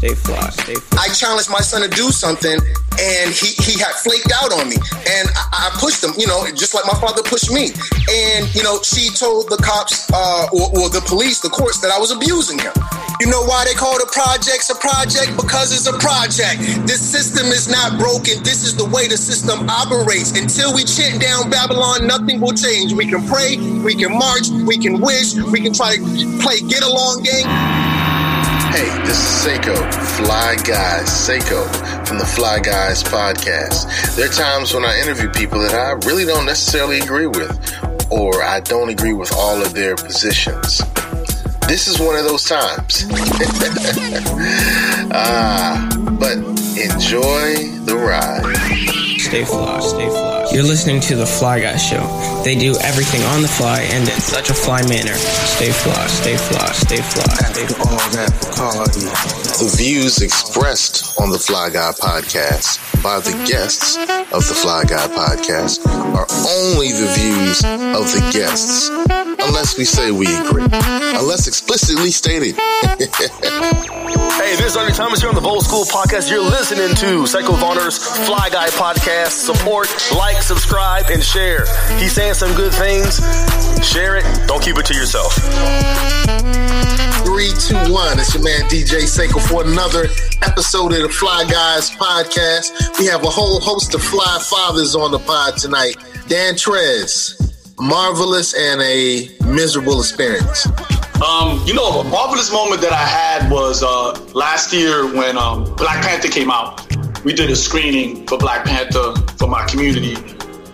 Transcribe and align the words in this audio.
stay 0.00 0.16
fly, 0.16 0.48
stay 0.48 0.74
fly. 0.74 1.04
I 1.04 1.12
challenged 1.12 1.52
my 1.52 1.60
son 1.60 1.84
to 1.84 1.90
do 1.92 2.08
something, 2.08 2.56
and 2.96 3.28
he, 3.28 3.52
he 3.60 3.76
had 3.76 3.92
flaked 4.00 4.32
out 4.32 4.48
on 4.56 4.72
me. 4.72 4.80
And 5.04 5.28
I, 5.36 5.68
I 5.68 5.76
pushed 5.76 6.00
him, 6.00 6.16
you 6.16 6.26
know, 6.26 6.40
just 6.56 6.72
like 6.72 6.88
my 6.88 6.96
father 6.96 7.20
pushed 7.22 7.52
me. 7.52 7.76
And, 8.08 8.48
you 8.56 8.64
know, 8.64 8.80
she 8.80 9.12
told 9.12 9.52
the 9.52 9.60
cops, 9.60 10.08
uh, 10.08 10.48
or, 10.56 10.72
or 10.72 10.88
the 10.88 11.04
police, 11.04 11.40
the 11.40 11.52
courts, 11.52 11.84
that 11.84 11.92
I 11.92 12.00
was 12.00 12.10
abusing 12.10 12.58
him. 12.58 12.72
You 13.20 13.28
know 13.28 13.44
why 13.44 13.68
they 13.68 13.76
call 13.76 14.00
the 14.00 14.08
projects 14.08 14.72
a 14.72 14.76
project? 14.80 15.36
Because 15.36 15.76
it's 15.76 15.84
a 15.84 15.96
project. 16.00 16.64
This 16.88 17.04
system 17.04 17.52
is 17.52 17.68
not 17.68 18.00
broken. 18.00 18.40
This 18.42 18.64
is 18.64 18.74
the 18.74 18.88
way 18.88 19.06
the 19.06 19.20
system 19.20 19.68
operates. 19.68 20.32
Until 20.32 20.72
we 20.72 20.88
chant 20.88 21.20
down 21.20 21.52
Babylon, 21.52 22.08
nothing 22.08 22.40
will 22.40 22.56
change. 22.56 22.96
We 22.96 23.04
can 23.04 23.28
pray, 23.28 23.60
we 23.84 23.94
can 23.94 24.16
march, 24.16 24.48
we 24.64 24.80
can 24.80 25.04
wish, 25.04 25.36
we 25.52 25.60
can 25.60 25.76
try 25.76 26.00
to 26.00 26.02
play 26.40 26.64
get 26.64 26.80
along 26.80 27.28
game. 27.28 27.99
Hey, 28.70 28.86
this 29.04 29.18
is 29.18 29.44
Seiko, 29.44 29.74
Fly 30.16 30.54
Guys, 30.64 31.08
Seiko 31.08 31.66
from 32.06 32.18
the 32.18 32.24
Fly 32.24 32.60
Guys 32.60 33.02
podcast. 33.02 34.14
There 34.14 34.28
are 34.28 34.32
times 34.32 34.72
when 34.72 34.84
I 34.84 34.96
interview 35.00 35.28
people 35.28 35.58
that 35.58 35.74
I 35.74 35.92
really 36.06 36.24
don't 36.24 36.46
necessarily 36.46 37.00
agree 37.00 37.26
with, 37.26 37.50
or 38.12 38.44
I 38.44 38.60
don't 38.60 38.88
agree 38.88 39.12
with 39.12 39.32
all 39.34 39.60
of 39.60 39.74
their 39.74 39.96
positions. 39.96 40.82
This 41.66 41.88
is 41.88 41.98
one 41.98 42.14
of 42.14 42.24
those 42.24 42.44
times. 42.44 43.06
ah, 45.12 45.88
but 46.20 46.38
enjoy 46.78 47.54
the 47.86 47.96
ride. 47.96 48.56
Stay 49.18 49.44
fly, 49.44 49.80
stay 49.80 50.08
fly. 50.08 50.29
You're 50.52 50.64
listening 50.64 51.00
to 51.02 51.14
the 51.14 51.26
Fly 51.26 51.60
Guy 51.60 51.76
Show. 51.76 52.02
They 52.42 52.56
do 52.56 52.74
everything 52.82 53.22
on 53.22 53.40
the 53.40 53.46
fly 53.46 53.82
and 53.82 54.02
in 54.08 54.20
such 54.20 54.50
a 54.50 54.54
fly 54.54 54.82
manner. 54.88 55.14
Stay 55.14 55.70
fly, 55.70 56.06
stay 56.08 56.36
fly, 56.36 56.66
stay 56.72 56.96
fly, 56.96 57.34
stay 57.54 57.66
fly. 57.66 57.86
all 57.86 58.10
that 58.10 58.34
party. 58.58 59.06
The 59.62 59.72
views 59.78 60.20
expressed 60.22 61.20
on 61.20 61.30
the 61.30 61.38
Fly 61.38 61.70
Guy 61.70 61.92
podcast 61.92 62.82
by 63.00 63.20
the 63.20 63.30
guests 63.46 63.96
of 64.32 64.42
the 64.48 64.54
Fly 64.58 64.82
Guy 64.82 65.06
podcast 65.14 65.86
are 65.86 66.26
only 66.50 66.90
the 66.98 67.06
views 67.14 67.62
of 67.62 68.10
the 68.10 68.28
guests, 68.32 68.90
unless 69.42 69.76
we 69.78 69.84
say 69.84 70.10
we 70.10 70.26
agree, 70.36 70.64
unless 70.64 71.46
explicitly 71.46 72.10
stated. 72.10 72.56
Hey, 74.40 74.56
this 74.56 74.72
is 74.72 74.76
Ernie 74.76 74.92
Thomas 74.92 75.20
here 75.20 75.28
on 75.28 75.34
the 75.34 75.40
Bold 75.40 75.64
School 75.64 75.84
Podcast. 75.84 76.30
You're 76.30 76.42
listening 76.42 76.94
to 76.96 77.26
Psycho 77.26 77.52
Vonner's 77.52 77.98
Fly 78.26 78.48
Guy 78.50 78.68
Podcast. 78.68 79.32
Support, 79.32 79.86
like, 80.16 80.42
subscribe, 80.42 81.04
and 81.10 81.22
share. 81.22 81.66
He's 81.98 82.12
saying 82.12 82.34
some 82.34 82.54
good 82.56 82.72
things. 82.72 83.20
Share 83.86 84.16
it. 84.16 84.24
Don't 84.48 84.62
keep 84.62 84.78
it 84.78 84.86
to 84.86 84.94
yourself. 84.94 85.34
Three, 87.24 87.52
two, 87.60 87.76
one. 87.92 88.18
It's 88.18 88.34
your 88.34 88.42
man 88.42 88.62
DJ 88.70 89.04
Seiko 89.04 89.40
for 89.46 89.62
another 89.64 90.06
episode 90.42 90.94
of 90.94 91.02
the 91.02 91.08
Fly 91.10 91.44
Guys 91.44 91.90
podcast. 91.90 92.98
We 92.98 93.06
have 93.06 93.22
a 93.22 93.30
whole 93.30 93.60
host 93.60 93.94
of 93.94 94.02
fly 94.02 94.38
fathers 94.42 94.94
on 94.96 95.10
the 95.12 95.18
pod 95.18 95.58
tonight. 95.58 95.96
Dan 96.28 96.54
Trez, 96.54 97.36
marvelous 97.80 98.54
and 98.54 98.80
a 98.82 99.28
miserable 99.44 100.00
experience. 100.00 100.66
Um, 101.20 101.60
you 101.66 101.74
know, 101.74 102.00
a 102.00 102.04
marvelous 102.04 102.52
moment 102.52 102.80
that 102.82 102.92
I 102.92 103.04
had 103.04 103.50
was 103.50 103.82
uh, 103.82 104.12
last 104.34 104.72
year 104.72 105.04
when 105.14 105.36
um, 105.36 105.64
Black 105.76 106.04
Panther 106.04 106.28
came 106.28 106.50
out. 106.50 106.86
We 107.24 107.34
did 107.34 107.50
a 107.50 107.56
screening 107.56 108.26
for 108.26 108.38
Black 108.38 108.64
Panther 108.64 109.14
for 109.36 109.48
my 109.48 109.66
community. 109.66 110.14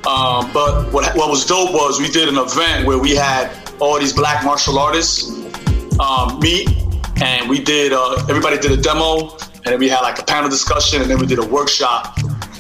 Um, 0.07 0.53
but 0.53 0.93
what, 0.93 1.17
what 1.17 1.31
was 1.31 1.45
dope 1.45 1.73
was 1.73 2.01
we 2.01 2.09
did 2.09 2.29
an 2.29 2.37
event 2.39 2.87
where 2.87 2.99
we 2.99 3.15
had 3.15 3.51
all 3.81 3.99
these 3.99 4.13
black 4.13 4.45
martial 4.45 4.79
artists 4.79 5.31
um, 5.99 6.39
meet, 6.39 6.69
and 7.21 7.49
we 7.49 7.61
did. 7.61 7.93
Uh, 7.93 8.25
everybody 8.29 8.57
did 8.59 8.71
a 8.71 8.77
demo, 8.77 9.33
and 9.33 9.65
then 9.65 9.79
we 9.81 9.89
had 9.89 10.01
like 10.01 10.21
a 10.21 10.25
panel 10.25 10.49
discussion, 10.49 11.03
and 11.03 11.11
then 11.11 11.19
we 11.19 11.27
did 11.27 11.41
a 11.41 11.47
workshop. 11.47 12.17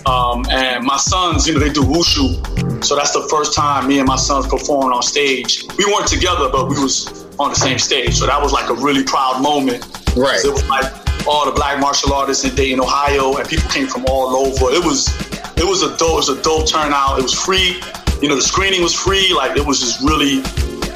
Um, 0.06 0.44
and 0.50 0.84
my 0.84 0.96
sons, 0.96 1.46
you 1.46 1.54
know, 1.54 1.60
they 1.60 1.72
do 1.72 1.82
wushu, 1.82 2.42
so 2.82 2.96
that's 2.96 3.12
the 3.12 3.26
first 3.30 3.54
time 3.54 3.88
me 3.88 3.98
and 3.98 4.08
my 4.08 4.16
sons 4.16 4.46
performed 4.46 4.92
on 4.92 5.02
stage. 5.02 5.64
We 5.78 5.84
weren't 5.86 6.06
together, 6.06 6.48
but 6.50 6.68
we 6.68 6.78
was 6.80 7.24
on 7.38 7.50
the 7.50 7.56
same 7.56 7.78
stage, 7.78 8.14
so 8.14 8.26
that 8.26 8.40
was 8.40 8.52
like 8.52 8.70
a 8.70 8.74
really 8.74 9.04
proud 9.04 9.42
moment. 9.42 9.84
Right. 10.16 10.42
It 10.44 10.52
was 10.52 10.66
like 10.68 10.86
all 11.26 11.44
the 11.44 11.52
black 11.52 11.80
martial 11.80 12.12
artists 12.12 12.44
in 12.44 12.54
Dayton, 12.54 12.80
Ohio, 12.80 13.36
and 13.36 13.48
people 13.48 13.68
came 13.70 13.86
from 13.86 14.04
all 14.08 14.34
over. 14.36 14.72
It 14.72 14.84
was 14.84 15.08
it 15.56 15.64
was 15.64 15.82
a 15.82 15.96
dope, 15.96 16.12
it 16.12 16.16
was 16.16 16.28
a 16.28 16.42
dope 16.42 16.68
turnout. 16.68 17.18
It 17.18 17.22
was 17.22 17.34
free. 17.34 17.80
You 18.20 18.28
know, 18.28 18.36
the 18.36 18.42
screening 18.42 18.82
was 18.82 18.94
free. 18.94 19.32
Like 19.34 19.56
it 19.56 19.64
was 19.64 19.80
just 19.80 20.00
really, 20.00 20.40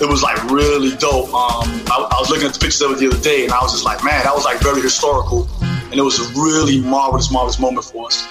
it 0.00 0.08
was 0.08 0.22
like 0.22 0.42
really 0.50 0.96
dope. 0.96 1.32
Um, 1.34 1.64
I, 1.90 2.08
I 2.10 2.20
was 2.20 2.30
looking 2.30 2.46
at 2.46 2.54
the 2.54 2.60
pictures 2.60 2.80
of 2.82 2.92
it 2.92 2.98
the 2.98 3.08
other 3.08 3.20
day, 3.20 3.44
and 3.44 3.52
I 3.52 3.60
was 3.62 3.72
just 3.72 3.84
like, 3.84 4.04
man, 4.04 4.22
that 4.24 4.34
was 4.34 4.44
like 4.44 4.60
very 4.60 4.80
historical, 4.80 5.48
and 5.62 5.94
it 5.94 6.02
was 6.02 6.18
a 6.20 6.40
really 6.40 6.80
marvelous, 6.80 7.30
marvelous 7.30 7.58
moment 7.58 7.84
for 7.84 8.06
us. 8.06 8.26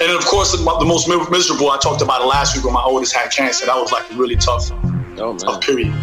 And 0.00 0.10
then, 0.10 0.16
of 0.16 0.24
course, 0.24 0.50
the, 0.52 0.58
the 0.58 0.84
most 0.84 1.08
miserable. 1.30 1.70
I 1.70 1.78
talked 1.78 2.02
about 2.02 2.22
it 2.22 2.26
last 2.26 2.56
week 2.56 2.64
when 2.64 2.74
my 2.74 2.82
oldest 2.82 3.14
had 3.14 3.30
cancer. 3.30 3.66
That 3.66 3.76
was 3.76 3.92
like 3.92 4.10
a 4.10 4.14
really 4.14 4.36
tough, 4.36 4.70
Oh, 5.18 5.36
tough 5.38 5.60
period. 5.60 5.94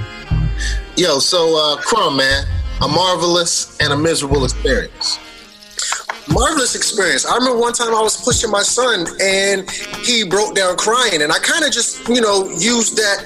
Yo, 0.95 1.19
so 1.19 1.55
uh, 1.57 1.77
Crumb, 1.81 2.17
man, 2.17 2.45
a 2.81 2.88
marvelous 2.88 3.77
and 3.81 3.91
a 3.91 3.97
miserable 3.97 4.44
experience. 4.45 5.19
marvelous 6.29 6.75
experience. 6.75 7.25
I 7.25 7.35
remember 7.35 7.59
one 7.59 7.73
time 7.73 7.89
I 7.95 8.01
was 8.01 8.23
pushing 8.23 8.51
my 8.51 8.61
son 8.61 9.05
and 9.22 9.69
he 10.06 10.23
broke 10.23 10.56
down 10.56 10.77
crying, 10.77 11.21
and 11.21 11.31
I 11.31 11.39
kind 11.39 11.66
of 11.66 11.71
just, 11.71 12.07
you 12.07 12.21
know, 12.21 12.47
used 12.57 12.95
that. 12.97 13.25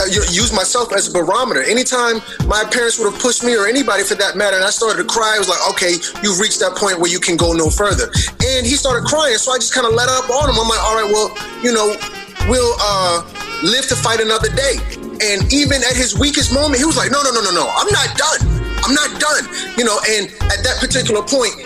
Uh, 0.00 0.06
use 0.30 0.52
myself 0.52 0.92
as 0.94 1.08
a 1.08 1.12
barometer. 1.12 1.62
Anytime 1.62 2.22
my 2.46 2.62
parents 2.70 2.98
would 2.98 3.10
have 3.10 3.20
pushed 3.20 3.42
me 3.42 3.56
or 3.56 3.66
anybody 3.66 4.04
for 4.04 4.14
that 4.14 4.36
matter, 4.36 4.54
and 4.54 4.64
I 4.64 4.70
started 4.70 5.02
to 5.02 5.08
cry, 5.08 5.34
I 5.34 5.38
was 5.38 5.48
like, 5.48 5.58
okay, 5.74 5.98
you've 6.22 6.38
reached 6.38 6.60
that 6.60 6.78
point 6.78 7.02
where 7.02 7.10
you 7.10 7.18
can 7.18 7.36
go 7.36 7.52
no 7.52 7.68
further. 7.68 8.06
And 8.46 8.62
he 8.62 8.78
started 8.78 9.10
crying, 9.10 9.34
so 9.38 9.50
I 9.50 9.58
just 9.58 9.74
kind 9.74 9.86
of 9.86 9.94
let 9.94 10.08
up 10.08 10.30
on 10.30 10.50
him. 10.50 10.54
I'm 10.54 10.70
like, 10.70 10.82
all 10.86 10.94
right, 10.94 11.10
well, 11.10 11.34
you 11.62 11.74
know, 11.74 11.98
we'll 12.46 12.74
uh, 12.78 13.26
live 13.66 13.86
to 13.90 13.96
fight 13.98 14.20
another 14.20 14.48
day. 14.54 14.78
And 15.18 15.50
even 15.52 15.82
at 15.82 15.98
his 15.98 16.14
weakest 16.14 16.54
moment, 16.54 16.78
he 16.78 16.86
was 16.86 16.96
like, 16.96 17.10
no, 17.10 17.18
no, 17.22 17.34
no, 17.34 17.42
no, 17.42 17.50
no, 17.50 17.66
I'm 17.66 17.90
not 17.90 18.14
done. 18.14 18.40
I'm 18.86 18.94
not 18.94 19.10
done. 19.18 19.44
You 19.74 19.82
know, 19.82 19.98
and 20.06 20.30
at 20.54 20.62
that 20.62 20.78
particular 20.78 21.26
point, 21.26 21.58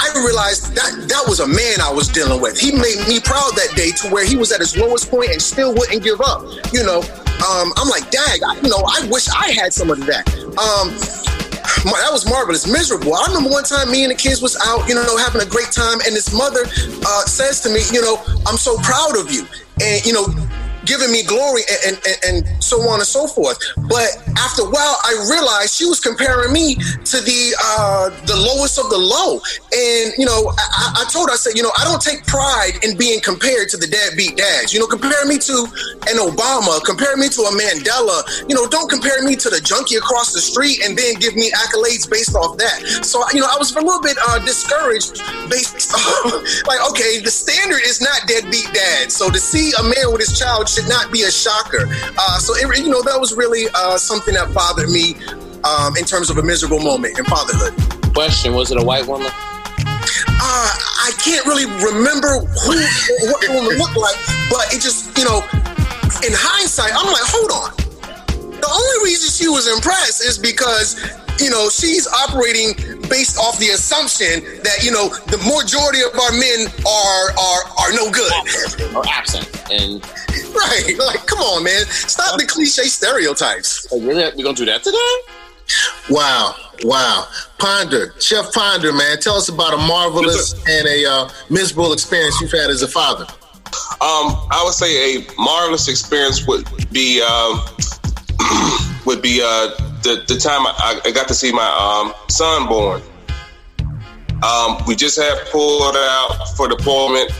I 0.00 0.08
realized 0.24 0.74
that 0.74 1.08
that 1.08 1.24
was 1.28 1.40
a 1.40 1.46
man 1.46 1.80
I 1.80 1.92
was 1.92 2.08
dealing 2.08 2.40
with. 2.40 2.58
He 2.58 2.72
made 2.72 2.96
me 3.06 3.20
proud 3.20 3.52
that 3.56 3.76
day 3.76 3.92
to 4.02 4.08
where 4.08 4.24
he 4.24 4.36
was 4.36 4.52
at 4.52 4.60
his 4.60 4.76
lowest 4.76 5.10
point 5.10 5.30
and 5.30 5.40
still 5.40 5.72
wouldn't 5.74 6.02
give 6.02 6.20
up. 6.20 6.42
You 6.72 6.82
know, 6.82 7.04
um, 7.44 7.72
I'm 7.76 7.88
like, 7.88 8.10
dag, 8.10 8.42
I, 8.42 8.56
you 8.62 8.68
know, 8.70 8.82
I 8.88 9.06
wish 9.10 9.28
I 9.28 9.50
had 9.52 9.72
some 9.72 9.90
of 9.90 10.00
that. 10.06 10.24
Um, 10.56 10.90
my- 11.84 12.00
that 12.00 12.12
was 12.12 12.28
marvelous. 12.28 12.66
Miserable. 12.66 13.14
I 13.14 13.26
remember 13.28 13.50
one 13.50 13.64
time 13.64 13.90
me 13.90 14.02
and 14.04 14.10
the 14.10 14.16
kids 14.16 14.40
was 14.40 14.56
out, 14.64 14.88
you 14.88 14.94
know, 14.94 15.04
having 15.16 15.40
a 15.42 15.46
great 15.46 15.70
time, 15.72 16.00
and 16.06 16.14
this 16.16 16.32
mother 16.32 16.64
uh, 16.64 17.24
says 17.26 17.60
to 17.62 17.68
me, 17.68 17.80
you 17.92 18.00
know, 18.02 18.16
I'm 18.46 18.56
so 18.56 18.76
proud 18.78 19.16
of 19.16 19.30
you, 19.30 19.46
and 19.80 20.04
you 20.04 20.12
know, 20.12 20.26
giving 20.86 21.10
me 21.10 21.22
glory 21.22 21.62
and, 21.86 21.98
and, 22.06 22.18
and 22.24 22.62
so 22.62 22.80
on 22.88 23.00
and 23.00 23.08
so 23.08 23.26
forth. 23.26 23.58
But 23.88 24.16
after 24.38 24.62
a 24.62 24.70
while, 24.70 24.96
I 25.04 25.12
realized 25.30 25.74
she 25.74 25.86
was 25.86 26.00
comparing 26.00 26.52
me 26.52 26.74
to 26.76 27.18
the 27.20 27.42
uh, 27.60 28.10
the 28.26 28.36
lowest 28.36 28.78
of 28.78 28.90
the 28.90 28.98
low. 28.98 29.40
And 29.72 30.12
you 30.18 30.26
know, 30.26 30.52
I, 30.56 31.04
I 31.04 31.10
told 31.10 31.28
her, 31.28 31.34
I 31.34 31.36
said, 31.36 31.56
you 31.56 31.62
know, 31.62 31.72
I 31.78 31.84
don't 31.84 32.00
take 32.00 32.26
pride 32.26 32.82
in 32.82 32.96
being 32.96 33.20
compared 33.20 33.68
to 33.70 33.76
the 33.76 33.86
deadbeat 33.86 34.36
dads. 34.36 34.72
You 34.72 34.80
know, 34.80 34.86
compare 34.86 35.24
me 35.26 35.38
to 35.38 35.56
an 36.10 36.20
Obama, 36.20 36.82
compare 36.84 37.16
me 37.16 37.28
to 37.28 37.40
a 37.48 37.52
Mandela. 37.54 38.22
You 38.48 38.54
know, 38.54 38.66
don't 38.68 38.88
compare 38.88 39.22
me 39.24 39.36
to 39.36 39.48
the 39.50 39.60
junkie 39.60 39.96
across 39.96 40.32
the 40.32 40.40
street 40.40 40.84
and 40.84 40.96
then 40.96 41.14
give 41.16 41.36
me 41.36 41.50
accolades 41.50 42.08
based 42.08 42.36
off 42.36 42.56
that. 42.58 43.04
So 43.04 43.22
you 43.32 43.40
know, 43.40 43.48
I 43.50 43.56
was 43.58 43.74
a 43.74 43.80
little 43.80 44.02
bit 44.02 44.16
uh, 44.28 44.38
discouraged 44.44 45.20
based 45.48 45.92
on 45.94 46.44
like, 46.66 46.80
okay, 46.90 47.20
the 47.20 47.30
standard 47.30 47.82
is 47.84 48.00
not 48.00 48.26
deadbeat 48.26 48.68
dad. 48.72 49.10
So 49.10 49.30
to 49.30 49.38
see 49.38 49.72
a 49.78 49.82
man 49.82 50.12
with 50.12 50.20
his 50.20 50.38
child 50.38 50.68
should 50.74 50.88
not 50.88 51.12
be 51.12 51.22
a 51.22 51.30
shocker. 51.30 51.86
Uh, 52.18 52.38
so 52.38 52.54
it, 52.56 52.66
you 52.78 52.90
know, 52.90 53.02
that 53.02 53.18
was 53.18 53.36
really 53.36 53.66
uh, 53.74 53.96
something 53.96 54.34
that 54.34 54.52
bothered 54.52 54.90
me 54.90 55.14
um, 55.62 55.96
in 55.96 56.04
terms 56.04 56.30
of 56.30 56.38
a 56.38 56.42
miserable 56.42 56.80
moment 56.80 57.18
in 57.18 57.24
fatherhood. 57.24 57.72
Question: 58.12 58.54
Was 58.54 58.70
it 58.70 58.82
a 58.82 58.84
white 58.84 59.06
woman? 59.06 59.30
Uh, 60.44 60.70
I 61.06 61.12
can't 61.22 61.46
really 61.46 61.64
remember 61.64 62.42
who 62.66 62.74
what 63.30 63.40
the 63.40 63.52
woman 63.54 63.78
looked 63.78 63.96
like, 63.96 64.16
but 64.50 64.72
it 64.74 64.82
just, 64.82 65.16
you 65.16 65.24
know, 65.24 65.40
in 66.26 66.32
hindsight, 66.34 66.92
I'm 66.92 67.06
like, 67.06 67.24
hold 67.24 67.50
on. 67.50 67.70
The 68.60 68.68
only 68.68 69.04
reason 69.04 69.30
she 69.30 69.48
was 69.48 69.68
impressed 69.68 70.24
is 70.24 70.38
because, 70.38 70.96
you 71.38 71.50
know, 71.50 71.68
she's 71.68 72.06
operating 72.06 72.74
based 73.08 73.38
off 73.38 73.58
the 73.58 73.70
assumption 73.70 74.44
that, 74.62 74.82
you 74.82 74.90
know, 74.90 75.08
the 75.30 75.38
majority 75.38 76.02
of 76.02 76.14
our 76.18 76.32
men 76.32 76.68
are 76.86 77.26
are 77.34 77.62
are 77.78 77.92
no 77.92 78.10
good. 78.10 78.32
or 78.94 79.04
absent? 79.08 79.46
And 79.70 80.02
right. 80.54 80.94
Like, 80.98 81.26
come 81.26 81.40
on, 81.40 81.64
man. 81.64 81.84
Stop 81.86 82.38
the 82.38 82.46
cliche 82.46 82.84
stereotypes. 82.84 83.90
like, 83.92 84.02
really, 84.02 84.30
we 84.36 84.42
gonna 84.42 84.56
do 84.56 84.64
that 84.66 84.82
today? 84.82 84.98
Wow, 86.10 86.54
wow. 86.82 87.26
Ponder, 87.58 88.14
Chef 88.20 88.52
Ponder, 88.52 88.92
man, 88.92 89.18
tell 89.20 89.36
us 89.36 89.48
about 89.48 89.72
a 89.72 89.78
marvelous 89.78 90.52
and 90.68 90.86
a 90.86 91.06
uh, 91.06 91.28
miserable 91.48 91.92
experience 91.92 92.38
you've 92.40 92.52
had 92.52 92.70
as 92.70 92.82
a 92.82 92.88
father. 92.88 93.24
Um, 94.00 94.36
I 94.50 94.62
would 94.64 94.74
say 94.74 95.16
a 95.16 95.26
marvelous 95.38 95.88
experience 95.88 96.46
would 96.46 96.66
be 96.92 97.22
um, 97.22 97.60
would 99.04 99.22
be 99.22 99.40
uh, 99.42 99.68
the 100.02 100.24
the 100.26 100.36
time 100.36 100.66
I, 100.66 101.00
I 101.04 101.10
got 101.10 101.28
to 101.28 101.34
see 101.34 101.52
my 101.52 101.66
um, 101.66 102.14
son 102.28 102.66
born. 102.68 103.02
Um, 104.42 104.76
we 104.86 104.94
just 104.94 105.16
had 105.16 105.38
pulled 105.50 105.96
out 105.96 106.48
for 106.56 106.68
deployment, 106.68 107.30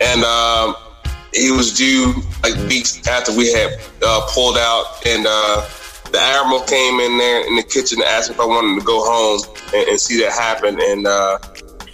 and 0.00 0.22
um, 0.24 0.74
he 1.32 1.50
was 1.50 1.72
due 1.72 2.14
like 2.42 2.54
weeks 2.68 3.06
after 3.06 3.34
we 3.36 3.52
had 3.52 3.80
uh, 4.02 4.28
pulled 4.32 4.58
out, 4.58 5.06
and 5.06 5.26
uh, 5.26 5.66
the 6.10 6.18
admiral 6.20 6.60
came 6.60 7.00
in 7.00 7.18
there 7.18 7.46
in 7.46 7.56
the 7.56 7.62
kitchen 7.62 8.00
and 8.00 8.08
asked 8.08 8.30
if 8.30 8.40
I 8.40 8.44
wanted 8.44 8.80
to 8.80 8.84
go 8.84 9.02
home 9.04 9.40
and, 9.74 9.88
and 9.88 10.00
see 10.00 10.20
that 10.20 10.32
happen, 10.32 10.78
and 10.80 11.06
uh, 11.06 11.38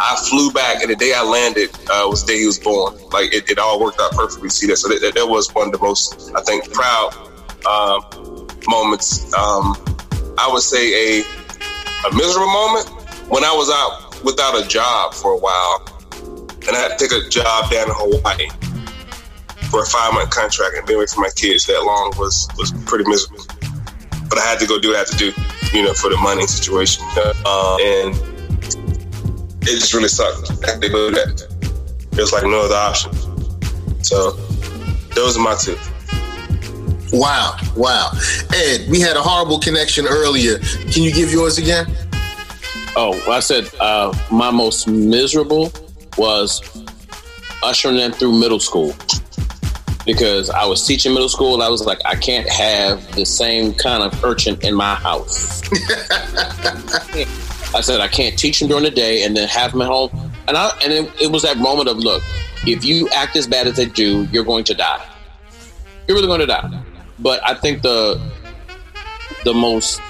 I 0.01 0.17
flew 0.29 0.51
back, 0.53 0.83
and 0.83 0.91
the 0.91 0.97
day 0.97 1.13
I 1.15 1.23
landed 1.23 1.71
uh, 1.91 2.07
was 2.09 2.25
the 2.25 2.33
day 2.33 2.39
he 2.41 2.47
was 2.47 2.59
born. 2.59 2.97
Like 3.11 3.33
it, 3.33 3.49
it 3.51 3.59
all 3.59 3.81
worked 3.81 4.01
out 4.01 4.13
perfectly. 4.13 4.49
See 4.49 4.67
that, 4.69 4.77
so 4.77 4.89
that, 4.89 5.15
that 5.15 5.27
was 5.29 5.55
one 5.55 5.67
of 5.67 5.73
the 5.73 5.79
most 5.79 6.33
I 6.35 6.43
think 6.43 6.73
proud 6.73 7.15
um, 7.67 8.46
moments. 8.69 9.33
Um, 9.35 9.77
I 10.39 10.49
would 10.51 10.63
say 10.63 11.21
a 11.21 11.25
a 12.07 12.15
miserable 12.15 12.53
moment 12.53 12.89
when 13.29 13.45
I 13.45 13.53
was 13.53 13.71
out 13.71 14.23
without 14.25 14.63
a 14.63 14.67
job 14.69 15.15
for 15.15 15.33
a 15.33 15.39
while, 15.39 15.87
and 16.67 16.77
I 16.77 16.81
had 16.81 16.99
to 16.99 17.09
take 17.09 17.13
a 17.13 17.29
job 17.29 17.71
down 17.71 17.89
in 17.89 17.95
Hawaii 17.97 18.49
for 19.71 19.83
a 19.83 19.87
five 19.87 20.15
month 20.15 20.31
contract 20.31 20.77
and 20.77 20.87
be 20.87 20.95
away 20.95 21.07
from 21.07 21.23
my 21.23 21.31
kids 21.35 21.67
that 21.67 21.83
long 21.83 22.13
was 22.19 22.49
was 22.59 22.73
pretty 22.85 23.09
miserable. 23.09 23.45
But 24.29 24.39
I 24.39 24.43
had 24.43 24.59
to 24.61 24.67
go 24.67 24.79
do 24.79 24.89
what 24.89 24.97
I 24.97 24.99
had 25.01 25.09
to 25.09 25.17
do, 25.17 25.33
you 25.73 25.85
know, 25.85 25.95
for 25.95 26.11
the 26.11 26.17
money 26.19 26.47
situation, 26.47 27.05
uh, 27.17 27.77
and 27.81 28.15
it 29.63 29.79
just 29.81 29.95
really 29.95 30.09
sucked. 30.09 30.51
I 30.65 30.73
had 30.73 30.83
to 30.83 30.89
go 30.89 31.11
do 31.11 31.17
that. 31.17 31.47
There 32.11 32.23
was 32.23 32.33
like 32.33 32.45
no 32.45 32.63
other 32.63 32.75
option. 32.75 33.13
So 34.03 34.33
those 35.15 35.37
are 35.37 35.43
my 35.43 35.55
two. 35.57 35.77
Wow, 37.17 37.57
wow. 37.75 38.11
Ed, 38.55 38.91
we 38.91 39.01
had 39.01 39.17
a 39.17 39.23
horrible 39.23 39.59
connection 39.59 40.07
earlier. 40.07 40.59
Can 40.59 41.03
you 41.03 41.11
give 41.11 41.33
yours 41.33 41.57
again? 41.57 41.87
Oh, 42.95 43.19
I 43.31 43.41
said 43.41 43.71
uh, 43.81 44.13
my 44.31 44.51
most 44.51 44.87
miserable 44.87 45.73
was 46.19 46.61
ushering 47.63 47.97
them 47.97 48.13
through 48.13 48.39
middle 48.39 48.61
school 48.61 48.95
because 50.05 50.51
I 50.51 50.67
was 50.67 50.87
teaching 50.87 51.15
middle 51.15 51.31
school. 51.31 51.63
I 51.63 51.71
was 51.71 51.87
like, 51.87 52.01
I 52.05 52.17
can't 52.17 52.47
have 52.51 53.11
the 53.15 53.25
same 53.25 53.73
kind 53.73 54.03
of 54.03 54.23
urchin 54.23 54.59
in 54.61 54.75
my 54.75 54.95
house. 54.95 55.63
I 57.75 57.81
said 57.81 58.03
I 58.03 58.09
can't 58.09 58.39
teach 58.39 58.61
them 58.61 58.69
during 58.69 58.85
the 58.85 58.91
day 58.91 59.25
and 59.25 59.35
then 59.35 59.49
have 59.49 59.73
them 59.73 59.81
at 59.81 59.89
home. 59.89 60.11
And 60.49 60.59
I 60.59 60.69
and 60.85 60.93
it, 60.93 61.11
it 61.19 61.33
was 61.33 61.45
that 61.45 61.57
moment 61.57 61.89
of 61.89 61.97
look, 61.97 62.23
if 62.67 62.85
you 62.85 63.09
act 63.09 63.37
as 63.37 63.47
bad 63.47 63.67
as 63.67 63.77
they 63.77 63.87
do, 63.87 64.25
you're 64.33 64.45
going 64.45 64.65
to 64.65 64.75
die. 64.75 65.03
You're 66.07 66.15
really 66.15 66.29
going 66.29 66.41
to 66.41 66.47
die. 66.47 66.83
But 67.19 67.41
I 67.49 67.55
think 67.55 67.83
the 67.83 68.21
the 69.45 69.55
most 69.55 70.01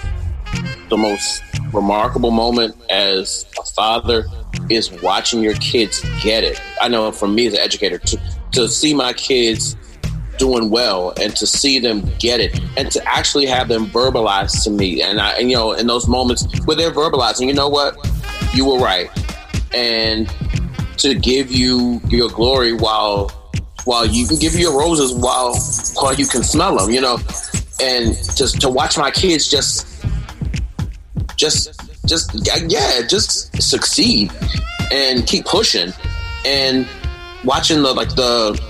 the 0.88 0.96
most 0.96 1.42
remarkable 1.72 2.30
moment 2.30 2.74
as 2.90 3.44
a 3.58 3.64
father 3.64 4.24
is 4.70 4.90
watching 5.02 5.42
your 5.42 5.54
kids 5.54 6.02
get 6.22 6.44
it. 6.44 6.60
I 6.80 6.88
know 6.88 7.12
for 7.12 7.28
me 7.28 7.46
as 7.46 7.54
an 7.54 7.60
educator 7.60 7.98
to 7.98 8.20
to 8.52 8.68
see 8.68 8.94
my 8.94 9.12
kids 9.12 9.76
doing 10.38 10.70
well 10.70 11.14
and 11.20 11.34
to 11.34 11.46
see 11.46 11.78
them 11.78 12.02
get 12.18 12.40
it 12.40 12.60
and 12.76 12.90
to 12.90 13.02
actually 13.08 13.46
have 13.46 13.68
them 13.68 13.86
verbalize 13.86 14.62
to 14.64 14.70
me. 14.70 15.02
And 15.02 15.20
I 15.20 15.32
and, 15.32 15.50
you 15.50 15.56
know 15.56 15.72
in 15.72 15.86
those 15.86 16.08
moments 16.08 16.46
where 16.64 16.76
they're 16.76 16.90
verbalizing 16.90 17.46
you 17.46 17.54
know 17.54 17.68
what? 17.68 17.96
You 18.54 18.66
were 18.66 18.78
right. 18.78 19.10
And 19.74 20.32
to 20.98 21.14
give 21.14 21.50
you 21.50 22.00
your 22.08 22.30
glory 22.30 22.72
while 22.72 23.28
while 23.84 24.04
you 24.04 24.26
can 24.26 24.38
give 24.38 24.54
you 24.54 24.60
your 24.60 24.78
roses 24.78 25.12
while 25.12 25.54
while 26.02 26.14
you 26.14 26.26
can 26.26 26.42
smell 26.42 26.76
them 26.76 26.90
you 26.90 27.00
know 27.00 27.18
and 27.80 28.16
just 28.36 28.60
to 28.60 28.68
watch 28.68 28.96
my 28.96 29.10
kids 29.10 29.48
just 29.48 30.04
just 31.36 31.80
just 32.06 32.32
yeah 32.70 33.02
just 33.06 33.60
succeed 33.60 34.30
and 34.90 35.26
keep 35.26 35.44
pushing 35.44 35.92
and 36.44 36.86
watching 37.44 37.82
the 37.82 37.92
like 37.92 38.08
the 38.10 38.60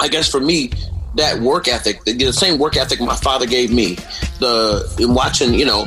I 0.00 0.08
guess 0.08 0.28
for 0.30 0.40
me 0.40 0.70
that 1.16 1.40
work 1.40 1.68
ethic, 1.68 2.04
the 2.04 2.32
same 2.32 2.58
work 2.58 2.76
ethic 2.76 3.00
my 3.00 3.14
father 3.16 3.46
gave 3.46 3.72
me, 3.72 3.94
the 4.40 4.96
in 4.98 5.14
watching, 5.14 5.54
you 5.54 5.64
know, 5.64 5.86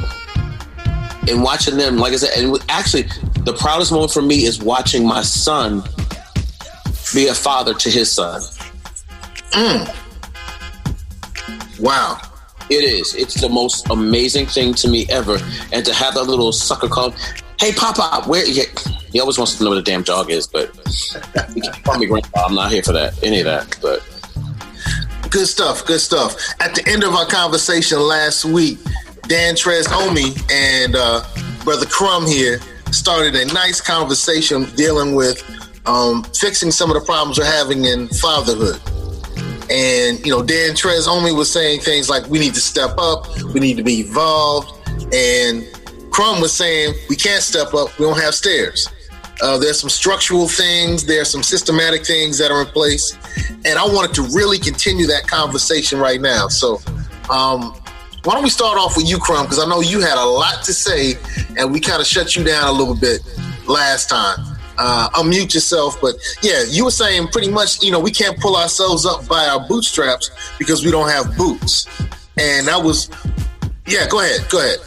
in 1.27 1.41
watching 1.41 1.77
them, 1.77 1.97
like 1.97 2.13
I 2.13 2.15
said, 2.15 2.37
and 2.37 2.57
actually, 2.69 3.03
the 3.43 3.53
proudest 3.53 3.91
moment 3.91 4.11
for 4.11 4.21
me 4.21 4.45
is 4.45 4.61
watching 4.61 5.05
my 5.05 5.21
son 5.21 5.83
be 7.13 7.27
a 7.27 7.33
father 7.33 7.73
to 7.73 7.89
his 7.89 8.11
son. 8.11 8.41
Mm. 9.51 9.95
Wow. 11.79 12.19
It 12.69 12.83
is. 12.83 13.15
It's 13.15 13.39
the 13.39 13.47
most 13.47 13.89
amazing 13.89 14.47
thing 14.47 14.73
to 14.75 14.89
me 14.89 15.05
ever. 15.09 15.37
And 15.71 15.85
to 15.85 15.93
have 15.93 16.15
that 16.15 16.23
little 16.23 16.51
sucker 16.51 16.87
called, 16.87 17.15
hey, 17.59 17.71
Papa, 17.73 18.27
where? 18.27 18.45
He, 18.45 18.63
he 19.11 19.19
always 19.21 19.37
wants 19.37 19.55
to 19.57 19.63
know 19.63 19.69
where 19.69 19.79
the 19.79 19.83
damn 19.83 20.03
dog 20.03 20.29
is, 20.29 20.47
but 20.47 20.75
he 21.53 21.61
can 21.61 21.71
call 21.83 21.97
me 21.97 22.07
grandpa. 22.07 22.45
I'm 22.45 22.55
not 22.55 22.71
here 22.71 22.83
for 22.83 22.91
that, 22.93 23.21
any 23.23 23.39
of 23.39 23.45
that. 23.45 23.77
But 23.81 24.03
good 25.29 25.47
stuff, 25.47 25.85
good 25.85 26.01
stuff. 26.01 26.35
At 26.59 26.75
the 26.75 26.85
end 26.87 27.03
of 27.03 27.13
our 27.13 27.25
conversation 27.25 27.99
last 27.99 28.43
week, 28.43 28.79
Dan 29.27 29.55
Tres 29.55 29.87
Omi 29.91 30.33
and 30.51 30.95
uh, 30.95 31.23
Brother 31.63 31.85
Crumb 31.85 32.25
here 32.25 32.59
started 32.91 33.35
a 33.35 33.45
nice 33.53 33.81
conversation 33.81 34.65
dealing 34.75 35.15
with 35.15 35.43
um, 35.85 36.23
fixing 36.39 36.71
some 36.71 36.89
of 36.89 36.95
the 36.95 37.05
problems 37.05 37.39
we're 37.39 37.45
having 37.45 37.85
in 37.85 38.07
fatherhood. 38.09 38.79
And, 39.69 40.25
you 40.25 40.31
know, 40.31 40.43
Dan 40.43 40.75
Tres 40.75 41.07
only 41.07 41.31
was 41.31 41.51
saying 41.51 41.81
things 41.81 42.09
like, 42.09 42.27
we 42.27 42.39
need 42.39 42.53
to 42.53 42.61
step 42.61 42.97
up, 42.97 43.27
we 43.53 43.59
need 43.59 43.77
to 43.77 43.83
be 43.83 44.01
involved. 44.01 44.71
And 45.13 45.67
Crumb 46.11 46.41
was 46.41 46.53
saying, 46.53 46.93
we 47.09 47.15
can't 47.15 47.43
step 47.43 47.73
up, 47.73 47.97
we 47.99 48.05
don't 48.05 48.19
have 48.19 48.33
stairs. 48.33 48.87
Uh, 49.41 49.57
there's 49.57 49.79
some 49.79 49.89
structural 49.89 50.47
things, 50.47 51.05
there's 51.05 51.29
some 51.29 51.43
systematic 51.43 52.05
things 52.05 52.37
that 52.39 52.49
are 52.49 52.61
in 52.61 52.67
place. 52.67 53.17
And 53.65 53.77
I 53.77 53.85
wanted 53.85 54.15
to 54.15 54.23
really 54.35 54.57
continue 54.57 55.05
that 55.07 55.27
conversation 55.27 55.99
right 55.99 56.19
now. 56.19 56.47
So, 56.47 56.79
um, 57.29 57.75
why 58.23 58.33
don't 58.33 58.43
we 58.43 58.49
start 58.49 58.77
off 58.77 58.97
with 58.97 59.07
you, 59.07 59.19
Crumb? 59.19 59.45
Because 59.45 59.59
I 59.59 59.67
know 59.69 59.79
you 59.79 60.01
had 60.01 60.17
a 60.17 60.25
lot 60.25 60.63
to 60.63 60.73
say, 60.73 61.15
and 61.57 61.71
we 61.71 61.79
kind 61.79 62.01
of 62.01 62.07
shut 62.07 62.35
you 62.35 62.43
down 62.43 62.67
a 62.67 62.71
little 62.71 62.95
bit 62.95 63.21
last 63.67 64.09
time. 64.09 64.56
Uh, 64.79 65.09
unmute 65.15 65.53
yourself, 65.55 65.99
but 65.99 66.15
yeah, 66.43 66.63
you 66.69 66.85
were 66.85 66.91
saying 66.91 67.27
pretty 67.29 67.49
much, 67.49 67.81
you 67.81 67.91
know, 67.91 67.99
we 67.99 68.11
can't 68.11 68.39
pull 68.39 68.55
ourselves 68.55 69.05
up 69.07 69.27
by 69.27 69.47
our 69.47 69.67
bootstraps 69.67 70.29
because 70.59 70.85
we 70.85 70.91
don't 70.91 71.09
have 71.09 71.35
boots, 71.35 71.87
and 72.37 72.67
that 72.67 72.83
was, 72.83 73.09
yeah. 73.87 74.07
Go 74.07 74.19
ahead, 74.19 74.47
go 74.49 74.59
ahead. 74.59 74.77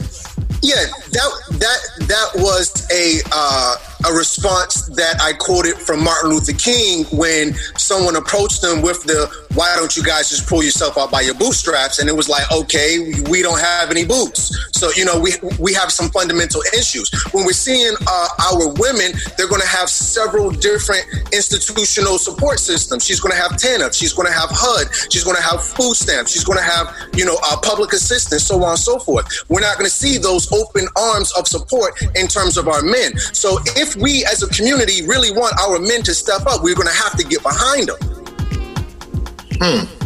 Yeah, 0.62 0.84
that 1.12 1.30
that 1.58 2.06
that 2.06 2.28
was 2.36 2.86
a 2.90 3.20
uh, 3.32 3.76
a 4.06 4.12
response 4.12 4.86
that 4.96 5.20
I 5.20 5.32
quoted 5.34 5.76
from 5.76 6.02
Martin 6.02 6.30
Luther 6.30 6.52
King 6.52 7.04
when 7.12 7.54
someone 7.76 8.16
approached 8.16 8.62
him 8.64 8.82
with 8.82 9.02
the 9.04 9.28
"Why 9.54 9.74
don't 9.76 9.96
you 9.96 10.02
guys 10.02 10.30
just 10.30 10.48
pull 10.48 10.62
yourself 10.62 10.96
out 10.96 11.10
by 11.10 11.20
your 11.22 11.34
bootstraps?" 11.34 11.98
And 11.98 12.08
it 12.08 12.16
was 12.16 12.28
like, 12.28 12.50
"Okay, 12.52 13.12
we 13.28 13.42
don't 13.42 13.60
have 13.60 13.90
any 13.90 14.04
boots, 14.04 14.56
so 14.72 14.90
you 14.96 15.04
know 15.04 15.18
we 15.18 15.32
we 15.58 15.74
have 15.74 15.92
some 15.92 16.08
fundamental 16.10 16.62
issues." 16.76 17.10
When 17.32 17.44
we're 17.44 17.52
seeing 17.52 17.94
uh, 18.06 18.28
our 18.50 18.72
women, 18.78 19.12
they're 19.36 19.48
going 19.48 19.62
to 19.62 19.68
have 19.68 19.90
several 19.90 20.50
different 20.50 21.04
institutional 21.32 22.18
support 22.18 22.58
systems. 22.58 23.04
She's 23.04 23.20
going 23.20 23.32
to 23.32 23.40
have 23.40 23.52
TANF, 23.52 23.94
she's 23.94 24.12
going 24.12 24.28
to 24.28 24.34
have 24.34 24.50
HUD, 24.50 25.12
she's 25.12 25.24
going 25.24 25.36
to 25.36 25.42
have 25.42 25.62
food 25.62 25.94
stamps, 25.94 26.32
she's 26.32 26.44
going 26.44 26.58
to 26.58 26.64
have 26.64 26.94
you 27.14 27.24
know 27.24 27.36
uh, 27.44 27.56
public 27.60 27.92
assistance, 27.92 28.44
so 28.44 28.62
on 28.62 28.70
and 28.70 28.78
so 28.78 28.98
forth. 28.98 29.26
We're 29.48 29.60
not 29.60 29.76
going 29.76 29.88
to 29.88 29.94
see 29.94 30.18
those 30.18 30.50
open 30.52 30.86
arms 31.00 31.32
of 31.32 31.48
support 31.48 32.00
in 32.14 32.28
terms 32.28 32.56
of 32.56 32.68
our 32.68 32.82
men. 32.82 33.16
So 33.18 33.58
if 33.76 33.96
we 33.96 34.24
as 34.26 34.42
a 34.42 34.48
community 34.48 35.06
really 35.06 35.30
want 35.32 35.58
our 35.60 35.78
men 35.78 36.02
to 36.02 36.14
step 36.14 36.46
up, 36.46 36.62
we're 36.62 36.74
going 36.74 36.88
to 36.88 36.94
have 36.94 37.16
to 37.16 37.24
get 37.24 37.42
behind 37.42 37.88
them. 37.88 37.98
Hmm. 39.62 40.00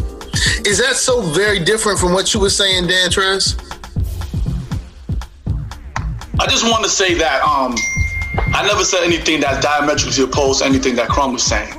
Is 0.65 0.79
that 0.79 0.95
so 0.95 1.21
very 1.21 1.59
different 1.59 1.99
from 1.99 2.13
what 2.13 2.33
you 2.33 2.39
were 2.39 2.49
saying, 2.49 2.87
Dan 2.87 3.09
Tres? 3.09 3.55
I 6.37 6.47
just 6.47 6.69
want 6.69 6.83
to 6.83 6.89
say 6.89 7.13
that 7.13 7.41
um, 7.43 7.75
I 8.53 8.65
never 8.67 8.83
said 8.83 9.03
anything 9.03 9.39
that 9.41 9.63
diametrically 9.63 10.23
opposed 10.23 10.59
to 10.59 10.65
anything 10.65 10.95
that 10.95 11.07
Crumb 11.07 11.33
was 11.33 11.43
saying. 11.43 11.71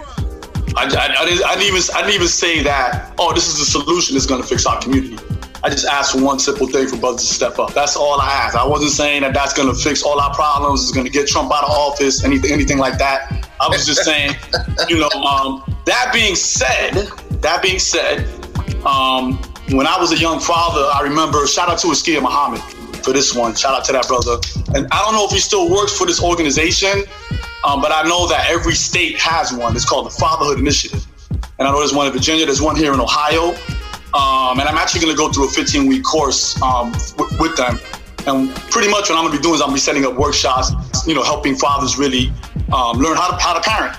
I, 0.76 0.84
I, 0.84 1.22
I, 1.22 1.24
didn't, 1.24 1.44
I, 1.44 1.54
didn't, 1.54 1.74
even 1.74 1.82
I 1.94 2.00
didn't 2.00 2.14
even 2.14 2.28
say 2.28 2.62
that. 2.62 3.14
Oh, 3.18 3.34
this 3.34 3.48
is 3.48 3.58
the 3.58 3.64
solution 3.64 4.14
that's 4.14 4.26
going 4.26 4.40
to 4.40 4.46
fix 4.46 4.64
our 4.66 4.80
community. 4.80 5.22
I 5.62 5.70
just 5.70 5.86
asked 5.86 6.12
for 6.12 6.22
one 6.22 6.38
simple 6.38 6.66
thing 6.66 6.86
for 6.86 6.96
brothers 6.96 7.22
to 7.22 7.34
step 7.34 7.58
up. 7.58 7.74
That's 7.74 7.96
all 7.96 8.20
I 8.20 8.30
asked. 8.32 8.56
I 8.56 8.66
wasn't 8.66 8.92
saying 8.92 9.22
that 9.22 9.34
that's 9.34 9.52
going 9.54 9.68
to 9.68 9.74
fix 9.74 10.02
all 10.02 10.20
our 10.20 10.34
problems. 10.34 10.82
It's 10.82 10.92
going 10.92 11.06
to 11.06 11.12
get 11.12 11.26
Trump 11.26 11.52
out 11.52 11.64
of 11.64 11.70
office. 11.70 12.24
Anything, 12.24 12.52
anything 12.52 12.78
like 12.78 12.98
that. 12.98 13.48
I 13.60 13.68
was 13.68 13.86
just 13.86 14.04
saying, 14.04 14.36
you 14.88 14.98
know. 14.98 15.08
Um, 15.08 15.64
that 15.86 16.10
being 16.12 16.34
said, 16.34 16.92
that 17.40 17.62
being 17.62 17.78
said, 17.78 18.26
um, 18.84 19.38
when 19.70 19.86
I 19.86 19.98
was 19.98 20.12
a 20.12 20.18
young 20.18 20.40
father, 20.40 20.88
I 20.94 21.00
remember. 21.02 21.46
Shout 21.46 21.68
out 21.68 21.78
to 21.78 21.88
Askia 21.88 22.20
Muhammad 22.20 22.60
for 23.02 23.12
this 23.12 23.34
one. 23.34 23.54
Shout 23.54 23.74
out 23.74 23.84
to 23.86 23.92
that 23.92 24.06
brother. 24.06 24.36
And 24.74 24.86
I 24.92 25.02
don't 25.02 25.14
know 25.14 25.24
if 25.24 25.30
he 25.30 25.38
still 25.38 25.70
works 25.70 25.96
for 25.96 26.06
this 26.06 26.22
organization, 26.22 27.04
um, 27.64 27.80
but 27.80 27.92
I 27.92 28.02
know 28.02 28.28
that 28.28 28.46
every 28.48 28.74
state 28.74 29.18
has 29.18 29.52
one. 29.52 29.74
It's 29.74 29.84
called 29.84 30.06
the 30.06 30.10
Fatherhood 30.10 30.58
Initiative. 30.58 31.06
And 31.58 31.66
I 31.66 31.72
know 31.72 31.78
there's 31.78 31.94
one 31.94 32.06
in 32.06 32.12
Virginia. 32.12 32.44
There's 32.44 32.60
one 32.60 32.76
here 32.76 32.92
in 32.92 33.00
Ohio. 33.00 33.54
Um, 34.16 34.58
and 34.58 34.66
I'm 34.68 34.78
actually 34.78 35.02
going 35.02 35.14
to 35.14 35.18
go 35.18 35.30
through 35.30 35.48
a 35.48 35.50
15 35.50 35.86
week 35.86 36.02
course 36.02 36.60
um, 36.62 36.92
w- 37.18 37.38
with 37.38 37.54
them. 37.56 37.78
And 38.26 38.50
pretty 38.70 38.88
much 38.88 39.08
what 39.08 39.18
I'm 39.18 39.24
gonna 39.24 39.36
be 39.36 39.42
doing 39.42 39.54
is 39.54 39.60
I'm 39.60 39.68
gonna 39.68 39.76
be 39.76 39.80
setting 39.80 40.04
up 40.04 40.14
workshops, 40.14 40.72
you 41.06 41.14
know, 41.14 41.22
helping 41.22 41.54
fathers 41.54 41.96
really 41.96 42.32
um, 42.72 42.98
learn 42.98 43.16
how 43.16 43.30
to 43.30 43.36
how 43.36 43.54
to 43.54 43.60
parent. 43.60 43.96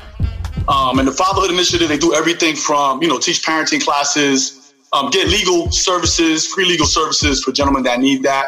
Um, 0.68 1.00
and 1.00 1.08
the 1.08 1.14
Fatherhood 1.14 1.50
Initiative, 1.50 1.88
they 1.88 1.98
do 1.98 2.14
everything 2.14 2.56
from 2.56 3.02
you 3.02 3.08
know 3.08 3.20
teach 3.20 3.42
parenting 3.42 3.82
classes, 3.82 4.74
um, 4.92 5.10
get 5.12 5.30
legal 5.30 5.72
services, 5.72 6.46
free 6.46 6.66
legal 6.66 6.86
services 6.86 7.42
for 7.42 7.54
gentlemen 7.54 7.84
that 7.84 8.02
need 8.02 8.22
that, 8.24 8.48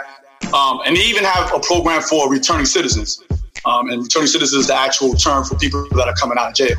um, 0.53 0.81
and 0.85 0.97
they 0.97 1.03
even 1.03 1.23
have 1.23 1.53
a 1.53 1.59
program 1.59 2.01
for 2.01 2.29
returning 2.29 2.65
citizens. 2.65 3.23
And 3.65 4.03
returning 4.03 4.27
citizens 4.27 4.61
is 4.61 4.67
the 4.67 4.75
actual 4.75 5.13
term 5.13 5.45
for 5.45 5.55
people 5.55 5.87
that 5.91 6.07
are 6.07 6.15
coming 6.15 6.37
out 6.37 6.49
of 6.49 6.55
jail. 6.55 6.75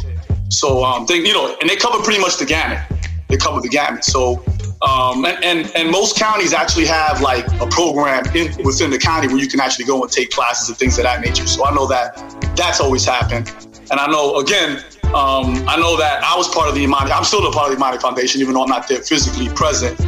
So 0.51 1.05
they, 1.07 1.19
you 1.19 1.33
know, 1.33 1.57
and 1.61 1.71
they 1.71 1.77
cover 1.77 2.03
pretty 2.03 2.21
much 2.21 2.37
the 2.37 2.45
gamut. 2.45 2.81
They 3.29 3.37
cover 3.37 3.61
the 3.61 3.69
gamut. 3.69 4.05
So 4.05 4.43
um, 4.83 5.25
and, 5.25 5.45
and, 5.45 5.73
and 5.77 5.91
most 5.91 6.17
counties 6.17 6.53
actually 6.53 6.87
have 6.87 7.21
like 7.21 7.47
a 7.61 7.67
program 7.67 8.25
in, 8.35 8.53
within 8.65 8.91
the 8.91 8.99
county 8.99 9.29
where 9.29 9.39
you 9.39 9.49
can 9.49 9.61
actually 9.61 9.85
go 9.85 10.03
and 10.03 10.11
take 10.11 10.31
classes 10.31 10.69
and 10.69 10.79
things 10.79 10.99
of 10.99 11.05
that 11.05 11.21
nature. 11.21 11.47
So 11.47 11.65
I 11.65 11.75
know 11.75 11.87
that 11.89 12.17
that's 12.57 12.81
always 12.81 13.05
happened, 13.05 13.49
and 13.91 14.01
I 14.01 14.07
know 14.07 14.37
again, 14.37 14.83
um, 15.15 15.69
I 15.69 15.77
know 15.77 15.97
that 15.97 16.23
I 16.23 16.37
was 16.37 16.49
part 16.49 16.69
of 16.69 16.75
the 16.75 16.83
Imani. 16.83 17.11
I'm 17.11 17.25
still 17.25 17.47
a 17.47 17.53
part 17.53 17.71
of 17.71 17.73
the 17.73 17.77
Imani 17.77 17.99
Foundation, 17.99 18.41
even 18.41 18.55
though 18.55 18.63
I'm 18.63 18.69
not 18.69 18.89
there 18.89 19.03
physically 19.03 19.49
present. 19.49 20.01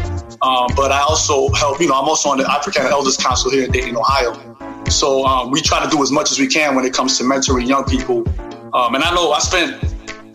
Um, 0.42 0.68
but 0.74 0.90
I 0.90 1.00
also 1.00 1.48
help. 1.50 1.80
You 1.80 1.88
know, 1.88 1.94
I'm 1.94 2.08
also 2.08 2.28
on 2.28 2.38
the 2.38 2.50
African 2.50 2.86
Elders 2.86 3.16
Council 3.16 3.50
here 3.50 3.64
in 3.64 3.70
Dayton, 3.70 3.96
Ohio. 3.96 4.32
So 4.88 5.24
um, 5.24 5.50
we 5.50 5.60
try 5.60 5.82
to 5.82 5.90
do 5.90 6.02
as 6.02 6.10
much 6.10 6.30
as 6.30 6.38
we 6.38 6.46
can 6.46 6.74
when 6.74 6.84
it 6.84 6.92
comes 6.92 7.16
to 7.18 7.24
mentoring 7.24 7.66
young 7.66 7.84
people. 7.84 8.24
Um, 8.74 8.94
and 8.94 9.04
I 9.04 9.14
know 9.14 9.32
I 9.32 9.38
spent 9.38 9.80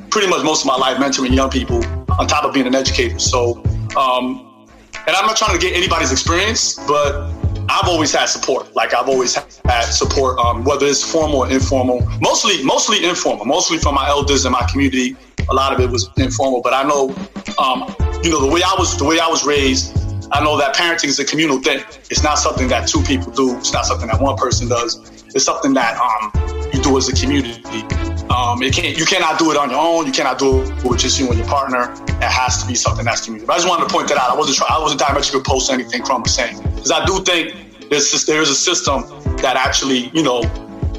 pretty 0.10 0.28
much 0.28 0.44
most 0.44 0.62
of 0.62 0.68
my 0.68 0.78
life 0.78 0.98
mentoring 0.98 1.36
young 1.36 1.50
people 1.50 1.84
on 2.20 2.28
top 2.28 2.44
of 2.44 2.54
being 2.54 2.68
an 2.68 2.76
educator. 2.76 3.20
So 3.20 3.62
um, 3.96 4.68
and 5.08 5.16
I'm 5.16 5.26
not 5.26 5.38
trying 5.38 5.58
to 5.58 5.66
get 5.66 5.76
anybody's 5.76 6.12
experience, 6.12 6.76
but 6.88 7.32
I've 7.70 7.88
always 7.88 8.14
had 8.14 8.26
support. 8.26 8.76
Like 8.76 8.94
I've 8.94 9.08
always 9.08 9.36
had 9.36 9.84
support, 9.84 10.38
um, 10.40 10.64
whether 10.64 10.86
it's 10.86 11.04
formal 11.04 11.40
or 11.40 11.50
informal. 11.50 12.02
Mostly, 12.22 12.64
mostly 12.64 13.06
informal. 13.06 13.46
Mostly 13.46 13.78
from 13.78 13.96
my 13.96 14.08
elders 14.08 14.46
and 14.46 14.54
my 14.54 14.68
community. 14.72 15.16
A 15.50 15.54
lot 15.54 15.74
of 15.74 15.80
it 15.80 15.90
was 15.90 16.10
informal, 16.18 16.62
but 16.62 16.74
I 16.74 16.84
know, 16.84 17.10
um, 17.58 17.96
you 18.24 18.32
know, 18.32 18.42
the 18.42 18.52
way 18.52 18.62
I 18.66 18.76
was, 18.78 18.98
the 18.98 19.06
way 19.06 19.20
I 19.20 19.28
was 19.28 19.46
raised. 19.46 19.96
I 20.32 20.44
know 20.44 20.58
that 20.58 20.76
parenting 20.76 21.06
is 21.06 21.20
a 21.20 21.26
communal 21.26 21.62
thing. 21.62 21.84
It's 22.10 22.22
not 22.22 22.38
something 22.38 22.68
that 22.68 22.88
two 22.88 23.02
people 23.04 23.32
do. 23.32 23.58
It's 23.58 23.72
not 23.72 23.86
something 23.86 24.08
that 24.08 24.20
one 24.20 24.36
person 24.36 24.68
does. 24.68 25.24
It's 25.34 25.46
something 25.46 25.74
that 25.74 25.98
um, 25.98 26.70
you 26.74 26.82
do 26.82 26.98
as 26.98 27.08
a 27.08 27.14
community. 27.14 28.17
Um, 28.30 28.62
it 28.62 28.74
can't, 28.74 28.98
you 28.98 29.06
cannot 29.06 29.40
do 29.40 29.52
it 29.52 29.58
on 29.58 29.70
your 29.70 29.80
own. 29.80 30.06
You 30.06 30.12
cannot 30.12 30.38
do 30.38 30.62
it 30.62 30.84
with 30.84 31.00
just 31.00 31.20
you 31.20 31.28
and 31.30 31.38
your 31.38 31.48
partner. 31.48 31.94
It 32.08 32.24
has 32.24 32.62
to 32.62 32.68
be 32.68 32.76
something 32.76 33.06
that's 33.06 33.22
community. 33.24 33.48
But 33.48 33.54
I 33.54 33.56
just 33.58 33.70
wanted 33.70 33.88
to 33.88 33.94
point 33.94 34.10
that 34.10 34.18
out. 34.18 34.30
I 34.30 34.36
wasn't 34.36 34.58
trying, 34.58 34.72
I 34.72 34.80
wasn't 34.80 35.00
diametrically 35.00 35.40
opposed 35.40 35.68
to 35.68 35.74
anything 35.74 36.02
Crumb 36.02 36.24
was 36.24 36.34
saying 36.34 36.62
because 36.76 36.92
I 36.92 37.06
do 37.06 37.20
think 37.24 37.90
there's 37.90 38.26
there 38.26 38.42
is 38.42 38.50
a 38.50 38.56
system 38.56 39.04
that 39.38 39.56
actually 39.56 40.10
you 40.14 40.24
know 40.24 40.42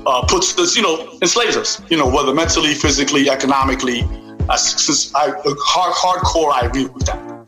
uh, 0.06 0.24
puts 0.26 0.54
this 0.54 0.76
you 0.76 0.82
know 0.82 1.18
enslaves 1.20 1.56
us. 1.56 1.82
You 1.90 1.98
know 1.98 2.08
whether 2.08 2.32
mentally, 2.32 2.74
physically, 2.74 3.28
economically. 3.28 4.02
I, 4.48 4.56
I, 5.14 5.34
hard, 5.44 5.92
hardcore, 5.92 6.52
I 6.52 6.66
agree 6.66 6.86
with 6.86 7.04
that. 7.04 7.38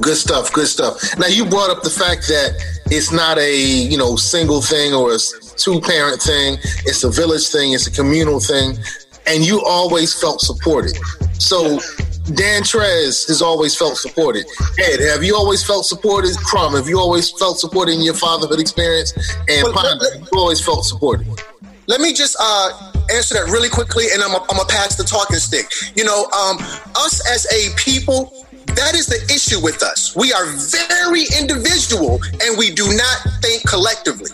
Good 0.00 0.16
stuff. 0.16 0.50
Good 0.52 0.68
stuff. 0.68 1.18
Now 1.18 1.26
you 1.26 1.44
brought 1.44 1.68
up 1.68 1.82
the 1.82 1.90
fact 1.90 2.28
that 2.28 2.54
it's 2.86 3.12
not 3.12 3.38
a 3.38 3.56
you 3.60 3.98
know 3.98 4.16
single 4.16 4.62
thing 4.62 4.94
or 4.94 5.12
a 5.12 5.18
two 5.56 5.80
parent 5.80 6.20
thing. 6.20 6.58
It's 6.84 7.04
a 7.04 7.10
village 7.10 7.48
thing. 7.48 7.72
It's 7.72 7.86
a 7.86 7.90
communal 7.90 8.40
thing, 8.40 8.78
and 9.26 9.44
you 9.44 9.62
always 9.64 10.18
felt 10.18 10.40
supported. 10.40 10.96
So. 11.38 11.78
Dan 12.34 12.62
Trez 12.62 13.28
has 13.28 13.40
always 13.40 13.76
felt 13.76 13.96
supported. 13.98 14.46
Ed, 14.80 14.98
have 14.98 15.22
you 15.22 15.36
always 15.36 15.62
felt 15.62 15.86
supported? 15.86 16.36
Crumb, 16.38 16.74
have 16.74 16.88
you 16.88 16.98
always 16.98 17.30
felt 17.30 17.60
supported 17.60 17.94
in 17.94 18.02
your 18.02 18.14
fatherhood 18.14 18.58
experience? 18.58 19.12
And 19.48 19.62
well, 19.62 19.74
Ponda, 19.74 20.12
have 20.12 20.28
you 20.32 20.38
always 20.40 20.60
felt 20.60 20.84
supported? 20.84 21.28
Let 21.86 22.00
me 22.00 22.12
just 22.12 22.36
uh, 22.40 22.92
answer 23.14 23.34
that 23.34 23.44
really 23.52 23.68
quickly, 23.68 24.06
and 24.12 24.22
I'm 24.22 24.30
going 24.32 24.42
to 24.42 24.66
pass 24.66 24.96
the 24.96 25.04
talking 25.04 25.36
stick. 25.36 25.70
You 25.94 26.02
know, 26.04 26.24
um, 26.34 26.58
us 26.96 27.22
as 27.30 27.46
a 27.52 27.72
people, 27.76 28.45
that 28.74 28.94
is 28.94 29.06
the 29.06 29.22
issue 29.32 29.60
with 29.62 29.82
us. 29.82 30.14
We 30.16 30.32
are 30.32 30.46
very 30.46 31.24
individual 31.38 32.20
and 32.42 32.58
we 32.58 32.70
do 32.70 32.86
not 32.96 33.16
think 33.40 33.66
collectively. 33.66 34.30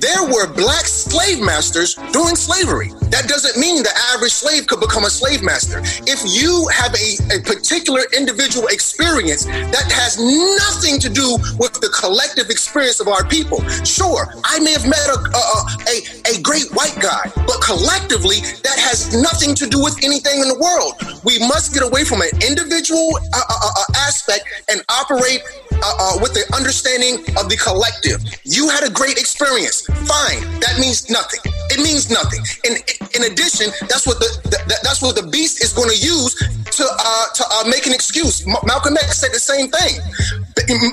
There 0.00 0.24
were 0.24 0.52
black 0.52 0.86
slave 0.86 1.40
masters 1.40 1.94
during 2.12 2.36
slavery. 2.36 2.90
That 3.10 3.28
doesn't 3.28 3.56
mean 3.60 3.82
the 3.82 3.94
average 4.14 4.32
slave 4.32 4.66
could 4.66 4.80
become 4.80 5.04
a 5.04 5.10
slave 5.10 5.42
master. 5.42 5.80
If 6.06 6.20
you 6.26 6.68
have 6.72 6.94
a, 6.94 7.38
a 7.38 7.42
particular 7.42 8.02
individual 8.16 8.66
experience 8.68 9.44
that 9.46 9.86
has 9.92 10.18
nothing 10.18 10.98
to 11.00 11.08
do 11.08 11.38
with 11.58 11.74
the 11.80 11.88
collective 11.94 12.50
experience 12.50 13.00
of 13.00 13.08
our 13.08 13.24
people, 13.28 13.62
sure, 13.84 14.34
I 14.44 14.58
may 14.60 14.72
have 14.72 14.86
met 14.86 15.06
a, 15.06 15.18
a, 15.18 15.42
a, 15.86 15.96
a 16.38 16.42
great 16.42 16.70
white 16.72 16.96
guy, 17.00 17.30
but 17.46 17.62
collectively, 17.62 18.40
that 18.62 18.78
has 18.78 19.14
nothing 19.14 19.54
to 19.54 19.66
do 19.66 19.82
with 19.82 19.96
anything 20.02 20.40
in 20.40 20.48
the 20.48 20.58
world. 20.58 20.98
We 21.24 21.38
must 21.38 21.74
get 21.74 21.82
away 21.82 22.04
from 22.04 22.22
an 22.22 22.30
individual 22.42 23.18
uh, 23.32 23.42
uh, 23.48 23.70
uh, 23.76 23.84
aspect 23.96 24.46
and 24.68 24.82
operate 24.88 25.42
uh, 25.82 25.96
uh, 25.98 26.18
with 26.20 26.32
the 26.34 26.44
understanding 26.54 27.20
of 27.36 27.48
the 27.48 27.56
collective. 27.56 28.22
You 28.44 28.68
had 28.68 28.84
a 28.84 28.90
great 28.90 29.18
experience. 29.18 29.82
Fine. 30.06 30.40
That 30.60 30.78
means 30.80 31.10
nothing. 31.10 31.40
It 31.70 31.78
means 31.82 32.10
nothing. 32.10 32.40
And 32.64 32.78
in 33.14 33.32
addition, 33.32 33.72
that's 33.88 34.06
what 34.06 34.18
the, 34.18 34.30
the 34.44 34.58
that's 34.82 35.02
what 35.02 35.16
the 35.16 35.26
beast 35.28 35.62
is 35.62 35.72
going 35.72 35.90
to 35.90 35.98
use 35.98 36.34
to 36.36 36.84
uh, 36.84 37.26
to 37.34 37.42
uh, 37.44 37.64
make 37.68 37.86
an 37.86 37.92
excuse. 37.92 38.46
M- 38.46 38.56
Malcolm 38.64 38.96
X 38.96 39.18
said 39.18 39.32
the 39.32 39.40
same 39.42 39.68
thing. 39.68 40.00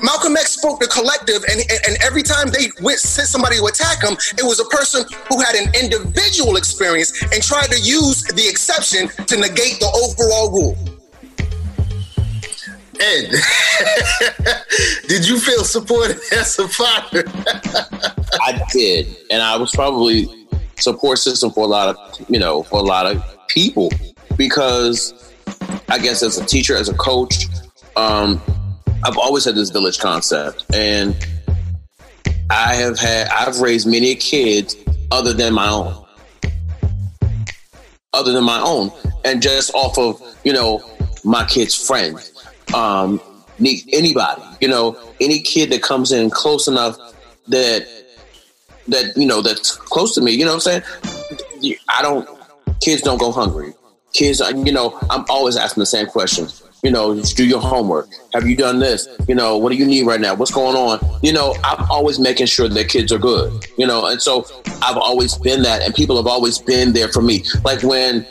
Malcolm 0.04 0.38
X 0.38 0.60
spoke 0.60 0.80
the 0.80 0.88
collective, 0.88 1.44
and, 1.50 1.60
and, 1.62 1.80
and 1.88 1.98
every 2.04 2.22
time 2.22 2.50
they 2.50 2.70
went 2.82 3.00
sent 3.00 3.28
somebody 3.28 3.58
to 3.58 3.66
attack 3.66 4.04
him, 4.04 4.14
it 4.38 4.46
was 4.46 4.60
a 4.60 4.66
person 4.66 5.06
who 5.30 5.42
had 5.42 5.56
an 5.56 5.74
individual 5.74 6.58
experience 6.58 7.10
and 7.34 7.42
tried 7.42 7.72
to 7.72 7.80
use 7.82 8.24
the 8.24 8.46
exception 8.48 9.08
to 9.26 9.36
negate 9.38 9.80
the 9.80 9.90
overall 9.90 10.52
rule. 10.52 10.93
Ed, 13.00 13.32
did 15.08 15.28
you 15.28 15.40
feel 15.40 15.64
supported 15.64 16.20
as 16.34 16.58
a 16.60 16.68
father? 16.68 17.24
I 18.42 18.62
did, 18.72 19.08
and 19.32 19.42
I 19.42 19.58
was 19.58 19.72
probably 19.72 20.28
support 20.80 21.18
system 21.18 21.52
for 21.52 21.64
a 21.64 21.68
lot 21.68 21.96
of 21.96 22.30
you 22.30 22.40
know 22.40 22.64
for 22.64 22.80
a 22.80 22.84
lot 22.84 23.06
of 23.06 23.24
people 23.48 23.90
because 24.38 25.14
I 25.90 25.98
guess 26.00 26.24
as 26.24 26.38
a 26.38 26.46
teacher, 26.46 26.76
as 26.76 26.90
a 26.90 26.94
coach, 26.94 27.46
um, 27.96 28.42
I've 29.04 29.18
always 29.18 29.46
had 29.46 29.56
this 29.56 29.70
village 29.70 30.00
concept, 30.00 30.66
and 30.74 31.16
I 32.50 32.76
have 32.76 33.00
had 33.00 33.28
I've 33.30 33.60
raised 33.60 33.88
many 33.88 34.16
kids 34.16 34.76
other 35.12 35.34
than 35.34 35.54
my 35.54 35.70
own, 35.70 36.06
other 38.14 38.34
than 38.34 38.44
my 38.44 38.62
own, 38.62 38.92
and 39.26 39.42
just 39.42 39.74
off 39.74 39.98
of 39.98 40.22
you 40.44 40.54
know 40.54 40.84
my 41.24 41.46
kids' 41.46 41.76
friends 41.76 42.33
um, 42.74 43.22
anybody, 43.60 44.42
you 44.62 44.68
know, 44.68 44.98
any 45.22 45.40
kid 45.40 45.72
that 45.72 45.82
comes 45.82 46.12
in 46.12 46.30
close 46.30 46.68
enough 46.68 46.98
that 47.48 47.88
that 48.88 49.16
you 49.16 49.26
know 49.26 49.42
that's 49.42 49.76
close 49.76 50.16
to 50.16 50.22
me. 50.22 50.32
You 50.32 50.46
know 50.46 50.56
what 50.56 50.68
I'm 50.68 50.82
saying? 50.82 51.76
I 51.90 52.02
don't. 52.02 52.28
Kids 52.82 53.02
don't 53.02 53.18
go 53.18 53.32
hungry. 53.32 53.74
Kids, 54.14 54.42
you 54.66 54.72
know, 54.72 55.00
I'm 55.10 55.26
always 55.30 55.56
asking 55.56 55.82
the 55.82 55.86
same 55.86 56.06
questions. 56.06 56.62
You 56.84 56.92
know, 56.92 57.18
do 57.22 57.48
your 57.48 57.62
homework. 57.62 58.10
Have 58.34 58.46
you 58.46 58.58
done 58.58 58.80
this? 58.80 59.08
You 59.30 59.36
know, 59.36 59.58
what 59.58 59.72
do 59.72 59.78
you 59.78 59.86
need 59.86 60.06
right 60.06 60.20
now? 60.20 60.36
What's 60.36 60.52
going 60.52 60.76
on? 60.76 61.00
You 61.24 61.32
know, 61.32 61.56
I'm 61.64 61.90
always 61.90 62.20
making 62.20 62.48
sure 62.48 62.68
that 62.68 62.90
kids 62.90 63.14
are 63.14 63.18
good. 63.18 63.66
You 63.78 63.88
know, 63.88 64.06
and 64.08 64.22
so 64.22 64.46
I've 64.82 64.98
always 64.98 65.38
been 65.38 65.64
that, 65.64 65.82
and 65.82 65.96
people 65.96 66.18
have 66.18 66.28
always 66.28 66.60
been 66.60 66.92
there 66.92 67.08
for 67.08 67.22
me. 67.22 67.46
Like 67.64 67.84
when 67.84 68.26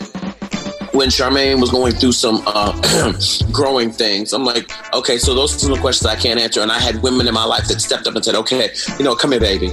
when 0.93 1.09
Charmaine 1.09 1.61
was 1.61 1.71
going 1.71 1.93
through 1.93 2.13
some 2.13 2.43
uh, 2.47 3.13
growing 3.53 3.91
things, 3.91 4.33
I'm 4.33 4.45
like, 4.45 4.71
okay, 4.95 5.19
so 5.19 5.35
those 5.35 5.55
are 5.55 5.59
some 5.59 5.77
questions 5.77 6.07
I 6.07 6.17
can't 6.17 6.39
answer. 6.39 6.61
And 6.61 6.71
I 6.71 6.79
had 6.79 7.03
women 7.03 7.27
in 7.27 7.35
my 7.35 7.45
life 7.45 7.67
that 7.69 7.81
stepped 7.81 8.07
up 8.07 8.15
and 8.15 8.25
said, 8.25 8.35
okay, 8.35 8.71
you 8.99 9.05
know, 9.05 9.15
come 9.15 9.33
here, 9.33 9.41
baby, 9.41 9.69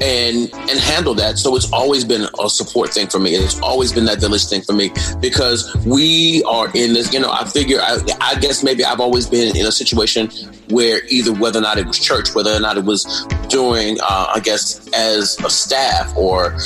and 0.00 0.52
and 0.52 0.78
handle 0.78 1.14
that. 1.14 1.38
So 1.38 1.54
it's 1.56 1.72
always 1.72 2.04
been 2.04 2.26
a 2.42 2.50
support 2.50 2.90
thing 2.90 3.06
for 3.06 3.20
me. 3.20 3.34
It's 3.34 3.60
always 3.60 3.92
been 3.92 4.04
that 4.06 4.20
village 4.20 4.46
thing 4.46 4.62
for 4.62 4.72
me 4.72 4.90
because 5.20 5.74
we 5.86 6.42
are 6.44 6.66
in 6.74 6.92
this. 6.92 7.12
You 7.12 7.20
know, 7.20 7.30
I 7.30 7.44
figure, 7.44 7.78
I, 7.80 7.98
I 8.20 8.34
guess 8.40 8.64
maybe 8.64 8.84
I've 8.84 9.00
always 9.00 9.26
been 9.26 9.56
in 9.56 9.66
a 9.66 9.72
situation 9.72 10.28
where 10.70 11.02
either 11.08 11.32
whether 11.32 11.60
or 11.60 11.62
not 11.62 11.78
it 11.78 11.86
was 11.86 11.98
church, 11.98 12.34
whether 12.34 12.50
or 12.50 12.60
not 12.60 12.76
it 12.76 12.84
was 12.84 13.26
doing, 13.48 13.98
uh, 14.02 14.32
I 14.34 14.40
guess, 14.40 14.88
as 14.92 15.38
a 15.44 15.50
staff 15.50 16.16
or 16.16 16.56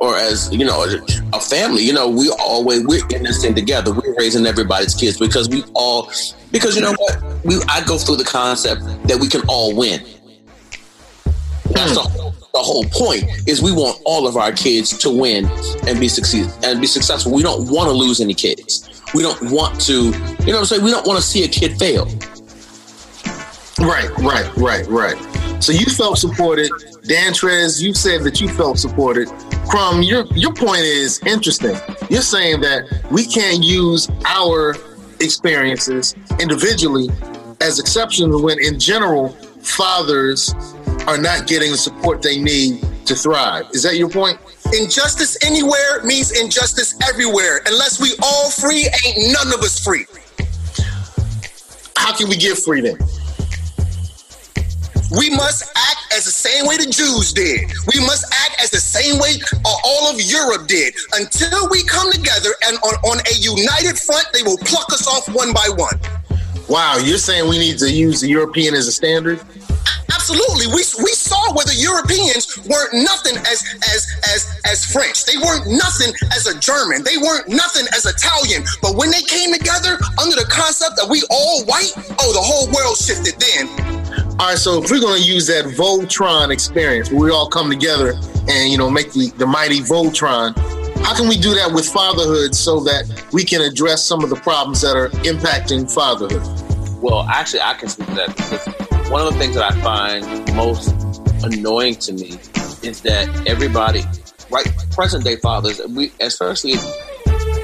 or 0.00 0.16
as 0.16 0.52
you 0.52 0.64
know 0.64 0.84
a 1.32 1.40
family 1.40 1.82
you 1.82 1.92
know 1.92 2.08
we 2.08 2.30
always 2.38 2.84
we're 2.86 3.06
in 3.14 3.22
this 3.22 3.42
thing 3.42 3.54
together. 3.54 3.92
We're 3.92 4.14
raising 4.16 4.46
everybody's 4.46 4.94
kids 4.94 5.18
because 5.18 5.48
we 5.48 5.64
all 5.74 6.10
because 6.50 6.76
you 6.76 6.82
know 6.82 6.94
what? 6.98 7.44
We 7.44 7.56
i 7.68 7.82
go 7.84 7.98
through 7.98 8.16
the 8.16 8.24
concept 8.24 8.82
that 9.08 9.18
we 9.20 9.28
can 9.28 9.42
all 9.48 9.74
win. 9.74 10.00
That's 11.70 11.94
the, 11.94 12.34
the 12.52 12.60
whole 12.60 12.84
point 12.84 13.24
is 13.46 13.60
we 13.60 13.72
want 13.72 14.00
all 14.04 14.26
of 14.26 14.36
our 14.36 14.52
kids 14.52 14.96
to 14.98 15.10
win 15.10 15.46
and 15.86 16.00
be 16.00 16.08
succeed 16.08 16.46
and 16.62 16.80
be 16.80 16.86
successful. 16.86 17.32
We 17.32 17.42
don't 17.42 17.70
want 17.70 17.88
to 17.88 17.92
lose 17.92 18.20
any 18.20 18.34
kids. 18.34 19.02
We 19.14 19.22
don't 19.22 19.50
want 19.50 19.80
to 19.82 19.92
you 19.92 20.10
know 20.10 20.18
what 20.18 20.58
i'm 20.58 20.64
saying? 20.64 20.84
We 20.84 20.90
don't 20.90 21.06
want 21.06 21.18
to 21.18 21.24
see 21.24 21.44
a 21.44 21.48
kid 21.48 21.78
fail. 21.78 22.06
Right 23.78 24.10
right 24.18 24.56
right 24.56 24.86
right. 24.86 25.62
So 25.62 25.72
you 25.72 25.86
felt 25.86 26.18
supported. 26.18 26.70
Dan 27.06 27.32
Trez, 27.32 27.80
you 27.80 27.94
said 27.94 28.22
that 28.24 28.40
you 28.40 28.48
felt 28.48 28.78
supported. 28.78 29.28
Crumb, 29.68 30.02
your 30.02 30.26
your 30.34 30.52
point 30.52 30.82
is 30.82 31.20
interesting. 31.26 31.76
You're 32.08 32.22
saying 32.22 32.60
that 32.60 32.84
we 33.10 33.26
can't 33.26 33.62
use 33.64 34.08
our 34.24 34.76
experiences 35.20 36.14
individually 36.40 37.08
as 37.60 37.78
exceptions 37.78 38.40
when 38.40 38.62
in 38.62 38.78
general 38.78 39.30
fathers 39.60 40.54
are 41.06 41.18
not 41.18 41.46
getting 41.46 41.72
the 41.72 41.78
support 41.78 42.22
they 42.22 42.38
need 42.38 42.84
to 43.06 43.14
thrive. 43.14 43.66
Is 43.72 43.82
that 43.82 43.96
your 43.96 44.08
point? 44.08 44.38
Injustice 44.72 45.36
anywhere 45.44 46.02
means 46.04 46.32
injustice 46.32 46.98
everywhere. 47.08 47.60
Unless 47.66 48.00
we 48.00 48.12
all 48.22 48.50
free, 48.50 48.88
ain't 49.04 49.32
none 49.32 49.48
of 49.52 49.60
us 49.60 49.82
free. 49.82 50.06
How 51.96 52.14
can 52.16 52.28
we 52.28 52.36
get 52.36 52.58
free 52.58 52.80
then? 52.80 52.98
We 55.16 55.30
must 55.30 55.70
act 55.76 56.05
as 56.16 56.24
the 56.24 56.32
same 56.32 56.66
way 56.66 56.76
the 56.80 56.88
Jews 56.88 57.32
did. 57.32 57.68
We 57.92 58.00
must 58.00 58.24
act 58.32 58.56
as 58.62 58.70
the 58.70 58.80
same 58.80 59.20
way 59.20 59.36
uh, 59.52 59.76
all 59.84 60.08
of 60.08 60.16
Europe 60.20 60.66
did. 60.66 60.96
Until 61.12 61.68
we 61.68 61.84
come 61.84 62.10
together 62.10 62.56
and 62.66 62.78
on, 62.80 62.94
on 63.04 63.18
a 63.20 63.34
united 63.36 64.00
front, 64.00 64.24
they 64.32 64.42
will 64.42 64.56
pluck 64.64 64.88
us 64.92 65.06
off 65.06 65.28
one 65.28 65.52
by 65.52 65.68
one. 65.76 66.00
Wow, 66.68 66.96
you're 66.96 67.18
saying 67.18 67.48
we 67.48 67.58
need 67.58 67.78
to 67.78 67.92
use 67.92 68.20
the 68.20 68.28
European 68.28 68.74
as 68.74 68.88
a 68.88 68.92
standard? 68.92 69.38
Absolutely. 70.10 70.66
We, 70.66 70.82
we 71.04 71.12
saw 71.12 71.54
where 71.54 71.66
the 71.66 71.76
Europeans 71.76 72.58
weren't 72.66 72.94
nothing 73.04 73.36
as 73.46 73.62
as 73.94 74.02
as 74.34 74.60
as 74.64 74.84
French. 74.90 75.24
They 75.24 75.36
weren't 75.36 75.68
nothing 75.68 76.10
as 76.34 76.48
a 76.48 76.58
German. 76.58 77.04
They 77.04 77.18
weren't 77.18 77.46
nothing 77.46 77.86
as 77.94 78.06
Italian. 78.06 78.64
But 78.82 78.96
when 78.96 79.12
they 79.12 79.22
came 79.22 79.52
together 79.52 80.00
under 80.18 80.34
the 80.34 80.48
concept 80.50 80.96
that 80.96 81.06
we 81.06 81.22
all 81.30 81.62
white, 81.66 81.92
oh, 82.18 82.32
the 82.32 82.42
whole 82.42 82.66
world 82.72 82.96
shifted 82.96 83.38
then. 83.38 84.05
All 84.38 84.48
right, 84.48 84.58
so 84.58 84.82
if 84.82 84.90
we're 84.90 85.00
going 85.00 85.22
to 85.22 85.26
use 85.26 85.46
that 85.46 85.64
Voltron 85.64 86.52
experience, 86.52 87.10
where 87.10 87.20
we 87.20 87.30
all 87.30 87.48
come 87.48 87.70
together 87.70 88.12
and 88.48 88.70
you 88.70 88.76
know 88.76 88.90
make 88.90 89.10
the, 89.14 89.32
the 89.38 89.46
mighty 89.46 89.80
Voltron, 89.80 90.54
how 90.98 91.16
can 91.16 91.26
we 91.26 91.38
do 91.38 91.54
that 91.54 91.72
with 91.72 91.88
fatherhood 91.88 92.54
so 92.54 92.80
that 92.80 93.26
we 93.32 93.44
can 93.44 93.62
address 93.62 94.04
some 94.04 94.22
of 94.22 94.28
the 94.28 94.36
problems 94.36 94.82
that 94.82 94.94
are 94.94 95.08
impacting 95.24 95.90
fatherhood? 95.90 96.42
Well, 97.02 97.22
actually, 97.22 97.62
I 97.62 97.74
can 97.74 97.88
speak 97.88 98.08
to 98.08 98.14
that 98.14 98.36
because 98.36 99.10
one 99.10 99.26
of 99.26 99.32
the 99.32 99.38
things 99.38 99.54
that 99.54 99.72
I 99.72 99.80
find 99.80 100.54
most 100.54 100.90
annoying 101.42 101.94
to 101.94 102.12
me 102.12 102.32
is 102.82 103.00
that 103.02 103.44
everybody, 103.46 104.02
right, 104.50 104.66
present 104.90 105.24
day 105.24 105.36
fathers, 105.36 105.80
we 105.88 106.12
especially 106.20 106.74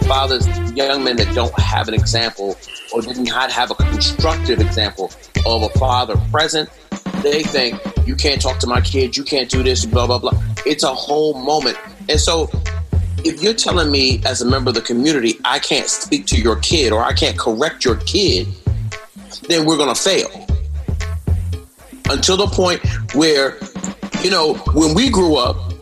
fathers, 0.03 0.47
young 0.73 1.05
men 1.05 1.17
that 1.17 1.35
don't 1.35 1.57
have 1.59 1.89
an 1.89 1.95
example 1.95 2.57
or 2.95 3.03
did 3.03 3.19
not 3.19 3.51
have 3.51 3.71
a 3.71 3.75
constructive 3.75 4.61
example 4.61 5.11
of 5.47 5.63
a 5.63 5.69
father 5.79 6.17
present, 6.31 6.69
they 7.23 7.43
think 7.43 7.81
you 8.07 8.15
can't 8.15 8.41
talk 8.41 8.59
to 8.59 8.67
my 8.67 8.81
kids, 8.81 9.17
you 9.17 9.25
can't 9.25 9.49
do 9.49 9.63
this, 9.63 9.85
blah 9.85 10.07
blah 10.07 10.19
blah. 10.19 10.33
It's 10.67 10.85
a 10.85 10.95
whole 10.95 11.35
moment, 11.35 11.79
and 12.09 12.21
so 12.21 12.51
if 13.25 13.43
you're 13.43 13.55
telling 13.55 13.91
me 13.91 14.21
as 14.25 14.43
a 14.43 14.47
member 14.47 14.71
of 14.71 14.75
the 14.75 14.81
community 14.81 15.39
I 15.45 15.59
can't 15.61 15.87
speak 15.87 16.27
to 16.27 16.41
your 16.41 16.57
kid 16.57 16.93
or 16.93 17.05
I 17.05 17.13
can't 17.13 17.39
correct 17.39 17.85
your 17.85 17.97
kid, 17.97 18.49
then 19.49 19.65
we're 19.65 19.77
to 19.77 19.95
fail 19.95 20.47
until 22.11 22.37
the 22.37 22.47
point 22.47 22.81
where, 23.15 23.59
you 24.23 24.31
know, 24.31 24.55
when 24.75 24.95
we 24.95 25.09
grew 25.09 25.37
up, 25.37 25.73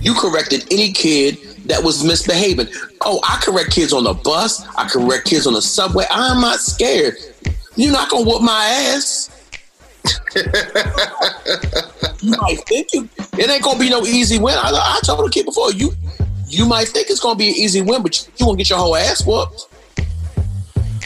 you 0.00 0.14
corrected 0.14 0.66
any 0.70 0.92
kid 0.92 1.38
that 1.70 1.82
was 1.82 2.04
misbehaving. 2.04 2.68
Oh, 3.02 3.20
I 3.22 3.40
correct 3.42 3.70
kids 3.70 3.92
on 3.92 4.04
the 4.04 4.14
bus. 4.14 4.66
I 4.76 4.88
correct 4.88 5.26
kids 5.26 5.46
on 5.46 5.54
the 5.54 5.62
subway. 5.62 6.04
I'm 6.10 6.40
not 6.40 6.60
scared. 6.60 7.16
You're 7.76 7.92
not 7.92 8.10
gonna 8.10 8.26
whoop 8.26 8.42
my 8.42 8.64
ass. 8.64 9.28
you 12.22 12.36
might 12.38 12.58
think 12.66 12.88
you, 12.92 13.08
it 13.38 13.50
ain't 13.50 13.62
gonna 13.62 13.78
be 13.78 13.90
no 13.90 14.04
easy 14.04 14.38
win. 14.38 14.56
I, 14.58 14.70
I 14.70 15.00
told 15.04 15.26
the 15.26 15.30
kid 15.30 15.46
before 15.46 15.72
you, 15.72 15.92
you 16.46 16.66
might 16.66 16.88
think 16.88 17.10
it's 17.10 17.20
gonna 17.20 17.36
be 17.36 17.48
an 17.48 17.54
easy 17.54 17.80
win, 17.80 18.02
but 18.02 18.20
you, 18.20 18.32
you 18.38 18.46
won't 18.46 18.58
get 18.58 18.70
your 18.70 18.78
whole 18.78 18.96
ass 18.96 19.24
whooped. 19.24 19.68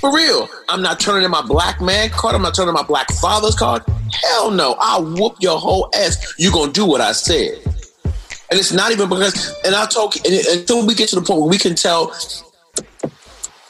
For 0.05 0.15
real. 0.15 0.51
I'm 0.69 0.83
not 0.83 1.01
turning 1.01 1.25
in 1.25 1.31
my 1.31 1.41
black 1.41 1.81
man 1.81 2.11
card. 2.11 2.35
I'm 2.35 2.43
not 2.43 2.55
turning 2.55 2.69
in 2.69 2.75
my 2.75 2.83
black 2.83 3.11
father's 3.13 3.55
card. 3.55 3.83
Hell 4.13 4.51
no. 4.51 4.77
I'll 4.79 5.03
whoop 5.03 5.37
your 5.41 5.59
whole 5.59 5.89
ass. 5.95 6.35
You're 6.37 6.53
going 6.53 6.75
to 6.75 6.79
do 6.79 6.85
what 6.85 7.01
I 7.01 7.13
said. 7.13 7.63
And 8.55 8.61
it's 8.61 8.73
not 8.73 8.93
even 8.93 9.09
because, 9.09 9.53
and 9.65 9.75
I 9.75 9.85
told, 9.85 10.15
until 10.25 10.87
we 10.87 10.95
get 10.95 11.09
to 11.09 11.17
the 11.17 11.23
point 11.23 11.41
where 11.41 11.51
we 11.51 11.59
can 11.59 11.75
tell, 11.75 12.15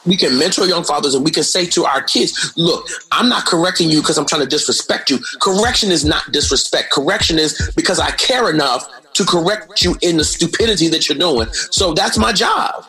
we 0.05 0.15
can 0.15 0.37
mentor 0.37 0.67
young 0.67 0.83
fathers 0.83 1.15
and 1.15 1.25
we 1.25 1.31
can 1.31 1.41
say 1.41 1.65
to 1.65 1.85
our 1.85 2.03
kids, 2.03 2.53
look, 2.55 2.87
I'm 3.11 3.27
not 3.27 3.47
correcting 3.47 3.89
you 3.89 4.01
because 4.01 4.19
I'm 4.19 4.27
trying 4.27 4.43
to 4.43 4.47
disrespect 4.47 5.09
you. 5.09 5.17
Correction 5.41 5.89
is 5.89 6.05
not 6.05 6.31
disrespect. 6.31 6.91
Correction 6.91 7.39
is 7.39 7.71
because 7.75 7.99
I 7.99 8.11
care 8.11 8.47
enough 8.51 8.87
to 9.13 9.25
correct 9.25 9.83
you 9.83 9.95
in 10.03 10.17
the 10.17 10.23
stupidity 10.23 10.87
that 10.89 11.09
you're 11.09 11.17
doing. 11.17 11.51
So 11.71 11.95
that's 11.95 12.19
my 12.19 12.31
job. 12.31 12.85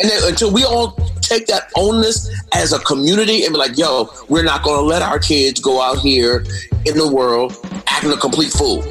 And 0.00 0.10
then 0.10 0.20
until 0.24 0.52
we 0.52 0.64
all 0.64 0.98
take 1.20 1.46
that 1.46 1.70
onus 1.76 2.28
as 2.52 2.72
a 2.72 2.80
community 2.80 3.44
and 3.44 3.52
be 3.52 3.60
like, 3.60 3.78
yo, 3.78 4.10
we're 4.28 4.42
not 4.42 4.64
going 4.64 4.80
to 4.80 4.84
let 4.84 5.02
our 5.02 5.20
kids 5.20 5.60
go 5.60 5.80
out 5.80 6.00
here 6.00 6.44
in 6.84 6.98
the 6.98 7.08
world 7.08 7.56
acting 7.86 8.10
a 8.10 8.16
complete 8.16 8.50
fool. 8.50 8.82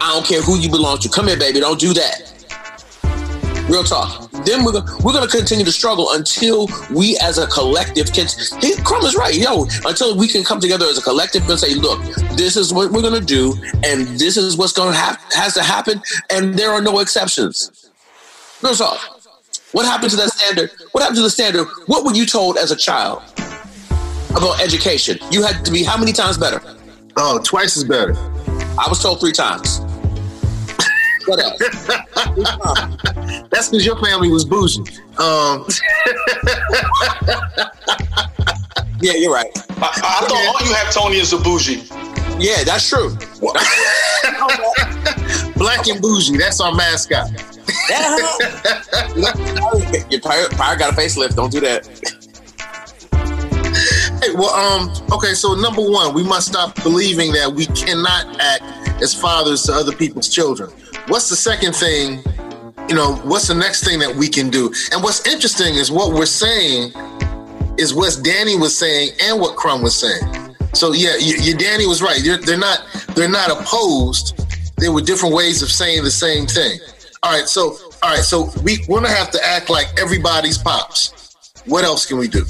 I 0.00 0.12
don't 0.14 0.26
care 0.26 0.42
who 0.42 0.58
you 0.58 0.70
belong 0.70 0.98
to. 0.98 1.08
Come 1.08 1.28
here, 1.28 1.38
baby. 1.38 1.60
Don't 1.60 1.80
do 1.80 1.92
that. 1.94 2.34
Real 3.68 3.84
talk. 3.84 4.30
Then 4.44 4.64
we're 4.64 4.72
gonna, 4.72 4.90
we're 5.04 5.12
going 5.12 5.28
to 5.28 5.36
continue 5.36 5.64
to 5.64 5.72
struggle 5.72 6.12
until 6.12 6.68
we 6.90 7.18
as 7.18 7.36
a 7.36 7.46
collective 7.48 8.12
can. 8.12 8.26
He, 8.60 8.74
Crumb 8.82 9.04
is 9.04 9.14
right, 9.14 9.34
yo. 9.34 9.66
Until 9.84 10.16
we 10.16 10.26
can 10.26 10.42
come 10.42 10.58
together 10.58 10.86
as 10.86 10.96
a 10.96 11.02
collective 11.02 11.48
and 11.50 11.58
say, 11.58 11.74
look, 11.74 12.00
this 12.36 12.56
is 12.56 12.72
what 12.72 12.90
we're 12.90 13.02
going 13.02 13.20
to 13.20 13.26
do, 13.26 13.52
and 13.84 14.06
this 14.18 14.38
is 14.38 14.56
what's 14.56 14.72
going 14.72 14.92
to 14.92 14.98
have 14.98 15.22
has 15.32 15.52
to 15.54 15.62
happen, 15.62 16.00
and 16.30 16.54
there 16.54 16.70
are 16.70 16.80
no 16.80 17.00
exceptions. 17.00 17.90
Real 18.62 18.74
talk. 18.74 18.98
What 19.72 19.84
happened 19.84 20.12
to 20.12 20.16
that 20.16 20.30
standard? 20.30 20.70
What 20.92 21.02
happened 21.02 21.18
to 21.18 21.22
the 21.22 21.30
standard? 21.30 21.66
What 21.86 22.04
were 22.04 22.14
you 22.14 22.24
told 22.24 22.56
as 22.56 22.70
a 22.70 22.76
child 22.76 23.22
about 24.30 24.60
education? 24.62 25.18
You 25.30 25.42
had 25.42 25.62
to 25.66 25.70
be 25.70 25.82
how 25.82 25.98
many 25.98 26.12
times 26.12 26.38
better? 26.38 26.62
Oh, 27.18 27.38
twice 27.44 27.76
as 27.76 27.84
better. 27.84 28.14
I 28.78 28.86
was 28.88 29.02
told 29.02 29.20
three 29.20 29.32
times. 29.32 29.77
What 31.28 31.40
else? 31.40 31.58
That's 33.50 33.68
because 33.68 33.84
your 33.84 33.98
family 34.02 34.30
was 34.30 34.44
bougie. 34.44 34.80
Um. 35.18 35.66
yeah, 39.00 39.14
you're 39.14 39.32
right. 39.32 39.50
I, 39.70 39.72
I 39.82 40.26
thought 40.26 40.32
all 40.32 40.60
you 40.66 40.74
have, 40.74 40.92
Tony, 40.92 41.18
is 41.18 41.32
a 41.32 41.38
bougie. 41.38 41.84
Yeah, 42.40 42.62
that's 42.62 42.88
true. 42.88 43.10
Black 45.56 45.88
and 45.88 46.00
bougie. 46.00 46.36
That's 46.36 46.60
our 46.60 46.72
mascot. 46.72 47.32
Your 50.08 50.20
pirate, 50.20 50.52
pirate 50.52 50.78
got 50.78 50.92
a 50.92 50.96
facelift. 50.96 51.34
Don't 51.34 51.50
do 51.50 51.58
that. 51.60 51.88
Hey, 54.28 54.34
well, 54.34 54.50
um, 54.50 54.90
okay. 55.10 55.32
So 55.32 55.54
number 55.54 55.80
one, 55.80 56.12
we 56.12 56.22
must 56.22 56.48
stop 56.48 56.74
believing 56.82 57.32
that 57.32 57.50
we 57.50 57.64
cannot 57.66 58.38
act 58.40 58.62
as 59.00 59.14
fathers 59.14 59.62
to 59.64 59.72
other 59.72 59.92
people's 59.92 60.28
children. 60.28 60.70
What's 61.06 61.30
the 61.30 61.36
second 61.36 61.74
thing? 61.74 62.22
You 62.90 62.94
know, 62.94 63.16
what's 63.24 63.48
the 63.48 63.54
next 63.54 63.84
thing 63.84 63.98
that 64.00 64.14
we 64.14 64.28
can 64.28 64.50
do? 64.50 64.66
And 64.92 65.02
what's 65.02 65.26
interesting 65.26 65.76
is 65.76 65.90
what 65.90 66.12
we're 66.12 66.26
saying 66.26 66.92
is 67.78 67.94
what 67.94 68.20
Danny 68.22 68.54
was 68.54 68.76
saying 68.76 69.12
and 69.22 69.40
what 69.40 69.56
Crumb 69.56 69.80
was 69.80 69.96
saying. 69.96 70.56
So 70.74 70.92
yeah, 70.92 71.16
you, 71.16 71.36
you 71.40 71.56
Danny 71.56 71.86
was 71.86 72.02
right. 72.02 72.20
They're, 72.22 72.36
they're 72.36 72.58
not 72.58 72.84
they're 73.14 73.30
not 73.30 73.50
opposed. 73.50 74.38
There 74.76 74.92
were 74.92 75.00
different 75.00 75.34
ways 75.34 75.62
of 75.62 75.70
saying 75.70 76.04
the 76.04 76.10
same 76.10 76.46
thing. 76.46 76.78
All 77.22 77.32
right, 77.32 77.48
so 77.48 77.78
all 78.02 78.10
right, 78.10 78.18
so 78.18 78.50
we, 78.62 78.84
gonna 78.86 79.08
have 79.08 79.30
to 79.30 79.40
act 79.42 79.70
like 79.70 79.86
everybody's 79.98 80.58
pops. 80.58 81.34
What 81.64 81.84
else 81.84 82.04
can 82.04 82.18
we 82.18 82.28
do? 82.28 82.44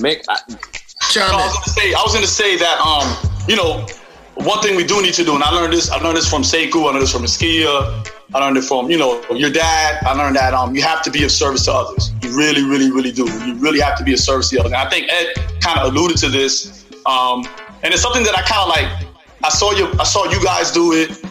Make 0.00 0.24
I, 0.28 0.36
I 0.36 1.36
was 1.36 1.54
gonna 1.54 1.66
say 1.66 1.94
I 1.94 2.02
was 2.02 2.12
gonna 2.12 2.26
say 2.26 2.56
that 2.56 2.80
um, 2.80 3.06
you 3.48 3.54
know, 3.54 3.86
one 4.34 4.60
thing 4.60 4.74
we 4.74 4.82
do 4.82 5.00
need 5.00 5.14
to 5.14 5.24
do, 5.24 5.36
and 5.36 5.44
I 5.44 5.50
learned 5.50 5.72
this, 5.72 5.88
I 5.88 5.98
learned 5.98 6.16
this 6.16 6.28
from 6.28 6.42
Sekou, 6.42 6.88
I 6.88 6.90
learned 6.90 7.02
this 7.02 7.12
from 7.12 7.22
Askia, 7.22 8.04
I 8.34 8.40
learned 8.40 8.56
it 8.56 8.64
from, 8.64 8.90
you 8.90 8.98
know, 8.98 9.22
your 9.30 9.50
dad. 9.50 10.02
I 10.02 10.12
learned 10.14 10.34
that 10.34 10.52
um, 10.52 10.74
you 10.74 10.82
have 10.82 11.02
to 11.02 11.10
be 11.12 11.22
of 11.22 11.30
service 11.30 11.66
to 11.66 11.72
others. 11.72 12.10
You 12.22 12.36
really, 12.36 12.64
really, 12.64 12.90
really 12.90 13.12
do. 13.12 13.30
You 13.46 13.54
really 13.54 13.78
have 13.78 13.96
to 13.98 14.02
be 14.02 14.12
of 14.12 14.18
service 14.18 14.50
to 14.50 14.58
others. 14.58 14.72
And 14.72 14.80
I 14.80 14.90
think 14.90 15.08
Ed 15.12 15.60
kind 15.60 15.78
of 15.78 15.92
alluded 15.92 16.16
to 16.18 16.28
this. 16.28 16.84
Um, 17.06 17.46
and 17.84 17.94
it's 17.94 18.02
something 18.02 18.24
that 18.24 18.36
I 18.36 18.42
kind 18.42 18.62
of 18.62 18.68
like, 18.68 19.06
I 19.44 19.50
saw 19.50 19.70
you, 19.70 19.86
I 20.00 20.04
saw 20.04 20.24
you 20.28 20.42
guys 20.42 20.72
do 20.72 20.94
it 20.94 21.24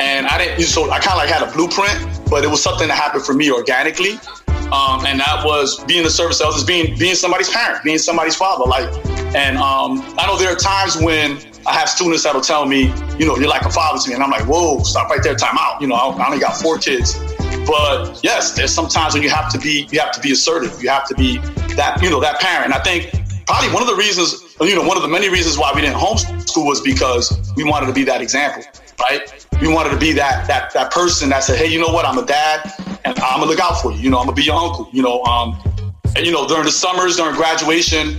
and 0.00 0.26
I 0.26 0.38
didn't. 0.38 0.64
So 0.64 0.90
I 0.90 0.98
kind 0.98 1.12
of 1.12 1.18
like 1.18 1.28
had 1.28 1.48
a 1.48 1.52
blueprint, 1.52 2.28
but 2.28 2.42
it 2.42 2.50
was 2.50 2.60
something 2.60 2.88
that 2.88 2.96
happened 2.96 3.24
for 3.24 3.34
me 3.34 3.52
organically, 3.52 4.18
um, 4.72 5.04
and 5.06 5.20
that 5.20 5.42
was 5.44 5.82
being 5.84 6.04
the 6.04 6.10
service 6.10 6.40
others, 6.40 6.64
being 6.64 6.98
being 6.98 7.14
somebody's 7.14 7.50
parent, 7.50 7.82
being 7.84 7.98
somebody's 7.98 8.36
father. 8.36 8.64
Like, 8.64 8.88
and 9.34 9.56
um, 9.58 10.00
I 10.18 10.26
know 10.26 10.36
there 10.36 10.52
are 10.52 10.56
times 10.56 10.96
when 10.96 11.38
I 11.66 11.74
have 11.74 11.88
students 11.88 12.22
that'll 12.24 12.40
tell 12.40 12.66
me, 12.66 12.92
you 13.18 13.26
know, 13.26 13.36
you're 13.36 13.48
like 13.48 13.62
a 13.62 13.70
father 13.70 13.98
to 13.98 14.08
me, 14.08 14.14
and 14.14 14.22
I'm 14.22 14.30
like, 14.30 14.46
whoa, 14.46 14.82
stop 14.82 15.10
right 15.10 15.22
there, 15.22 15.34
time 15.34 15.56
out. 15.58 15.80
You 15.80 15.88
know, 15.88 15.94
I 15.94 16.26
only 16.26 16.38
got 16.38 16.56
four 16.56 16.78
kids, 16.78 17.18
but 17.66 18.20
yes, 18.22 18.52
there's 18.52 18.72
sometimes 18.72 19.14
when 19.14 19.22
you 19.22 19.30
have 19.30 19.52
to 19.52 19.58
be, 19.58 19.88
you 19.90 20.00
have 20.00 20.12
to 20.12 20.20
be 20.20 20.32
assertive, 20.32 20.82
you 20.82 20.88
have 20.88 21.06
to 21.08 21.14
be 21.14 21.38
that, 21.76 22.00
you 22.02 22.10
know, 22.10 22.20
that 22.20 22.40
parent. 22.40 22.66
And 22.66 22.74
I 22.74 22.82
think 22.82 23.10
probably 23.46 23.72
one 23.72 23.82
of 23.82 23.88
the 23.88 23.96
reasons 23.96 24.50
you 24.68 24.74
know, 24.74 24.82
one 24.82 24.96
of 24.96 25.02
the 25.02 25.08
many 25.08 25.28
reasons 25.28 25.56
why 25.56 25.72
we 25.74 25.80
didn't 25.80 25.96
homeschool 25.96 26.66
was 26.66 26.80
because 26.80 27.52
we 27.56 27.64
wanted 27.64 27.86
to 27.86 27.92
be 27.92 28.04
that 28.04 28.20
example, 28.20 28.62
right? 29.00 29.46
We 29.60 29.72
wanted 29.72 29.90
to 29.90 29.96
be 29.96 30.12
that 30.12 30.46
that 30.48 30.72
that 30.74 30.92
person 30.92 31.30
that 31.30 31.44
said, 31.44 31.58
hey, 31.58 31.66
you 31.66 31.80
know 31.80 31.92
what? 31.92 32.04
I'm 32.04 32.18
a 32.18 32.26
dad, 32.26 32.70
I'm 33.04 33.14
gonna 33.14 33.46
look 33.46 33.60
out 33.60 33.80
for 33.80 33.92
you. 33.92 33.98
You 33.98 34.10
know, 34.10 34.18
I'm 34.18 34.26
gonna 34.26 34.36
be 34.36 34.44
your 34.44 34.56
uncle. 34.56 34.88
You 34.92 35.02
know, 35.02 35.22
um, 35.24 35.58
and 36.16 36.26
you 36.26 36.32
know, 36.32 36.46
during 36.46 36.64
the 36.64 36.72
summers, 36.72 37.16
during 37.16 37.34
graduation, 37.34 38.18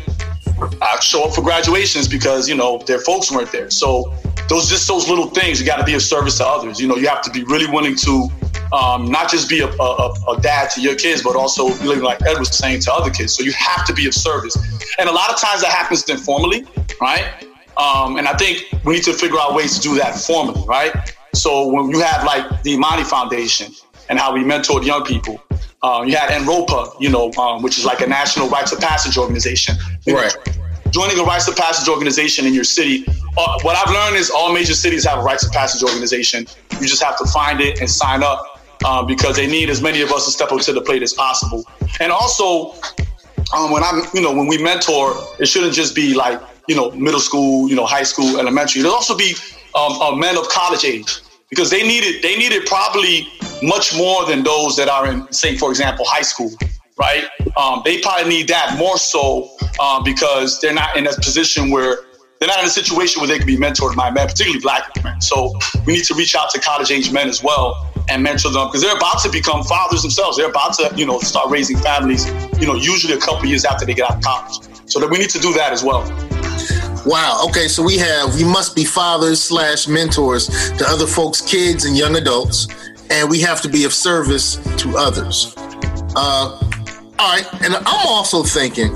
I 0.82 1.00
show 1.00 1.26
up 1.26 1.34
for 1.34 1.41
graduations 1.41 2.08
because 2.08 2.48
you 2.48 2.56
know 2.56 2.80
their 2.86 3.00
folks 3.00 3.32
weren't 3.32 3.52
there. 3.52 3.70
So 3.70 4.13
those 4.50 4.70
just 4.70 4.88
those 4.88 5.08
little 5.10 5.30
things. 5.30 5.60
You 5.60 5.65
got 5.65 5.78
to 5.78 5.84
be 5.84 5.94
of 5.94 6.02
service 6.02 6.38
to 6.38 6.46
others. 6.46 6.80
You 6.80 6.88
know, 6.88 6.96
you 6.96 7.08
have 7.08 7.22
to 7.24 7.32
be 7.32 7.44
really 7.44 7.67
willing 7.67 7.96
to 7.96 8.30
um, 8.74 9.12
not 9.12 9.30
just 9.30 9.50
be 9.50 9.60
a, 9.60 9.67
a, 9.67 10.13
a, 10.30 10.41
dad 10.41 10.70
to 10.72 10.82
your 10.82 10.96
kids, 10.96 11.22
but 11.22 11.36
also 11.36 11.67
like 12.02 12.22
Ed 12.26 12.39
was 12.39 12.56
saying 12.56 12.82
to 12.82 12.94
other 12.94 13.10
kids. 13.10 13.36
So 13.36 13.44
you 13.44 13.52
have 13.52 13.86
to 13.86 13.94
be 13.94 14.08
of 14.08 14.13
service. 14.13 14.56
And 14.98 15.10
a 15.10 15.12
lot 15.12 15.30
of 15.30 15.38
times 15.38 15.62
that 15.62 15.72
happens 15.72 16.08
informally, 16.10 16.65
right? 17.02 17.26
Um, 17.78 18.17
and 18.17 18.28
I 18.28 18.36
think 18.38 18.65
we 18.86 18.94
need 18.94 19.04
to 19.04 19.13
figure 19.13 19.38
out 19.39 19.56
ways 19.56 19.76
to 19.76 19.82
do 19.82 19.96
that 19.96 20.17
formally, 20.17 20.63
right? 20.67 20.94
So 21.34 21.67
when 21.67 21.89
you 21.89 22.00
have 22.02 22.24
like 22.24 22.63
the 22.63 22.74
Imani 22.74 23.04
Foundation 23.04 23.74
and 24.12 24.19
how 24.19 24.34
we 24.34 24.43
mentored 24.43 24.86
young 24.86 25.04
people, 25.06 25.41
um, 25.82 26.06
you 26.06 26.15
had 26.17 26.30
NROPA, 26.30 27.00
you 27.00 27.10
know, 27.10 27.32
um, 27.39 27.63
which 27.63 27.80
is 27.80 27.86
like 27.86 28.02
a 28.02 28.08
national 28.08 28.50
rites 28.50 28.74
of 28.74 28.80
passage 28.80 29.17
organization. 29.17 29.76
Right. 30.06 30.36
Know, 30.45 30.54
joining 30.91 31.17
a 31.17 31.24
rites 31.24 31.47
of 31.47 31.56
passage 31.56 31.88
organization 31.88 32.45
in 32.45 32.54
your 32.54 32.65
city. 32.65 33.06
Uh, 33.38 33.58
what 33.62 33.78
I've 33.78 33.91
learned 33.91 34.17
is 34.17 34.30
all 34.30 34.54
major 34.54 34.74
cities 34.74 35.06
have 35.06 35.19
a 35.19 35.21
rites 35.21 35.45
of 35.45 35.54
passage 35.54 35.82
organization. 35.82 36.45
You 36.74 36.88
just 36.88 37.02
have 37.02 37.17
to 37.19 37.26
find 37.28 37.62
it 37.62 37.80
and 37.80 37.89
sign 37.89 38.21
up 38.21 38.62
uh, 38.84 39.02
because 39.02 39.38
they 39.38 39.47
need 39.47 39.69
as 39.69 39.82
many 39.82 40.02
of 40.02 40.12
us 40.12 40.26
to 40.26 40.32
step 40.32 40.52
up 40.52 40.60
to 40.60 40.74
the 40.74 40.82
plate 40.82 41.02
as 41.02 41.13
possible. 41.13 41.65
And 42.02 42.12
also, 42.12 42.74
um, 43.56 43.71
when 43.71 43.82
I'm, 43.82 44.04
you 44.13 44.21
know, 44.21 44.34
when 44.34 44.47
we 44.47 44.62
mentor, 44.62 45.15
it 45.39 45.45
shouldn't 45.45 45.74
just 45.74 45.95
be 45.95 46.13
like, 46.13 46.41
you 46.67 46.76
know, 46.76 46.91
middle 46.91 47.21
school, 47.21 47.69
you 47.69 47.78
know, 47.78 47.86
high 47.86 48.04
school, 48.04 48.38
elementary. 48.38 48.82
There'll 48.82 48.95
also 48.95 49.15
be 49.15 49.36
um, 49.74 49.93
uh, 50.02 50.13
men 50.15 50.38
of 50.38 50.50
college 50.50 50.84
age 50.84 51.21
because 51.52 51.70
they 51.70 51.84
need 51.84 52.04
it. 52.04 52.24
They 52.24 52.36
need 52.36 52.54
it 52.54 52.66
probably 52.66 53.28
much 53.62 53.96
more 53.96 54.26
than 54.26 54.42
those 54.42 54.76
that 54.78 54.90
are 54.90 55.08
in, 55.08 55.32
say, 55.32 55.56
for 55.56 55.70
example, 55.70 56.06
high 56.08 56.24
school. 56.24 56.52
Right? 56.98 57.26
Um, 57.58 57.82
they 57.84 58.00
probably 58.00 58.30
need 58.30 58.48
that 58.48 58.78
more 58.78 58.98
so 58.98 59.50
um, 59.80 60.04
because 60.04 60.60
they're 60.60 60.74
not 60.74 60.98
in 60.98 61.08
a 61.08 61.14
position 61.14 61.70
where 61.70 61.98
they're 62.40 62.48
not 62.48 62.60
in 62.60 62.66
a 62.66 62.70
situation 62.70 63.22
where 63.22 63.28
they 63.28 63.38
can 63.38 63.46
be 63.46 63.58
mentored 63.58 63.96
by 63.96 64.10
men, 64.10 64.28
particularly 64.28 64.62
black 64.62 64.92
men. 65.04 65.22
So 65.22 65.54
we 65.86 65.94
need 65.94 66.06
to 66.06 66.16
reach 66.16 66.36
out 66.36 66.50
to 66.52 66.60
college 66.60 66.92
age 66.92 67.12
men 67.12 67.28
as 67.28 67.44
well 67.44 67.92
and 68.10 68.24
mentor 68.24 68.52
them 68.52 68.68
because 68.68 68.82
they're 68.82 68.98
about 68.98 69.22
to 69.22 69.30
become 69.30 69.64
fathers 69.64 70.02
themselves. 70.02 70.38
They're 70.38 70.50
about 70.50 70.74
to, 70.76 70.92
you 70.96 71.06
know, 71.06 71.20
start 71.20 71.50
raising 71.52 71.78
families, 71.78 72.26
you 72.60 72.66
know, 72.66 72.76
usually 72.76 73.14
a 73.14 73.20
couple 73.20 73.46
years 73.46 73.64
after 73.66 73.86
they 73.86 73.94
get 73.94 74.10
out 74.10 74.18
of 74.18 74.24
college. 74.24 74.68
So 74.86 75.00
that 75.00 75.10
we 75.10 75.20
need 75.20 75.30
to 75.32 75.40
do 75.40 75.54
that 75.54 75.72
as 75.72 75.84
well. 75.84 76.02
Wow. 77.06 77.44
Okay. 77.50 77.68
So 77.68 77.82
we 77.84 77.98
have 77.98 78.36
we 78.36 78.44
must 78.44 78.76
be 78.76 78.84
fathers 78.84 79.42
slash 79.42 79.88
mentors 79.88 80.48
to 80.78 80.86
other 80.88 81.08
folks' 81.08 81.42
kids 81.42 81.86
and 81.86 81.98
young 81.98 82.16
adults, 82.16 82.68
and 83.10 83.30
we 83.30 83.40
have 83.42 83.62
to 83.62 83.70
be 83.70 83.86
of 83.86 83.94
service 83.94 84.56
to 84.78 84.98
others. 84.98 85.54
Uh, 86.16 86.60
all 87.18 87.34
right. 87.34 87.48
And 87.64 87.76
I'm 87.76 88.08
also 88.08 88.44
thinking, 88.44 88.96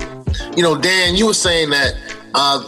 you 0.56 0.62
know, 0.62 0.76
Dan, 0.78 1.14
you 1.16 1.26
were 1.26 1.34
saying 1.34 1.70
that 1.70 1.94
uh, 2.34 2.62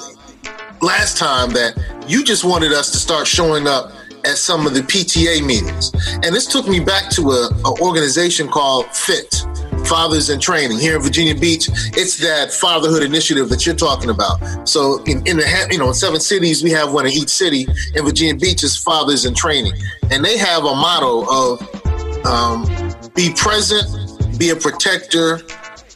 last 0.83 1.19
time 1.19 1.51
that 1.51 1.79
you 2.09 2.25
just 2.25 2.45
wanted 2.45 2.73
us 2.73 2.91
to 2.93 2.99
start 2.99 3.27
showing 3.27 3.67
up 3.67 3.93
at 4.25 4.37
some 4.37 4.67
of 4.67 4.75
the 4.75 4.81
PTA 4.81 5.45
meetings, 5.47 5.93
and 6.25 6.35
this 6.35 6.47
took 6.47 6.67
me 6.67 6.81
back 6.81 7.09
to 7.11 7.31
a, 7.31 7.51
a 7.65 7.81
organization 7.81 8.49
called 8.49 8.87
FIT 8.87 9.45
Fathers 9.89 10.29
in 10.29 10.39
Training 10.39 10.79
here 10.79 10.97
in 10.97 11.03
Virginia 11.03 11.35
Beach. 11.35 11.69
It's 11.97 12.19
that 12.19 12.53
fatherhood 12.53 13.03
initiative 13.03 13.49
that 13.49 13.65
you're 13.65 13.75
talking 13.75 14.11
about. 14.11 14.69
So 14.69 15.03
in, 15.05 15.27
in 15.27 15.39
the 15.39 15.69
you 15.71 15.79
know 15.79 15.89
in 15.89 15.95
seven 15.95 16.21
cities 16.21 16.63
we 16.63 16.71
have 16.73 16.93
one 16.93 17.07
in 17.07 17.13
each 17.13 17.31
city. 17.31 17.67
In 17.95 18.05
Virginia 18.05 18.35
Beach 18.35 18.63
is 18.63 18.77
Fathers 18.77 19.25
in 19.25 19.35
Training, 19.35 19.73
and 20.11 20.25
they 20.25 20.37
have 20.37 20.65
a 20.65 20.75
motto 20.75 21.25
of 21.31 22.27
um, 22.27 22.65
be 23.15 23.33
present, 23.35 24.39
be 24.39 24.51
a 24.51 24.57
protector, 24.57 25.41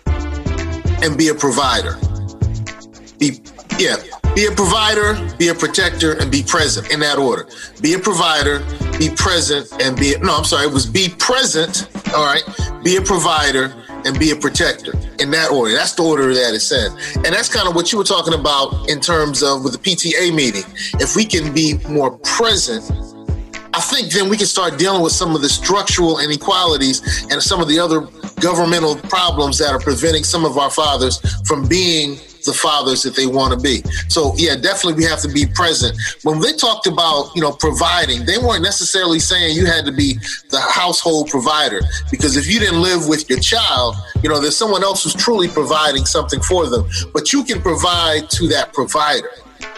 and 0.07 1.18
be 1.18 1.28
a 1.28 1.35
provider. 1.35 1.98
Be 3.18 3.40
yeah, 3.78 3.96
be 4.34 4.46
a 4.46 4.52
provider, 4.52 5.14
be 5.38 5.48
a 5.48 5.54
protector, 5.54 6.18
and 6.18 6.30
be 6.30 6.42
present 6.42 6.90
in 6.90 7.00
that 7.00 7.18
order. 7.18 7.46
Be 7.80 7.94
a 7.94 7.98
provider, 7.98 8.60
be 8.98 9.10
present, 9.10 9.70
and 9.82 9.96
be 9.96 10.14
no, 10.20 10.36
I'm 10.36 10.44
sorry, 10.44 10.66
it 10.66 10.72
was 10.72 10.86
be 10.86 11.08
present, 11.18 11.88
all 12.14 12.24
right, 12.24 12.44
be 12.82 12.96
a 12.96 13.02
provider, 13.02 13.74
and 14.04 14.18
be 14.18 14.30
a 14.30 14.36
protector 14.36 14.92
in 15.20 15.30
that 15.30 15.50
order. 15.50 15.74
That's 15.74 15.94
the 15.94 16.02
order 16.02 16.34
that 16.34 16.54
it 16.54 16.60
said. 16.60 16.90
And 17.16 17.26
that's 17.26 17.48
kind 17.48 17.68
of 17.68 17.74
what 17.74 17.92
you 17.92 17.98
were 17.98 18.04
talking 18.04 18.34
about 18.34 18.88
in 18.88 19.00
terms 19.00 19.42
of 19.42 19.64
with 19.64 19.72
the 19.72 19.78
PTA 19.78 20.34
meeting. 20.34 20.64
If 20.94 21.14
we 21.14 21.24
can 21.24 21.52
be 21.54 21.78
more 21.88 22.18
present, 22.18 22.90
I 23.74 23.80
think 23.80 24.12
then 24.12 24.28
we 24.28 24.36
can 24.36 24.46
start 24.46 24.78
dealing 24.78 25.02
with 25.02 25.12
some 25.12 25.34
of 25.34 25.40
the 25.40 25.48
structural 25.48 26.18
inequalities 26.18 27.26
and 27.30 27.42
some 27.42 27.60
of 27.60 27.68
the 27.68 27.78
other 27.78 28.00
governmental 28.40 28.96
problems 28.96 29.58
that 29.58 29.70
are 29.70 29.80
preventing 29.80 30.24
some 30.24 30.44
of 30.44 30.58
our 30.58 30.70
fathers 30.70 31.20
from 31.46 31.66
being 31.68 32.18
the 32.44 32.52
fathers 32.52 33.02
that 33.02 33.14
they 33.14 33.26
want 33.26 33.52
to 33.52 33.61
be. 33.61 33.83
So 34.09 34.33
yeah, 34.37 34.57
definitely 34.57 34.94
we 34.94 35.05
have 35.05 35.20
to 35.22 35.28
be 35.28 35.46
present. 35.46 35.96
When 36.22 36.40
they 36.40 36.52
talked 36.52 36.87
about, 36.87 37.31
you 37.35 37.42
know, 37.42 37.52
providing, 37.52 38.24
they 38.24 38.38
weren't 38.38 38.62
necessarily 38.62 39.18
saying 39.18 39.57
you 39.57 39.66
had 39.66 39.85
to 39.85 39.92
be 39.92 40.14
the 40.50 40.61
household 40.61 41.28
provider 41.28 41.81
because 42.11 42.37
if 42.37 42.46
you 42.46 42.61
didn't 42.61 42.83
live 42.83 43.09
with 43.09 43.28
your 43.28 43.40
child, 43.40 43.96
you 44.22 44.28
know, 44.28 44.40
there's 44.40 44.57
someone 44.57 44.83
else 44.83 45.05
who's 45.05 45.14
truly 45.14 45.48
providing 45.48 46.05
something 46.05 46.40
for 46.40 46.68
them, 46.68 46.88
but 47.12 47.33
you 47.33 47.44
can 47.44 47.61
provide 47.61 48.31
to 48.31 48.48
that 48.48 48.72
provider. 48.72 49.31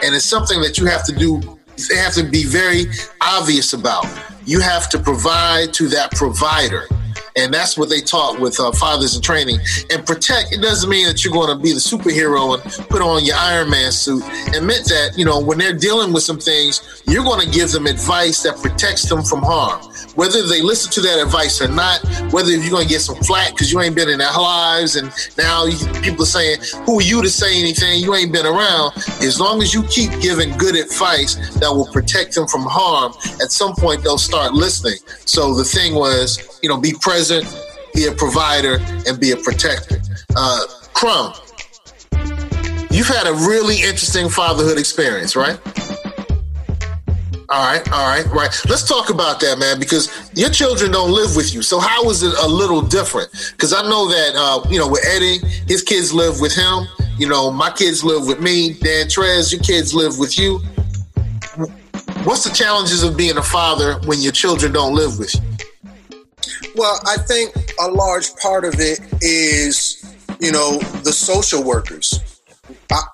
And 0.03 0.15
it's 0.15 0.25
something 0.25 0.61
that 0.61 0.77
you 0.77 0.85
have 0.85 1.05
to 1.05 1.13
do 1.13 1.41
they 1.89 1.97
have 1.97 2.13
to 2.13 2.23
be 2.23 2.45
very 2.45 2.85
obvious 3.21 3.73
about. 3.73 4.05
You 4.45 4.59
have 4.61 4.89
to 4.89 4.99
provide 4.99 5.73
to 5.73 5.87
that 5.89 6.11
provider 6.11 6.87
and 7.35 7.53
that's 7.53 7.77
what 7.77 7.89
they 7.89 8.01
taught 8.01 8.39
with 8.39 8.59
uh, 8.59 8.71
fathers 8.71 9.15
in 9.15 9.21
training. 9.21 9.59
And 9.91 10.05
protect 10.05 10.53
it 10.53 10.61
doesn't 10.61 10.89
mean 10.89 11.05
that 11.07 11.23
you're 11.23 11.33
going 11.33 11.55
to 11.55 11.61
be 11.61 11.73
the 11.73 11.79
superhero 11.79 12.53
and 12.53 12.89
put 12.89 13.01
on 13.01 13.25
your 13.25 13.35
Iron 13.35 13.69
Man 13.69 13.91
suit. 13.91 14.23
It 14.53 14.63
meant 14.63 14.85
that 14.85 15.13
you 15.17 15.25
know 15.25 15.39
when 15.39 15.57
they're 15.57 15.73
dealing 15.73 16.13
with 16.13 16.23
some 16.23 16.39
things, 16.39 17.03
you're 17.07 17.23
going 17.23 17.45
to 17.45 17.51
give 17.51 17.71
them 17.71 17.87
advice 17.87 18.43
that 18.43 18.57
protects 18.61 19.07
them 19.09 19.23
from 19.23 19.41
harm. 19.41 19.81
Whether 20.15 20.47
they 20.47 20.61
listen 20.61 20.91
to 20.93 21.01
that 21.01 21.21
advice 21.21 21.61
or 21.61 21.67
not, 21.67 21.99
whether 22.31 22.51
you're 22.51 22.71
going 22.71 22.87
to 22.87 22.89
get 22.89 23.01
some 23.01 23.17
flack 23.17 23.51
because 23.51 23.71
you 23.71 23.81
ain't 23.81 23.95
been 23.95 24.09
in 24.09 24.19
their 24.19 24.31
lives, 24.31 24.95
and 24.95 25.11
now 25.37 25.65
people 26.01 26.23
are 26.23 26.25
saying, 26.25 26.59
"Who 26.85 26.99
are 26.99 27.03
you 27.03 27.21
to 27.21 27.29
say 27.29 27.59
anything? 27.59 27.99
You 27.99 28.15
ain't 28.15 28.31
been 28.31 28.45
around." 28.45 28.93
As 29.21 29.39
long 29.39 29.61
as 29.61 29.73
you 29.73 29.83
keep 29.83 30.11
giving 30.21 30.55
good 30.57 30.75
advice 30.75 31.35
that 31.59 31.69
will 31.69 31.87
protect 31.91 32.35
them 32.35 32.47
from 32.47 32.61
harm, 32.63 33.13
at 33.41 33.51
some 33.51 33.75
point 33.75 34.03
they'll 34.03 34.17
start 34.17 34.53
listening. 34.53 34.99
So 35.25 35.53
the 35.53 35.63
thing 35.63 35.95
was, 35.95 36.59
you 36.61 36.69
know, 36.69 36.77
be 36.77 36.93
present, 37.01 37.24
be 37.93 38.05
a 38.05 38.11
provider, 38.11 38.77
and 39.07 39.19
be 39.19 39.31
a 39.31 39.37
protector. 39.37 40.01
Uh, 40.35 40.61
Crumb, 40.93 41.33
you've 42.91 43.07
had 43.07 43.27
a 43.27 43.33
really 43.47 43.77
interesting 43.77 44.29
fatherhood 44.29 44.77
experience, 44.77 45.35
right? 45.35 45.59
All 47.47 47.63
right, 47.63 47.91
all 47.91 48.07
right, 48.07 48.25
right. 48.31 48.61
Let's 48.67 48.87
talk 48.87 49.09
about 49.09 49.39
that, 49.41 49.59
man, 49.59 49.79
because 49.79 50.31
your 50.33 50.49
children 50.49 50.91
don't 50.91 51.11
live 51.11 51.35
with 51.35 51.53
you. 51.53 51.61
So 51.61 51.79
how 51.79 52.09
is 52.09 52.23
it 52.23 52.33
a 52.41 52.47
little 52.47 52.81
different? 52.81 53.29
Because 53.51 53.71
I 53.71 53.83
know 53.83 54.09
that 54.09 54.33
uh, 54.35 54.67
you 54.69 54.79
know 54.79 54.87
with 54.87 55.05
Eddie, 55.05 55.37
his 55.67 55.83
kids 55.83 56.11
live 56.11 56.39
with 56.41 56.55
him. 56.55 56.87
You 57.17 57.29
know, 57.29 57.51
my 57.51 57.69
kids 57.69 58.03
live 58.03 58.27
with 58.27 58.41
me. 58.41 58.73
Dan 58.73 59.05
Trez, 59.05 59.51
your 59.53 59.61
kids 59.61 59.93
live 59.93 60.17
with 60.17 60.37
you. 60.39 60.59
What's 62.23 62.43
the 62.43 62.53
challenges 62.53 63.03
of 63.03 63.15
being 63.15 63.37
a 63.37 63.43
father 63.43 63.99
when 64.05 64.19
your 64.19 64.31
children 64.31 64.73
don't 64.73 64.95
live 64.95 65.19
with 65.19 65.33
you? 65.35 65.54
Well, 66.75 66.99
I 67.05 67.17
think 67.17 67.53
a 67.79 67.89
large 67.89 68.35
part 68.37 68.65
of 68.65 68.75
it 68.79 68.99
is, 69.21 70.03
you 70.39 70.51
know, 70.51 70.79
the 71.03 71.11
social 71.11 71.63
workers. 71.63 72.41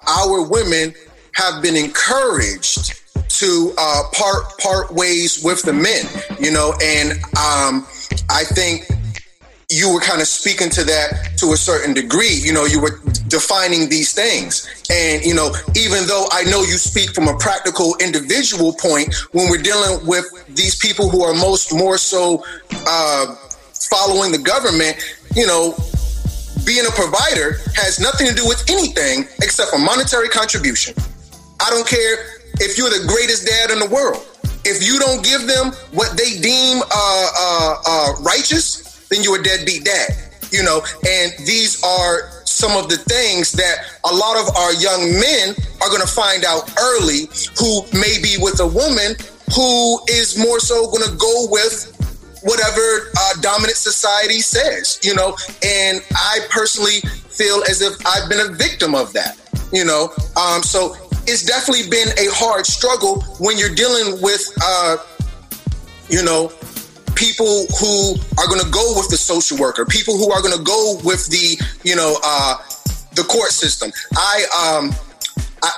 Our 0.07 0.47
women 0.47 0.93
have 1.35 1.61
been 1.61 1.75
encouraged 1.75 3.01
to 3.29 3.73
uh, 3.77 4.03
part 4.13 4.57
part 4.59 4.93
ways 4.93 5.43
with 5.43 5.61
the 5.63 5.73
men, 5.73 6.05
you 6.39 6.51
know, 6.51 6.73
and 6.83 7.13
um, 7.37 7.87
I 8.29 8.43
think 8.43 8.85
you 9.71 9.93
were 9.93 10.01
kind 10.01 10.21
of 10.21 10.27
speaking 10.27 10.69
to 10.69 10.83
that 10.83 11.37
to 11.37 11.53
a 11.53 11.57
certain 11.57 11.93
degree. 11.93 12.35
You 12.43 12.51
know, 12.51 12.65
you 12.65 12.81
were 12.81 12.99
defining 13.27 13.87
these 13.87 14.13
things. 14.13 14.67
And, 14.89 15.23
you 15.23 15.33
know, 15.33 15.55
even 15.75 16.05
though 16.07 16.27
I 16.31 16.43
know 16.43 16.59
you 16.59 16.77
speak 16.77 17.15
from 17.15 17.29
a 17.29 17.37
practical 17.37 17.95
individual 18.01 18.73
point, 18.73 19.15
when 19.31 19.49
we're 19.49 19.61
dealing 19.61 20.05
with 20.05 20.25
these 20.49 20.75
people 20.75 21.09
who 21.09 21.23
are 21.23 21.33
most 21.33 21.73
more 21.73 21.97
so 21.97 22.43
uh, 22.85 23.35
following 23.91 24.31
the 24.31 24.39
government, 24.39 24.95
you 25.35 25.45
know, 25.45 25.75
being 26.65 26.87
a 26.87 26.93
provider 26.95 27.59
has 27.75 27.99
nothing 27.99 28.25
to 28.25 28.33
do 28.33 28.47
with 28.47 28.63
anything 28.71 29.27
except 29.43 29.75
a 29.75 29.77
monetary 29.77 30.29
contribution. 30.29 30.95
I 31.59 31.69
don't 31.69 31.85
care 31.85 32.39
if 32.63 32.77
you're 32.77 32.89
the 32.89 33.05
greatest 33.05 33.45
dad 33.45 33.69
in 33.69 33.79
the 33.79 33.91
world. 33.91 34.23
If 34.63 34.79
you 34.85 34.97
don't 34.99 35.25
give 35.25 35.45
them 35.45 35.73
what 35.91 36.15
they 36.15 36.39
deem 36.39 36.79
uh, 36.79 36.85
uh, 36.87 37.75
uh, 37.85 38.13
righteous, 38.21 39.07
then 39.09 39.23
you're 39.23 39.41
a 39.41 39.43
deadbeat 39.43 39.83
dad. 39.83 40.09
You 40.51 40.63
know, 40.63 40.81
and 41.07 41.31
these 41.45 41.83
are 41.83 42.43
some 42.45 42.75
of 42.77 42.89
the 42.89 42.97
things 42.97 43.51
that 43.53 43.99
a 44.03 44.13
lot 44.13 44.37
of 44.37 44.55
our 44.55 44.73
young 44.73 45.19
men 45.19 45.55
are 45.81 45.89
going 45.89 46.01
to 46.01 46.11
find 46.11 46.45
out 46.45 46.71
early 46.79 47.27
who 47.57 47.83
may 47.91 48.19
be 48.21 48.37
with 48.39 48.59
a 48.59 48.67
woman 48.67 49.15
who 49.55 49.99
is 50.07 50.37
more 50.37 50.59
so 50.59 50.87
going 50.91 51.03
to 51.03 51.15
go 51.17 51.47
with 51.49 51.91
whatever 52.43 53.11
uh, 53.17 53.33
dominant 53.41 53.77
society 53.77 54.39
says, 54.39 54.99
you 55.03 55.15
know. 55.15 55.35
And 55.63 56.01
I 56.13 56.39
personally 56.49 56.99
feel 57.29 57.63
as 57.69 57.81
if 57.81 57.93
I've 58.05 58.29
been 58.29 58.51
a 58.51 58.53
victim 58.53 58.95
of 58.95 59.13
that, 59.13 59.37
you 59.71 59.85
know. 59.85 60.13
Um, 60.35 60.63
so 60.63 60.95
it's 61.27 61.45
definitely 61.45 61.89
been 61.89 62.09
a 62.17 62.31
hard 62.33 62.65
struggle 62.65 63.21
when 63.39 63.57
you're 63.57 63.73
dealing 63.73 64.21
with, 64.21 64.41
uh, 64.63 64.97
you 66.09 66.23
know, 66.23 66.51
people 67.15 67.65
who 67.79 68.15
are 68.39 68.47
going 68.47 68.61
to 68.61 68.69
go 68.71 68.93
with 68.95 69.09
the 69.09 69.17
social 69.17 69.57
worker, 69.57 69.85
people 69.85 70.17
who 70.17 70.31
are 70.31 70.41
going 70.41 70.57
to 70.57 70.63
go 70.63 70.99
with 71.03 71.27
the, 71.27 71.59
you 71.83 71.95
know, 71.95 72.17
uh, 72.23 72.57
the 73.15 73.23
court 73.23 73.51
system. 73.51 73.91
I, 74.15 74.79
um, 74.79 74.95
I, 75.61 75.71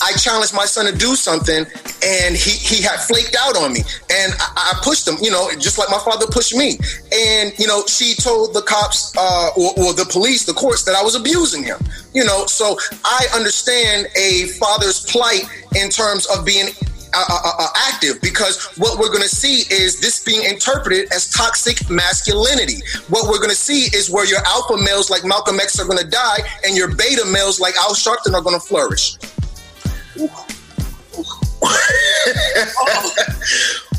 I 0.00 0.12
challenged 0.12 0.54
my 0.54 0.64
son 0.64 0.90
to 0.90 0.96
do 0.96 1.14
something, 1.14 1.64
and 2.04 2.36
he 2.36 2.50
he 2.50 2.82
had 2.82 3.00
flaked 3.00 3.36
out 3.38 3.56
on 3.56 3.72
me, 3.72 3.80
and 4.10 4.32
I, 4.38 4.74
I, 4.74 4.80
pushed 4.82 5.06
him, 5.08 5.16
you 5.22 5.30
know, 5.30 5.50
just 5.58 5.78
like 5.78 5.88
my 5.90 5.98
father 5.98 6.26
pushed 6.26 6.54
me. 6.54 6.78
And 7.12 7.52
you 7.58 7.66
know, 7.66 7.84
she 7.86 8.14
told 8.14 8.54
the 8.54 8.62
cops 8.62 9.12
uh, 9.16 9.50
or, 9.56 9.72
or 9.78 9.92
the 9.94 10.06
police, 10.10 10.44
the 10.44 10.52
courts, 10.52 10.84
that 10.84 10.94
I 10.94 11.02
was 11.02 11.14
abusing 11.14 11.62
him. 11.62 11.78
You 12.12 12.24
know, 12.24 12.46
so 12.46 12.76
I 13.04 13.26
understand 13.34 14.08
a 14.16 14.46
father's 14.60 15.04
plight 15.06 15.44
in 15.74 15.90
terms 15.90 16.26
of 16.26 16.44
being 16.44 16.68
uh, 17.16 17.24
uh, 17.30 17.50
uh, 17.60 17.68
active 17.92 18.20
because 18.20 18.66
what 18.76 18.98
we're 18.98 19.08
going 19.08 19.22
to 19.22 19.28
see 19.28 19.72
is 19.72 20.00
this 20.00 20.24
being 20.24 20.42
interpreted 20.50 21.06
as 21.12 21.30
toxic 21.30 21.88
masculinity. 21.88 22.82
What 23.08 23.30
we're 23.30 23.38
going 23.38 23.50
to 23.50 23.56
see 23.56 23.84
is 23.96 24.10
where 24.10 24.26
your 24.26 24.40
alpha 24.44 24.76
males 24.76 25.10
like 25.10 25.24
Malcolm 25.24 25.60
X 25.60 25.78
are 25.78 25.86
going 25.86 25.98
to 25.98 26.08
die 26.08 26.38
and 26.64 26.76
your 26.76 26.88
beta 26.88 27.24
males 27.26 27.60
like 27.60 27.76
Al 27.76 27.94
Sharpton 27.94 28.34
are 28.34 28.42
going 28.42 28.58
to 28.58 28.66
flourish. 28.66 29.16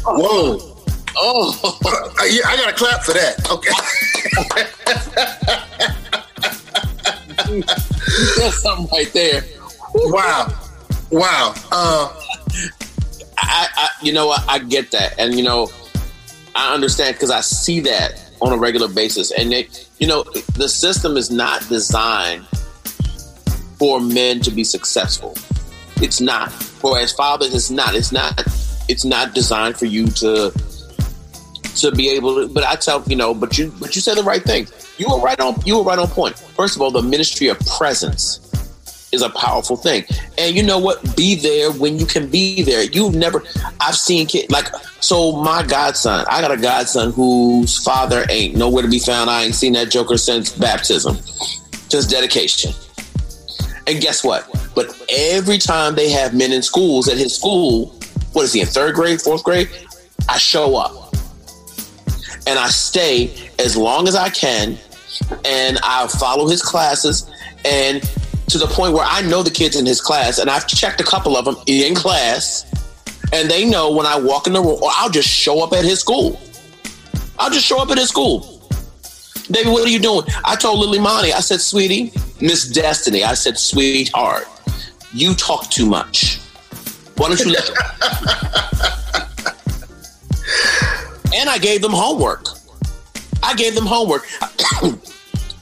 Whoa. 0.07 0.75
Oh, 1.17 1.79
yeah, 2.29 2.47
I 2.47 2.57
got 2.57 2.69
to 2.69 2.75
clap 2.75 3.03
for 3.03 3.13
that. 3.13 3.49
Okay. 3.49 3.71
That's 8.37 8.61
something 8.61 8.87
right 8.91 9.11
there. 9.13 9.43
Wow. 9.93 10.53
Wow. 11.11 11.53
Uh, 11.71 12.13
I, 13.37 13.67
I, 13.75 13.89
you 14.01 14.13
know, 14.13 14.29
I, 14.29 14.43
I 14.47 14.59
get 14.59 14.91
that, 14.91 15.17
and 15.19 15.35
you 15.35 15.43
know, 15.43 15.69
I 16.55 16.73
understand 16.73 17.15
because 17.15 17.31
I 17.31 17.41
see 17.41 17.79
that 17.81 18.29
on 18.41 18.51
a 18.51 18.57
regular 18.57 18.87
basis, 18.87 19.31
and 19.31 19.51
they, 19.51 19.69
you 19.99 20.07
know, 20.07 20.23
the 20.55 20.67
system 20.67 21.17
is 21.17 21.31
not 21.31 21.67
designed 21.69 22.45
for 23.77 23.99
men 23.99 24.39
to 24.41 24.51
be 24.51 24.63
successful. 24.63 25.35
It's 26.01 26.21
not. 26.21 26.51
For 26.51 26.97
as 26.99 27.11
fathers, 27.13 27.53
it's 27.53 27.69
not. 27.69 27.95
It's 27.95 28.11
not. 28.11 28.39
It's 28.87 29.05
not 29.05 29.33
designed 29.33 29.77
for 29.77 29.85
you 29.85 30.07
to 30.07 30.51
to 31.77 31.91
be 31.91 32.09
able 32.09 32.35
to. 32.35 32.53
But 32.53 32.63
I 32.63 32.75
tell 32.75 33.03
you 33.07 33.15
know, 33.15 33.33
but 33.33 33.57
you 33.57 33.73
but 33.79 33.95
you 33.95 34.01
said 34.01 34.17
the 34.17 34.23
right 34.23 34.43
thing. 34.43 34.67
You 34.97 35.07
were 35.09 35.19
right 35.19 35.39
on. 35.39 35.61
You 35.65 35.77
were 35.77 35.83
right 35.83 35.99
on 35.99 36.07
point. 36.07 36.37
First 36.37 36.75
of 36.75 36.81
all, 36.81 36.91
the 36.91 37.01
ministry 37.01 37.47
of 37.47 37.59
presence 37.61 38.39
is 39.15 39.21
a 39.21 39.29
powerful 39.29 39.75
thing. 39.75 40.05
And 40.37 40.55
you 40.55 40.61
know 40.61 40.77
what? 40.77 41.15
Be 41.15 41.35
there 41.35 41.71
when 41.71 41.97
you 41.97 42.05
can 42.05 42.29
be 42.29 42.61
there. 42.61 42.83
You've 42.83 43.15
never, 43.15 43.43
I've 43.79 43.95
seen 43.95 44.27
kids 44.27 44.51
like, 44.51 44.67
so 44.99 45.31
my 45.37 45.63
godson, 45.63 46.25
I 46.29 46.41
got 46.41 46.51
a 46.51 46.57
godson 46.57 47.11
whose 47.13 47.83
father 47.83 48.25
ain't 48.29 48.55
nowhere 48.55 48.83
to 48.83 48.89
be 48.89 48.99
found. 48.99 49.29
I 49.29 49.43
ain't 49.43 49.55
seen 49.55 49.73
that 49.73 49.89
joker 49.89 50.17
since 50.17 50.55
baptism, 50.55 51.15
just 51.89 52.09
dedication. 52.09 52.73
And 53.87 54.01
guess 54.01 54.23
what? 54.23 54.47
But 54.75 54.99
every 55.09 55.57
time 55.57 55.95
they 55.95 56.09
have 56.09 56.33
men 56.33 56.51
in 56.51 56.61
schools 56.61 57.07
at 57.07 57.17
his 57.17 57.35
school, 57.35 57.87
what 58.33 58.43
is 58.43 58.53
he 58.53 58.61
in 58.61 58.67
third 58.67 58.95
grade, 58.95 59.21
fourth 59.21 59.43
grade? 59.43 59.69
I 60.27 60.37
show 60.37 60.75
up 60.75 61.13
and 62.47 62.59
I 62.59 62.67
stay 62.69 63.49
as 63.59 63.77
long 63.77 64.07
as 64.07 64.15
I 64.15 64.29
can 64.29 64.77
and 65.43 65.77
I 65.83 66.07
follow 66.07 66.47
his 66.47 66.61
classes. 66.61 67.29
And 67.63 68.01
to 68.47 68.57
the 68.57 68.67
point 68.67 68.93
where 68.93 69.05
I 69.07 69.21
know 69.21 69.43
the 69.43 69.51
kids 69.51 69.75
in 69.75 69.85
his 69.85 70.01
class, 70.01 70.37
and 70.37 70.49
I've 70.49 70.67
checked 70.67 71.01
a 71.01 71.03
couple 71.03 71.35
of 71.35 71.45
them 71.45 71.55
in 71.67 71.95
class, 71.95 72.65
and 73.33 73.49
they 73.49 73.65
know 73.65 73.91
when 73.91 74.05
I 74.05 74.17
walk 74.17 74.47
in 74.47 74.53
the 74.53 74.61
room, 74.61 74.79
or 74.81 74.89
I'll 74.93 75.09
just 75.09 75.29
show 75.29 75.63
up 75.63 75.73
at 75.73 75.83
his 75.83 75.99
school. 75.99 76.39
I'll 77.39 77.49
just 77.49 77.65
show 77.65 77.81
up 77.81 77.89
at 77.89 77.97
his 77.97 78.09
school. 78.09 78.54
David, 79.51 79.71
what 79.71 79.85
are 79.85 79.89
you 79.89 79.99
doing? 79.99 80.25
I 80.43 80.55
told 80.55 80.79
Lily 80.79 80.99
Monty, 80.99 81.31
I 81.31 81.39
said, 81.39 81.61
sweetie, 81.61 82.11
Miss 82.41 82.67
Destiny, 82.67 83.23
I 83.23 83.35
said, 83.35 83.57
sweetheart, 83.57 84.47
you 85.13 85.35
talk 85.35 85.69
too 85.69 85.85
much. 85.85 86.39
Why 87.17 87.29
don't 87.29 87.39
you 87.39 87.51
let 87.51 87.69
And 91.35 91.49
I 91.49 91.57
gave 91.59 91.81
them 91.81 91.93
homework. 91.93 92.47
I 93.43 93.53
gave 93.55 93.75
them 93.75 93.85
homework. 93.85 94.25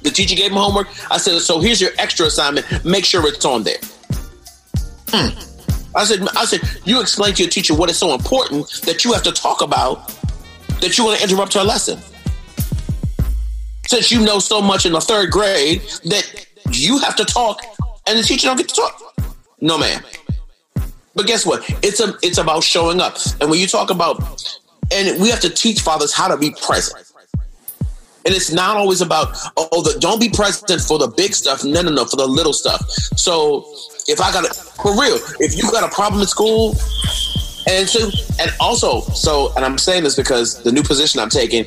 The 0.03 0.11
teacher 0.11 0.35
gave 0.35 0.49
them 0.49 0.59
homework. 0.59 0.89
I 1.09 1.17
said, 1.17 1.39
so 1.39 1.61
here's 1.61 1.79
your 1.79 1.91
extra 1.97 2.25
assignment. 2.25 2.83
Make 2.83 3.05
sure 3.05 3.25
it's 3.25 3.45
on 3.45 3.63
there. 3.63 3.77
Hmm. 5.07 5.29
I 5.95 6.03
said, 6.03 6.27
I 6.35 6.43
said, 6.43 6.59
you 6.83 6.99
explain 6.99 7.33
to 7.35 7.43
your 7.43 7.49
teacher 7.49 7.73
what 7.73 7.89
is 7.89 7.99
so 7.99 8.13
important 8.13 8.69
that 8.81 9.05
you 9.05 9.13
have 9.13 9.23
to 9.23 9.31
talk 9.31 9.61
about 9.61 10.09
that 10.81 10.97
you 10.97 11.05
want 11.05 11.19
to 11.19 11.23
interrupt 11.23 11.53
her 11.53 11.63
lesson. 11.63 12.01
Since 13.87 14.11
you 14.11 14.21
know 14.23 14.39
so 14.39 14.61
much 14.61 14.85
in 14.85 14.93
the 14.93 15.01
third 15.01 15.31
grade 15.31 15.81
that 16.05 16.47
you 16.71 16.97
have 16.99 17.15
to 17.17 17.25
talk 17.25 17.61
and 18.07 18.17
the 18.17 18.23
teacher 18.23 18.47
don't 18.47 18.57
get 18.57 18.69
to 18.69 18.75
talk. 18.75 19.15
No, 19.61 19.77
man. 19.77 20.03
But 21.15 21.27
guess 21.27 21.45
what? 21.45 21.63
It's 21.83 21.99
a 21.99 22.15
it's 22.23 22.37
about 22.37 22.63
showing 22.63 22.99
up. 22.99 23.17
And 23.39 23.49
when 23.49 23.59
you 23.59 23.67
talk 23.67 23.89
about 23.89 24.19
and 24.91 25.21
we 25.21 25.29
have 25.29 25.39
to 25.41 25.49
teach 25.49 25.81
fathers 25.81 26.13
how 26.13 26.27
to 26.27 26.37
be 26.37 26.51
present. 26.61 27.11
And 28.25 28.33
it's 28.33 28.51
not 28.51 28.77
always 28.77 29.01
about, 29.01 29.35
oh, 29.57 29.81
the, 29.81 29.99
don't 29.99 30.19
be 30.19 30.29
present 30.29 30.79
for 30.81 30.97
the 30.97 31.07
big 31.07 31.33
stuff. 31.33 31.65
No, 31.65 31.81
no, 31.81 31.91
no, 31.91 32.05
for 32.05 32.15
the 32.15 32.25
little 32.25 32.53
stuff. 32.53 32.81
So 33.17 33.65
if 34.07 34.21
I 34.21 34.31
got 34.31 34.45
it 34.45 34.55
for 34.55 34.91
real, 34.93 35.17
if 35.39 35.57
you 35.57 35.69
got 35.71 35.83
a 35.83 35.93
problem 35.93 36.21
at 36.21 36.29
school, 36.29 36.69
and 37.67 37.87
so, 37.87 38.09
and 38.39 38.51
also, 38.59 39.01
so, 39.11 39.53
and 39.55 39.65
I'm 39.65 39.77
saying 39.77 40.03
this 40.03 40.15
because 40.15 40.63
the 40.63 40.71
new 40.71 40.83
position 40.83 41.19
I'm 41.19 41.29
taking 41.29 41.65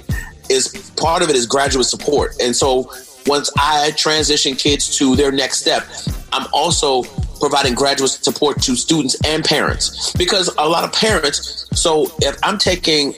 is 0.50 0.90
part 0.96 1.22
of 1.22 1.30
it 1.30 1.36
is 1.36 1.46
graduate 1.46 1.86
support. 1.86 2.34
And 2.40 2.54
so 2.54 2.90
once 3.26 3.50
I 3.58 3.92
transition 3.96 4.54
kids 4.54 4.96
to 4.98 5.16
their 5.16 5.32
next 5.32 5.58
step, 5.58 5.84
I'm 6.32 6.46
also 6.52 7.02
providing 7.40 7.74
graduate 7.74 8.10
support 8.10 8.62
to 8.62 8.76
students 8.76 9.16
and 9.26 9.44
parents 9.44 10.12
because 10.12 10.48
a 10.58 10.68
lot 10.68 10.84
of 10.84 10.92
parents. 10.92 11.68
So 11.72 12.10
if 12.20 12.36
I'm 12.42 12.58
taking 12.58 13.14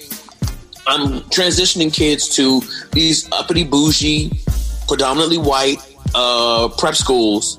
I'm 0.86 1.20
transitioning 1.28 1.92
kids 1.92 2.34
to 2.36 2.62
these 2.92 3.30
uppity 3.30 3.62
bougie, 3.62 4.32
predominantly 4.88 5.36
white 5.36 5.76
uh, 6.14 6.68
prep 6.78 6.94
schools. 6.94 7.58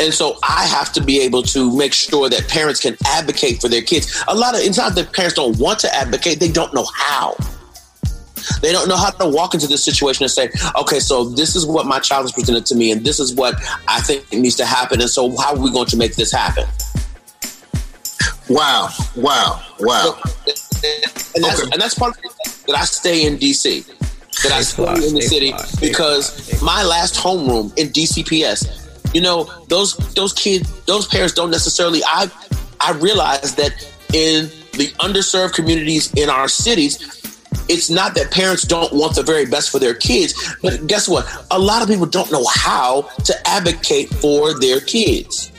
And 0.00 0.14
so 0.14 0.38
I 0.42 0.64
have 0.66 0.90
to 0.94 1.02
be 1.02 1.20
able 1.20 1.42
to 1.42 1.76
make 1.76 1.92
sure 1.92 2.30
that 2.30 2.48
parents 2.48 2.80
can 2.80 2.96
advocate 3.06 3.60
for 3.60 3.68
their 3.68 3.82
kids. 3.82 4.22
A 4.28 4.34
lot 4.34 4.54
of 4.54 4.62
it's 4.62 4.78
not 4.78 4.94
that 4.94 5.12
parents 5.12 5.34
don't 5.34 5.58
want 5.58 5.78
to 5.80 5.94
advocate, 5.94 6.40
they 6.40 6.50
don't 6.50 6.72
know 6.72 6.86
how. 6.94 7.36
They 8.60 8.72
don't 8.72 8.88
know 8.88 8.96
how 8.96 9.10
to 9.10 9.28
walk 9.28 9.54
into 9.54 9.66
this 9.66 9.84
situation 9.84 10.24
and 10.24 10.30
say, 10.30 10.50
okay, 10.78 11.00
so 11.00 11.24
this 11.30 11.56
is 11.56 11.66
what 11.66 11.86
my 11.86 11.98
child 11.98 12.24
has 12.24 12.32
presented 12.32 12.66
to 12.66 12.74
me, 12.74 12.92
and 12.92 13.04
this 13.04 13.20
is 13.20 13.34
what 13.34 13.54
I 13.88 14.00
think 14.00 14.30
needs 14.32 14.56
to 14.56 14.64
happen. 14.64 15.00
And 15.00 15.10
so, 15.10 15.36
how 15.36 15.54
are 15.54 15.58
we 15.58 15.70
going 15.70 15.86
to 15.86 15.96
make 15.96 16.16
this 16.16 16.32
happen? 16.32 16.66
Wow, 18.48 18.88
wow, 19.16 19.62
wow. 19.80 20.02
So, 20.02 20.30
and, 21.36 21.44
that's, 21.44 21.62
okay. 21.62 21.70
and 21.72 21.80
that's 21.80 21.94
part 21.94 22.16
of 22.16 22.22
that 22.66 22.76
I 22.76 22.84
stay 22.84 23.26
in 23.26 23.36
DC. 23.36 23.86
That 24.42 24.52
I 24.52 24.62
stay 24.62 25.08
in 25.08 25.14
the 25.14 25.22
city 25.22 25.52
because 25.80 26.62
my 26.62 26.82
last 26.82 27.16
homeroom 27.16 27.76
in 27.76 27.88
DCPS, 27.88 29.14
you 29.14 29.20
know, 29.20 29.44
those 29.68 29.96
those 30.14 30.32
kids, 30.32 30.84
those 30.84 31.06
parents 31.06 31.34
don't 31.34 31.50
necessarily. 31.50 32.00
I 32.04 32.30
I 32.80 32.92
realize 32.92 33.54
that 33.56 33.72
in 34.14 34.50
the 34.72 34.88
underserved 34.98 35.54
communities 35.54 36.12
in 36.14 36.30
our 36.30 36.48
cities, 36.48 37.19
it's 37.70 37.88
not 37.88 38.14
that 38.16 38.32
parents 38.32 38.64
don't 38.64 38.92
want 38.92 39.14
the 39.14 39.22
very 39.22 39.46
best 39.46 39.70
for 39.70 39.78
their 39.78 39.94
kids, 39.94 40.34
but 40.60 40.86
guess 40.88 41.08
what? 41.08 41.24
A 41.52 41.58
lot 41.58 41.82
of 41.82 41.88
people 41.88 42.06
don't 42.06 42.30
know 42.32 42.44
how 42.52 43.02
to 43.24 43.34
advocate 43.48 44.08
for 44.14 44.58
their 44.58 44.80
kids. 44.80 45.52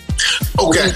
Okay. 0.60 0.92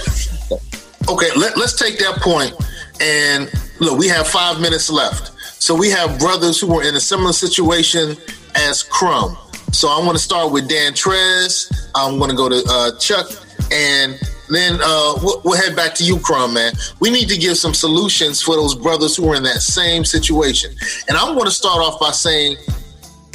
Okay, 1.08 1.30
let, 1.36 1.56
let's 1.56 1.78
take 1.78 1.98
that 1.98 2.18
point 2.20 2.54
and 3.00 3.50
look, 3.80 3.98
we 3.98 4.08
have 4.08 4.28
five 4.28 4.60
minutes 4.60 4.90
left. 4.90 5.32
So 5.62 5.74
we 5.74 5.88
have 5.90 6.18
brothers 6.18 6.60
who 6.60 6.78
are 6.78 6.82
in 6.82 6.94
a 6.96 7.00
similar 7.00 7.32
situation 7.32 8.16
as 8.54 8.82
Crumb. 8.82 9.36
So 9.72 9.88
I 9.88 9.98
want 9.98 10.16
to 10.16 10.22
start 10.22 10.52
with 10.52 10.68
Dan 10.68 10.92
Trez. 10.92 11.72
I'm 11.94 12.18
going 12.18 12.30
to 12.30 12.36
go 12.36 12.48
to 12.48 12.62
uh, 12.68 12.98
Chuck, 12.98 13.26
and 13.72 14.18
then 14.48 14.78
uh, 14.82 15.14
we'll, 15.22 15.40
we'll, 15.44 15.56
head 15.56 15.74
back 15.74 15.94
to 15.94 16.04
you, 16.04 16.18
Crumb, 16.20 16.54
man. 16.54 16.72
We 17.00 17.10
need 17.10 17.28
to 17.28 17.38
give 17.38 17.56
some 17.56 17.74
solutions 17.74 18.42
for 18.42 18.54
those 18.54 18.74
brothers 18.74 19.16
who 19.16 19.28
are 19.30 19.36
in 19.36 19.42
that 19.44 19.60
same 19.60 20.04
situation. 20.04 20.70
And 21.08 21.16
I'm 21.16 21.34
going 21.34 21.46
to 21.46 21.50
start 21.50 21.78
off 21.78 21.98
by 21.98 22.12
saying, 22.12 22.56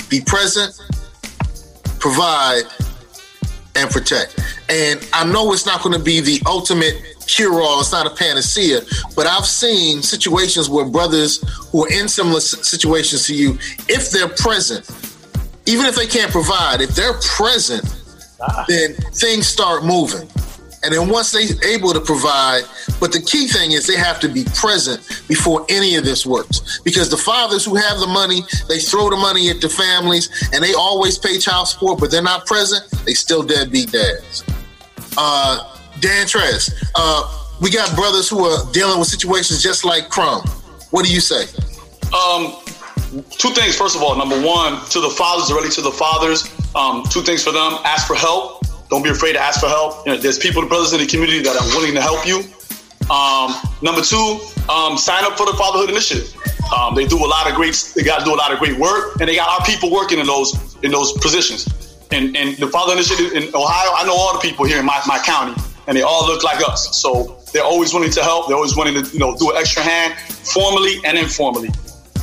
be 0.10 0.22
present, 0.22 0.74
provide, 2.00 2.64
and 3.76 3.90
protect. 3.90 4.40
And 4.70 5.06
I 5.14 5.26
know 5.26 5.52
it's 5.54 5.66
not 5.66 5.82
going 5.82 5.98
to 5.98 6.04
be 6.04 6.22
the 6.22 6.42
ultimate 6.46 6.96
cure 7.28 7.62
all, 7.62 7.80
it's 7.80 7.92
not 7.92 8.06
a 8.06 8.10
panacea, 8.10 8.82
but 9.16 9.26
I've 9.26 9.46
seen 9.46 10.02
situations 10.02 10.70
where 10.70 10.86
brothers 10.86 11.44
who 11.72 11.86
are 11.86 11.92
in 11.92 12.08
similar 12.08 12.42
situations 12.42 13.26
to 13.28 13.36
you, 13.36 13.58
if 13.88 14.12
they're 14.12 14.28
present, 14.28 14.90
even 15.66 15.86
if 15.86 15.96
they 15.96 16.08
can't 16.08 16.32
provide, 16.32 16.82
if 16.82 16.96
they're 16.96 17.18
present, 17.36 17.84
ah. 18.42 18.66
then 18.68 18.96
things 19.14 19.48
start 19.48 19.86
moving. 19.86 20.28
And 20.84 20.94
then 20.94 21.10
once 21.10 21.32
they're 21.32 21.44
able 21.64 21.94
to 21.94 22.00
provide, 22.00 22.64
but 23.00 23.12
the 23.12 23.22
key 23.22 23.48
thing 23.48 23.72
is 23.72 23.86
they 23.86 23.98
have 23.98 24.20
to 24.22 24.28
be 24.28 24.46
present 24.56 25.00
before 25.28 25.66
any 25.70 25.96
of 25.96 26.04
this 26.04 26.26
works. 26.26 26.80
Because 26.84 27.10
the 27.10 27.18
fathers 27.18 27.66
who 27.66 27.76
have 27.76 28.00
the 28.00 28.08
money, 28.08 28.42
they 28.68 28.80
throw 28.80 29.10
the 29.10 29.16
money 29.16 29.50
at 29.50 29.62
the 29.62 29.70
families 29.70 30.50
and 30.54 30.64
they 30.64 30.74
always 30.74 31.20
pay 31.20 31.38
child 31.38 31.68
support, 31.68 32.00
but 32.00 32.10
they're 32.10 32.24
not 32.24 32.48
present, 32.48 32.90
they 33.06 33.14
still 33.14 33.44
deadbeat 33.44 33.92
dads. 33.92 34.44
Uh, 35.18 35.78
Dan 36.00 36.26
Trez, 36.26 36.74
uh, 36.96 37.46
we 37.62 37.70
got 37.70 37.96
brothers 37.96 38.28
who 38.28 38.44
are 38.44 38.72
dealing 38.72 38.98
with 38.98 39.08
situations 39.08 39.62
just 39.62 39.86
like 39.86 40.10
Crumb. 40.10 40.42
What 40.90 41.06
do 41.06 41.14
you 41.14 41.22
say? 41.22 41.44
Um, 42.12 42.56
two 43.30 43.50
things. 43.50 43.78
First 43.78 43.96
of 43.96 44.02
all, 44.02 44.18
number 44.18 44.42
one, 44.42 44.84
to 44.90 45.00
the 45.00 45.10
fathers, 45.12 45.52
already 45.52 45.70
to 45.70 45.82
the 45.82 45.92
fathers, 45.92 46.50
um, 46.76 47.04
two 47.12 47.22
things 47.22 47.44
for 47.44 47.52
them. 47.52 47.78
Ask 47.84 48.08
for 48.08 48.16
help 48.16 48.61
don't 48.92 49.02
be 49.02 49.10
afraid 49.10 49.34
to 49.34 49.40
ask 49.40 49.62
for 49.62 49.70
help. 49.70 50.06
You 50.06 50.12
know, 50.12 50.18
there's 50.20 50.38
people, 50.38 50.68
brothers 50.68 50.92
in 50.92 51.00
the 51.00 51.08
community 51.08 51.42
that 51.42 51.56
are 51.56 51.68
willing 51.76 51.96
to 51.96 52.02
help 52.02 52.28
you. 52.28 52.44
Um, 53.10 53.56
number 53.82 54.02
two, 54.02 54.40
um, 54.70 54.98
sign 54.98 55.24
up 55.24 55.38
for 55.38 55.46
the 55.46 55.56
Fatherhood 55.58 55.90
Initiative. 55.90 56.36
Um, 56.76 56.94
they 56.94 57.08
do 57.08 57.18
a 57.18 57.26
lot 57.26 57.50
of 57.50 57.56
great. 57.56 57.74
They 57.96 58.04
got 58.04 58.20
to 58.20 58.26
do 58.26 58.34
a 58.34 58.40
lot 58.40 58.52
of 58.52 58.60
great 58.60 58.78
work, 58.78 59.20
and 59.20 59.28
they 59.28 59.36
got 59.36 59.50
our 59.50 59.66
people 59.66 59.92
working 59.92 60.20
in 60.20 60.28
those 60.28 60.76
in 60.84 60.92
those 60.92 61.14
positions. 61.14 61.98
And, 62.12 62.36
and 62.36 62.58
the 62.58 62.68
Father 62.68 62.92
Initiative 62.92 63.32
in 63.32 63.44
Ohio, 63.56 63.92
I 63.96 64.06
know 64.06 64.14
all 64.14 64.34
the 64.34 64.40
people 64.40 64.66
here 64.66 64.80
in 64.80 64.86
my, 64.86 65.02
my 65.08 65.20
county, 65.20 65.56
and 65.88 65.96
they 65.96 66.02
all 66.02 66.28
look 66.28 66.44
like 66.44 66.60
us. 66.68 66.98
So 66.98 67.40
they're 67.54 67.64
always 67.64 67.94
willing 67.94 68.12
to 68.12 68.22
help. 68.22 68.48
They're 68.48 68.58
always 68.58 68.76
willing 68.76 69.02
to 69.02 69.10
you 69.12 69.20
know 69.20 69.38
do 69.38 69.52
an 69.52 69.58
extra 69.58 69.82
hand, 69.84 70.20
formally 70.20 71.00
and 71.06 71.18
informally. 71.18 71.70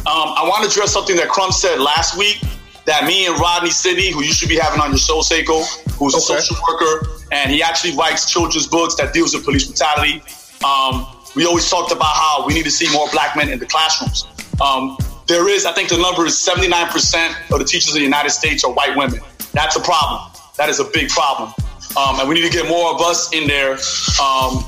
Um, 0.04 0.36
I 0.36 0.44
want 0.46 0.64
to 0.64 0.70
address 0.70 0.92
something 0.92 1.16
that 1.16 1.28
Crumb 1.28 1.50
said 1.50 1.80
last 1.80 2.16
week 2.18 2.42
that 2.88 3.04
me 3.04 3.26
and 3.26 3.38
Rodney 3.38 3.68
Sidney, 3.68 4.10
who 4.10 4.22
you 4.22 4.32
should 4.32 4.48
be 4.48 4.56
having 4.56 4.80
on 4.80 4.88
your 4.88 4.98
show, 4.98 5.20
Seiko, 5.20 5.60
who's 5.98 6.14
okay. 6.14 6.38
a 6.38 6.40
social 6.40 6.56
worker, 6.66 7.06
and 7.30 7.52
he 7.52 7.62
actually 7.62 7.94
writes 7.94 8.32
children's 8.32 8.66
books 8.66 8.94
that 8.94 9.12
deals 9.12 9.34
with 9.34 9.44
police 9.44 9.66
brutality. 9.66 10.22
Um, 10.64 11.06
we 11.36 11.44
always 11.44 11.68
talked 11.68 11.92
about 11.92 12.16
how 12.16 12.46
we 12.46 12.54
need 12.54 12.64
to 12.64 12.70
see 12.70 12.90
more 12.90 13.06
black 13.12 13.36
men 13.36 13.50
in 13.50 13.58
the 13.58 13.66
classrooms. 13.66 14.26
Um, 14.64 14.96
there 15.26 15.50
is, 15.50 15.66
I 15.66 15.72
think 15.72 15.90
the 15.90 15.98
number 15.98 16.24
is 16.24 16.32
79% 16.32 17.52
of 17.52 17.58
the 17.58 17.64
teachers 17.64 17.94
in 17.94 18.00
the 18.00 18.04
United 18.04 18.30
States 18.30 18.64
are 18.64 18.72
white 18.72 18.96
women. 18.96 19.20
That's 19.52 19.76
a 19.76 19.80
problem. 19.80 20.32
That 20.56 20.70
is 20.70 20.80
a 20.80 20.84
big 20.84 21.10
problem. 21.10 21.52
Um, 21.94 22.20
and 22.20 22.28
we 22.28 22.36
need 22.36 22.50
to 22.50 22.56
get 22.56 22.70
more 22.70 22.94
of 22.94 23.02
us 23.02 23.34
in 23.34 23.46
there. 23.46 23.72
Um, 23.72 24.64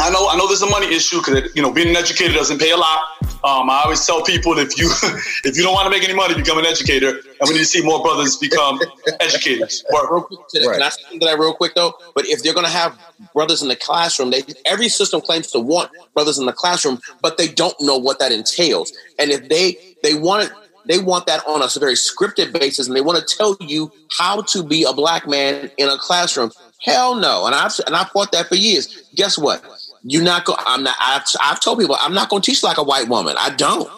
I 0.00 0.10
know, 0.10 0.28
I 0.28 0.36
know 0.36 0.48
there's 0.48 0.62
a 0.62 0.66
money 0.66 0.92
issue 0.92 1.18
because, 1.18 1.54
you 1.54 1.62
know, 1.62 1.72
being 1.72 1.90
an 1.90 1.96
educator 1.96 2.34
doesn't 2.34 2.58
pay 2.58 2.72
a 2.72 2.76
lot. 2.76 3.31
Um, 3.44 3.68
I 3.70 3.82
always 3.84 4.04
tell 4.06 4.22
people 4.22 4.56
if 4.58 4.78
you 4.78 4.88
if 5.44 5.56
you 5.56 5.64
don't 5.64 5.74
want 5.74 5.86
to 5.86 5.90
make 5.90 6.04
any 6.04 6.14
money, 6.14 6.34
become 6.34 6.58
an 6.58 6.66
educator, 6.66 7.08
and 7.08 7.48
we 7.48 7.54
need 7.54 7.60
to 7.60 7.64
see 7.64 7.82
more 7.82 8.00
brothers 8.02 8.36
become 8.36 8.80
educators. 9.20 9.84
But 9.90 10.10
Real 10.10 10.22
quick, 10.22 10.40
right. 10.54 10.74
Can 10.74 10.82
I 10.82 10.88
say 10.90 11.18
that 11.18 11.38
real 11.38 11.52
quick 11.52 11.74
though? 11.74 11.94
But 12.14 12.26
if 12.26 12.42
they're 12.42 12.54
going 12.54 12.66
to 12.66 12.72
have 12.72 12.96
brothers 13.34 13.60
in 13.60 13.68
the 13.68 13.76
classroom, 13.76 14.30
they 14.30 14.42
every 14.64 14.88
system 14.88 15.20
claims 15.20 15.50
to 15.52 15.60
want 15.60 15.90
brothers 16.14 16.38
in 16.38 16.46
the 16.46 16.52
classroom, 16.52 17.00
but 17.20 17.36
they 17.36 17.48
don't 17.48 17.74
know 17.80 17.98
what 17.98 18.20
that 18.20 18.30
entails. 18.30 18.92
And 19.18 19.30
if 19.30 19.48
they 19.48 19.76
they 20.04 20.14
want 20.14 20.44
it, 20.44 20.52
they 20.86 20.98
want 20.98 21.26
that 21.26 21.44
on 21.46 21.62
a 21.62 21.68
very 21.80 21.94
scripted 21.94 22.52
basis, 22.58 22.86
and 22.86 22.96
they 22.96 23.00
want 23.00 23.18
to 23.18 23.36
tell 23.36 23.56
you 23.60 23.90
how 24.18 24.42
to 24.42 24.62
be 24.62 24.84
a 24.84 24.92
black 24.92 25.26
man 25.26 25.70
in 25.78 25.88
a 25.88 25.98
classroom. 25.98 26.52
Hell 26.80 27.16
no, 27.16 27.46
and 27.46 27.54
I've 27.54 27.72
and 27.86 27.96
I 27.96 28.04
fought 28.04 28.32
that 28.32 28.46
for 28.46 28.56
years. 28.56 29.02
Guess 29.14 29.38
what? 29.38 29.64
You're 30.04 30.24
not 30.24 30.44
going. 30.44 30.58
I'm 30.66 30.82
not. 30.82 30.96
I've, 31.00 31.22
I've 31.42 31.60
told 31.60 31.78
people 31.78 31.96
I'm 32.00 32.14
not 32.14 32.28
going 32.28 32.42
to 32.42 32.50
teach 32.50 32.62
like 32.62 32.78
a 32.78 32.82
white 32.82 33.08
woman. 33.08 33.36
I 33.38 33.50
don't. 33.50 33.88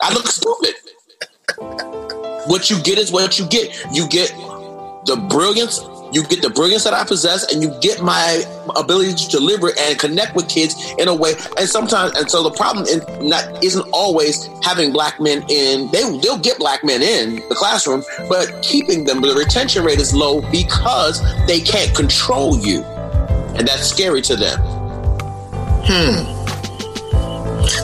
I 0.00 0.12
look 0.12 0.26
stupid. 0.26 0.74
what 2.46 2.70
you 2.70 2.80
get 2.82 2.98
is 2.98 3.12
what 3.12 3.38
you 3.38 3.46
get. 3.48 3.74
You 3.92 4.08
get 4.08 4.30
the 5.04 5.16
brilliance. 5.28 5.80
You 6.12 6.22
get 6.22 6.40
the 6.40 6.50
brilliance 6.50 6.84
that 6.84 6.94
I 6.94 7.04
possess, 7.04 7.52
and 7.52 7.62
you 7.62 7.74
get 7.80 8.00
my 8.00 8.44
ability 8.76 9.12
to 9.14 9.28
deliver 9.28 9.72
and 9.78 9.98
connect 9.98 10.36
with 10.36 10.48
kids 10.48 10.94
in 10.98 11.08
a 11.08 11.14
way. 11.14 11.34
And 11.58 11.68
sometimes, 11.68 12.16
and 12.16 12.30
so 12.30 12.42
the 12.42 12.52
problem 12.52 12.86
is 12.86 13.04
not 13.20 13.62
isn't 13.62 13.86
always 13.92 14.48
having 14.62 14.92
black 14.92 15.20
men 15.20 15.44
in. 15.50 15.90
They 15.90 16.02
they'll 16.20 16.38
get 16.38 16.58
black 16.58 16.82
men 16.84 17.02
in 17.02 17.36
the 17.48 17.54
classroom, 17.54 18.04
but 18.28 18.62
keeping 18.62 19.04
them. 19.04 19.20
The 19.20 19.34
retention 19.34 19.84
rate 19.84 19.98
is 19.98 20.14
low 20.14 20.40
because 20.50 21.20
they 21.46 21.60
can't 21.60 21.94
control 21.94 22.56
you 22.58 22.84
and 23.58 23.66
that's 23.66 23.88
scary 23.88 24.22
to 24.22 24.36
them. 24.36 24.58
Hmm. 25.88 26.32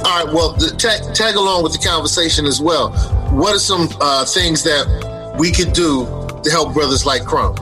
All 0.05 0.25
right. 0.25 0.35
Well, 0.35 0.55
tag, 0.55 1.15
tag 1.15 1.35
along 1.37 1.63
with 1.63 1.73
the 1.73 1.87
conversation 1.87 2.47
as 2.47 2.61
well. 2.61 2.93
What 3.33 3.55
are 3.55 3.59
some 3.59 3.89
uh, 4.01 4.25
things 4.25 4.63
that 4.65 5.35
we 5.39 5.51
could 5.53 5.73
do 5.73 6.05
to 6.43 6.51
help 6.51 6.75
brothers 6.75 7.07
like 7.07 7.25
Crumb? 7.25 7.55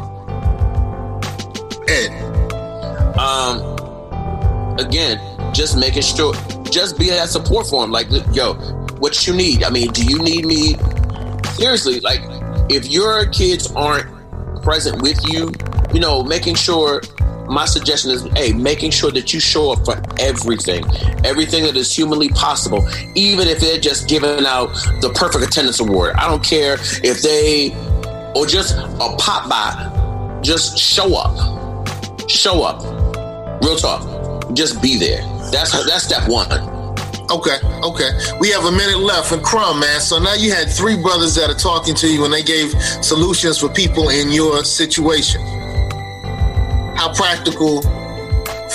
Ed. 1.89 2.11
Um. 3.19 3.79
Again, 4.79 5.21
just 5.53 5.77
making 5.77 6.03
sure, 6.03 6.33
just 6.71 6.99
be 6.99 7.11
that 7.11 7.29
support 7.29 7.67
for 7.67 7.85
him. 7.85 7.91
Like, 7.91 8.09
yo, 8.33 8.55
what 8.99 9.27
you 9.27 9.35
need? 9.35 9.63
I 9.63 9.69
mean, 9.69 9.91
do 9.93 10.03
you 10.03 10.19
need 10.23 10.47
me? 10.47 10.77
Seriously, 11.53 12.01
like, 12.01 12.21
if 12.71 12.89
your 12.89 13.27
kids 13.27 13.71
aren't 13.73 14.07
present 14.63 15.03
with 15.03 15.19
you, 15.29 15.53
you 15.93 16.01
know, 16.01 16.23
making 16.23 16.55
sure 16.55 17.03
my 17.51 17.65
suggestion 17.65 18.11
is 18.13 18.23
hey 18.37 18.53
making 18.53 18.93
sure 18.93 19.11
that 19.11 19.35
you 19.35 19.41
show 19.41 19.73
up 19.73 19.85
for 19.85 20.01
everything. 20.19 20.85
Everything 21.25 21.65
that 21.65 21.77
is 21.77 21.95
humanly 21.95 22.29
possible 22.31 22.89
even 23.15 23.49
if 23.49 23.61
they're 23.61 23.81
just 23.81 24.09
giving 24.09 24.47
out 24.47 24.69
the 25.01 25.11
perfect 25.15 25.45
attendance 25.45 25.81
award. 25.81 26.15
I 26.17 26.29
don't 26.29 26.45
care 26.45 26.75
if 27.03 27.23
they 27.23 27.75
or 28.35 28.47
just 28.47 28.77
a 28.77 29.17
pop 29.19 29.49
by 29.49 30.39
just 30.43 30.79
show 30.79 31.17
up. 31.17 32.31
Show 32.31 32.63
up. 32.63 32.83
Real 33.63 33.77
talk. 33.77 34.55
Just 34.55 34.81
be 34.81 34.97
there. 34.97 35.23
That's 35.51 35.73
that's 35.87 36.05
step 36.05 36.29
one. 36.29 36.51
Okay, 37.31 37.59
okay. 37.83 38.11
We 38.41 38.51
have 38.51 38.65
a 38.65 38.73
minute 38.73 38.99
left 38.99 39.31
and 39.31 39.43
Crumb, 39.43 39.81
man. 39.81 40.01
So 40.01 40.19
now 40.19 40.35
you 40.35 40.53
had 40.53 40.69
three 40.69 40.97
brothers 40.97 41.35
that 41.37 41.49
are 41.49 41.59
talking 41.59 41.95
to 41.97 42.09
you 42.09 42.25
and 42.25 42.33
they 42.33 42.43
gave 42.43 42.71
solutions 43.03 43.59
for 43.59 43.69
people 43.69 44.09
in 44.09 44.31
your 44.33 44.65
situation 44.65 45.60
how 47.01 47.11
practical. 47.15 47.81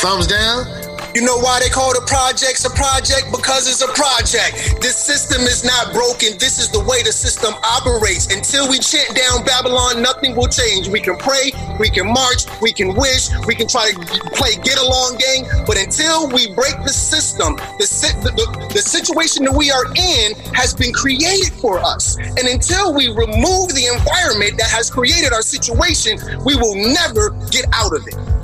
Thumbs 0.01 0.25
down. 0.25 0.74
You 1.15 1.21
know 1.21 1.39
why 1.39 1.63
they 1.63 1.69
call 1.69 1.95
the 1.95 2.03
projects 2.03 2.67
a 2.67 2.69
project? 2.75 3.31
Because 3.31 3.71
it's 3.71 3.79
a 3.79 3.87
project. 3.95 4.83
This 4.83 4.99
system 4.99 5.47
is 5.47 5.63
not 5.63 5.95
broken. 5.95 6.35
This 6.43 6.59
is 6.59 6.67
the 6.67 6.83
way 6.83 7.07
the 7.07 7.15
system 7.15 7.55
operates. 7.63 8.27
Until 8.35 8.67
we 8.67 8.83
chant 8.83 9.15
down 9.15 9.47
Babylon, 9.47 10.03
nothing 10.03 10.35
will 10.35 10.51
change. 10.51 10.91
We 10.91 10.99
can 10.99 11.15
pray, 11.15 11.55
we 11.79 11.87
can 11.87 12.11
march, 12.11 12.43
we 12.59 12.75
can 12.75 12.91
wish, 12.99 13.31
we 13.47 13.55
can 13.55 13.63
try 13.63 13.95
to 13.95 13.99
play 14.35 14.59
get 14.59 14.75
along 14.75 15.15
game, 15.15 15.47
But 15.63 15.79
until 15.79 16.27
we 16.27 16.51
break 16.51 16.75
the 16.83 16.91
system, 16.91 17.55
the, 17.79 17.87
the, 18.19 18.35
the, 18.35 18.73
the 18.75 18.83
situation 18.83 19.47
that 19.47 19.55
we 19.55 19.71
are 19.71 19.87
in 19.95 20.35
has 20.51 20.75
been 20.75 20.91
created 20.91 21.55
for 21.63 21.79
us. 21.79 22.19
And 22.19 22.43
until 22.43 22.91
we 22.91 23.07
remove 23.07 23.71
the 23.71 23.87
environment 23.87 24.59
that 24.59 24.67
has 24.67 24.91
created 24.91 25.31
our 25.31 25.47
situation, 25.47 26.19
we 26.43 26.59
will 26.59 26.75
never 26.75 27.31
get 27.55 27.71
out 27.71 27.95
of 27.95 28.03
it. 28.03 28.34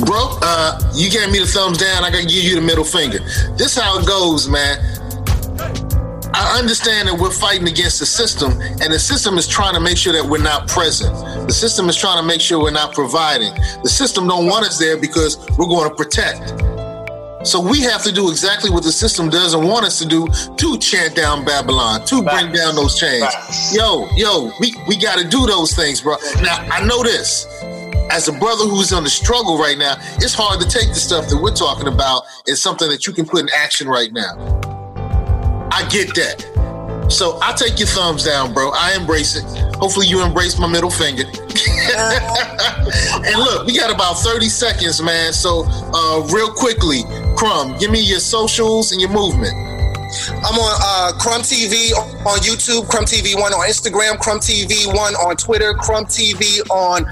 Bro, 0.00 0.38
uh, 0.42 0.80
you 0.94 1.08
gave 1.08 1.30
me 1.30 1.38
the 1.38 1.46
thumbs 1.46 1.78
down. 1.78 2.02
I 2.02 2.10
gotta 2.10 2.26
give 2.26 2.42
you 2.42 2.56
the 2.56 2.60
middle 2.60 2.84
finger. 2.84 3.20
This 3.56 3.76
how 3.76 3.98
it 3.98 4.06
goes, 4.06 4.48
man. 4.48 4.78
I 6.34 6.58
understand 6.58 7.06
that 7.06 7.16
we're 7.16 7.30
fighting 7.30 7.68
against 7.68 8.00
the 8.00 8.06
system, 8.06 8.60
and 8.60 8.92
the 8.92 8.98
system 8.98 9.38
is 9.38 9.46
trying 9.46 9.74
to 9.74 9.80
make 9.80 9.96
sure 9.96 10.12
that 10.12 10.24
we're 10.24 10.42
not 10.42 10.66
present. 10.66 11.14
The 11.46 11.52
system 11.52 11.88
is 11.88 11.96
trying 11.96 12.20
to 12.20 12.26
make 12.26 12.40
sure 12.40 12.60
we're 12.60 12.72
not 12.72 12.92
providing. 12.92 13.54
The 13.84 13.88
system 13.88 14.26
don't 14.26 14.46
want 14.46 14.66
us 14.66 14.78
there 14.78 14.96
because 14.96 15.38
we're 15.56 15.68
going 15.68 15.88
to 15.88 15.94
protect. 15.94 16.42
So 17.46 17.60
we 17.60 17.82
have 17.82 18.02
to 18.02 18.10
do 18.10 18.30
exactly 18.30 18.70
what 18.70 18.82
the 18.82 18.90
system 18.90 19.28
doesn't 19.28 19.62
want 19.62 19.86
us 19.86 19.98
to 20.00 20.06
do 20.08 20.26
to 20.56 20.78
chant 20.78 21.14
down 21.14 21.44
Babylon, 21.44 22.04
to 22.06 22.22
bring 22.22 22.50
down 22.50 22.74
those 22.74 22.98
chains. 22.98 23.22
Yo, 23.72 24.08
yo, 24.16 24.50
we, 24.58 24.74
we 24.88 24.96
got 24.96 25.18
to 25.18 25.28
do 25.28 25.46
those 25.46 25.72
things, 25.76 26.00
bro. 26.00 26.16
Now, 26.42 26.56
I 26.72 26.84
know 26.84 27.04
this 27.04 27.46
as 28.10 28.28
a 28.28 28.32
brother 28.32 28.64
who's 28.64 28.92
on 28.92 29.04
the 29.04 29.10
struggle 29.10 29.58
right 29.58 29.78
now, 29.78 29.96
it's 30.16 30.34
hard 30.34 30.60
to 30.60 30.68
take 30.68 30.88
the 30.88 30.94
stuff 30.94 31.28
that 31.28 31.40
we're 31.40 31.54
talking 31.54 31.88
about 31.88 32.24
as 32.48 32.60
something 32.60 32.88
that 32.88 33.06
you 33.06 33.12
can 33.12 33.26
put 33.26 33.40
in 33.40 33.48
action 33.54 33.88
right 33.88 34.12
now. 34.12 34.34
I 35.72 35.86
get 35.88 36.14
that. 36.14 36.44
So 37.08 37.38
I 37.42 37.52
take 37.52 37.78
your 37.78 37.88
thumbs 37.88 38.24
down, 38.24 38.54
bro. 38.54 38.70
I 38.74 38.94
embrace 38.94 39.36
it. 39.36 39.44
Hopefully 39.76 40.06
you 40.06 40.24
embrace 40.24 40.58
my 40.58 40.66
middle 40.66 40.90
finger. 40.90 41.24
and 41.24 41.34
look, 43.36 43.66
we 43.66 43.76
got 43.76 43.92
about 43.92 44.14
30 44.14 44.48
seconds, 44.48 45.02
man. 45.02 45.32
So 45.32 45.64
uh, 45.66 46.26
real 46.32 46.50
quickly, 46.50 47.02
Crumb, 47.36 47.76
give 47.78 47.90
me 47.90 48.00
your 48.00 48.20
socials 48.20 48.92
and 48.92 49.00
your 49.00 49.10
movement. 49.10 49.54
I'm 50.44 50.54
on 50.54 50.78
uh, 50.80 51.12
Crumb 51.18 51.42
TV 51.42 51.90
on 52.24 52.38
YouTube, 52.38 52.88
Crumb 52.88 53.04
TV 53.04 53.38
One 53.38 53.52
on 53.52 53.68
Instagram, 53.68 54.18
Crumb 54.20 54.38
TV 54.38 54.86
One 54.86 55.14
on 55.14 55.36
Twitter, 55.36 55.74
Crumb 55.74 56.04
TV 56.04 56.60
on 56.70 57.04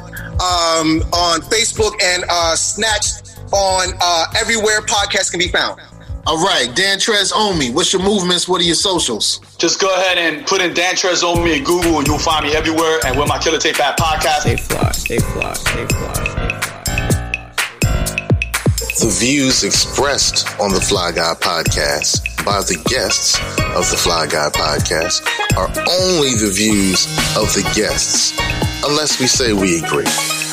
um, 0.43 1.03
on 1.15 1.41
Facebook 1.43 1.95
and 2.03 2.25
uh, 2.29 2.57
Snatched 2.57 3.39
on 3.53 3.95
uh, 4.01 4.25
everywhere 4.37 4.81
podcasts 4.81 5.31
can 5.31 5.39
be 5.39 5.49
found. 5.49 5.81
All 6.27 6.43
right, 6.43 6.75
Dan 6.75 6.99
Trez 6.99 7.33
Omi, 7.35 7.71
what's 7.71 7.93
your 7.93 8.03
movements? 8.03 8.49
What 8.49 8.61
are 8.61 8.65
your 8.65 8.77
socials? 8.77 9.41
Just 9.59 9.81
go 9.81 9.93
ahead 9.95 10.19
and 10.19 10.47
put 10.47 10.61
in 10.61 10.73
Dan 10.73 10.95
Trez 10.95 11.25
Omi 11.25 11.59
in 11.59 11.65
Google 11.65 11.99
and 11.99 12.07
you'll 12.07 12.19
find 12.19 12.47
me 12.47 12.55
everywhere. 12.55 13.01
And 13.05 13.19
with 13.19 13.29
my 13.29 13.39
Killer 13.39 13.59
Tape 13.59 13.81
At 13.81 13.99
podcast. 13.99 14.41
Stay 14.41 14.57
fly, 14.57 14.93
stay 14.93 15.19
fly, 15.19 15.53
stay 15.55 15.87
fly. 15.87 16.32
The 19.01 19.09
views 19.09 19.65
expressed 19.65 20.47
on 20.61 20.71
the 20.71 20.81
Fly 20.81 21.13
Guy 21.13 21.33
podcast 21.41 22.45
by 22.45 22.61
the 22.61 22.77
guests 22.91 23.39
of 23.75 23.89
the 23.91 23.97
Fly 23.97 24.27
Guy 24.27 24.51
podcast 24.51 25.25
are 25.57 25.69
only 25.89 26.35
the 26.35 26.53
views 26.53 27.07
of 27.35 27.49
the 27.55 27.63
guests, 27.75 28.33
unless 28.85 29.19
we 29.19 29.27
say 29.27 29.55
we 29.55 29.79
agree, 29.79 30.05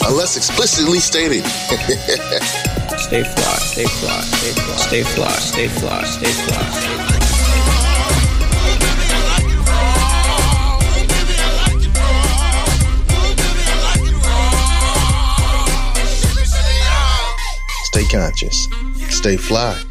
unless 0.07 0.37
explicitly 0.37 0.99
stated. 0.99 1.43
Stay 2.97 3.23
fly, 3.23 3.55
stay 3.59 3.85
fly, 3.85 4.21
stay 4.21 4.53
fly, 4.53 4.75
stay 4.77 5.03
fly, 5.03 5.31
stay 5.33 5.67
fly, 5.67 6.03
stay 6.05 6.31
fly, 6.31 6.63
stay 6.63 6.95
fly. 6.95 7.08
Stay 17.89 18.05
conscious, 18.05 18.67
stay 19.09 19.35
fly. 19.35 19.88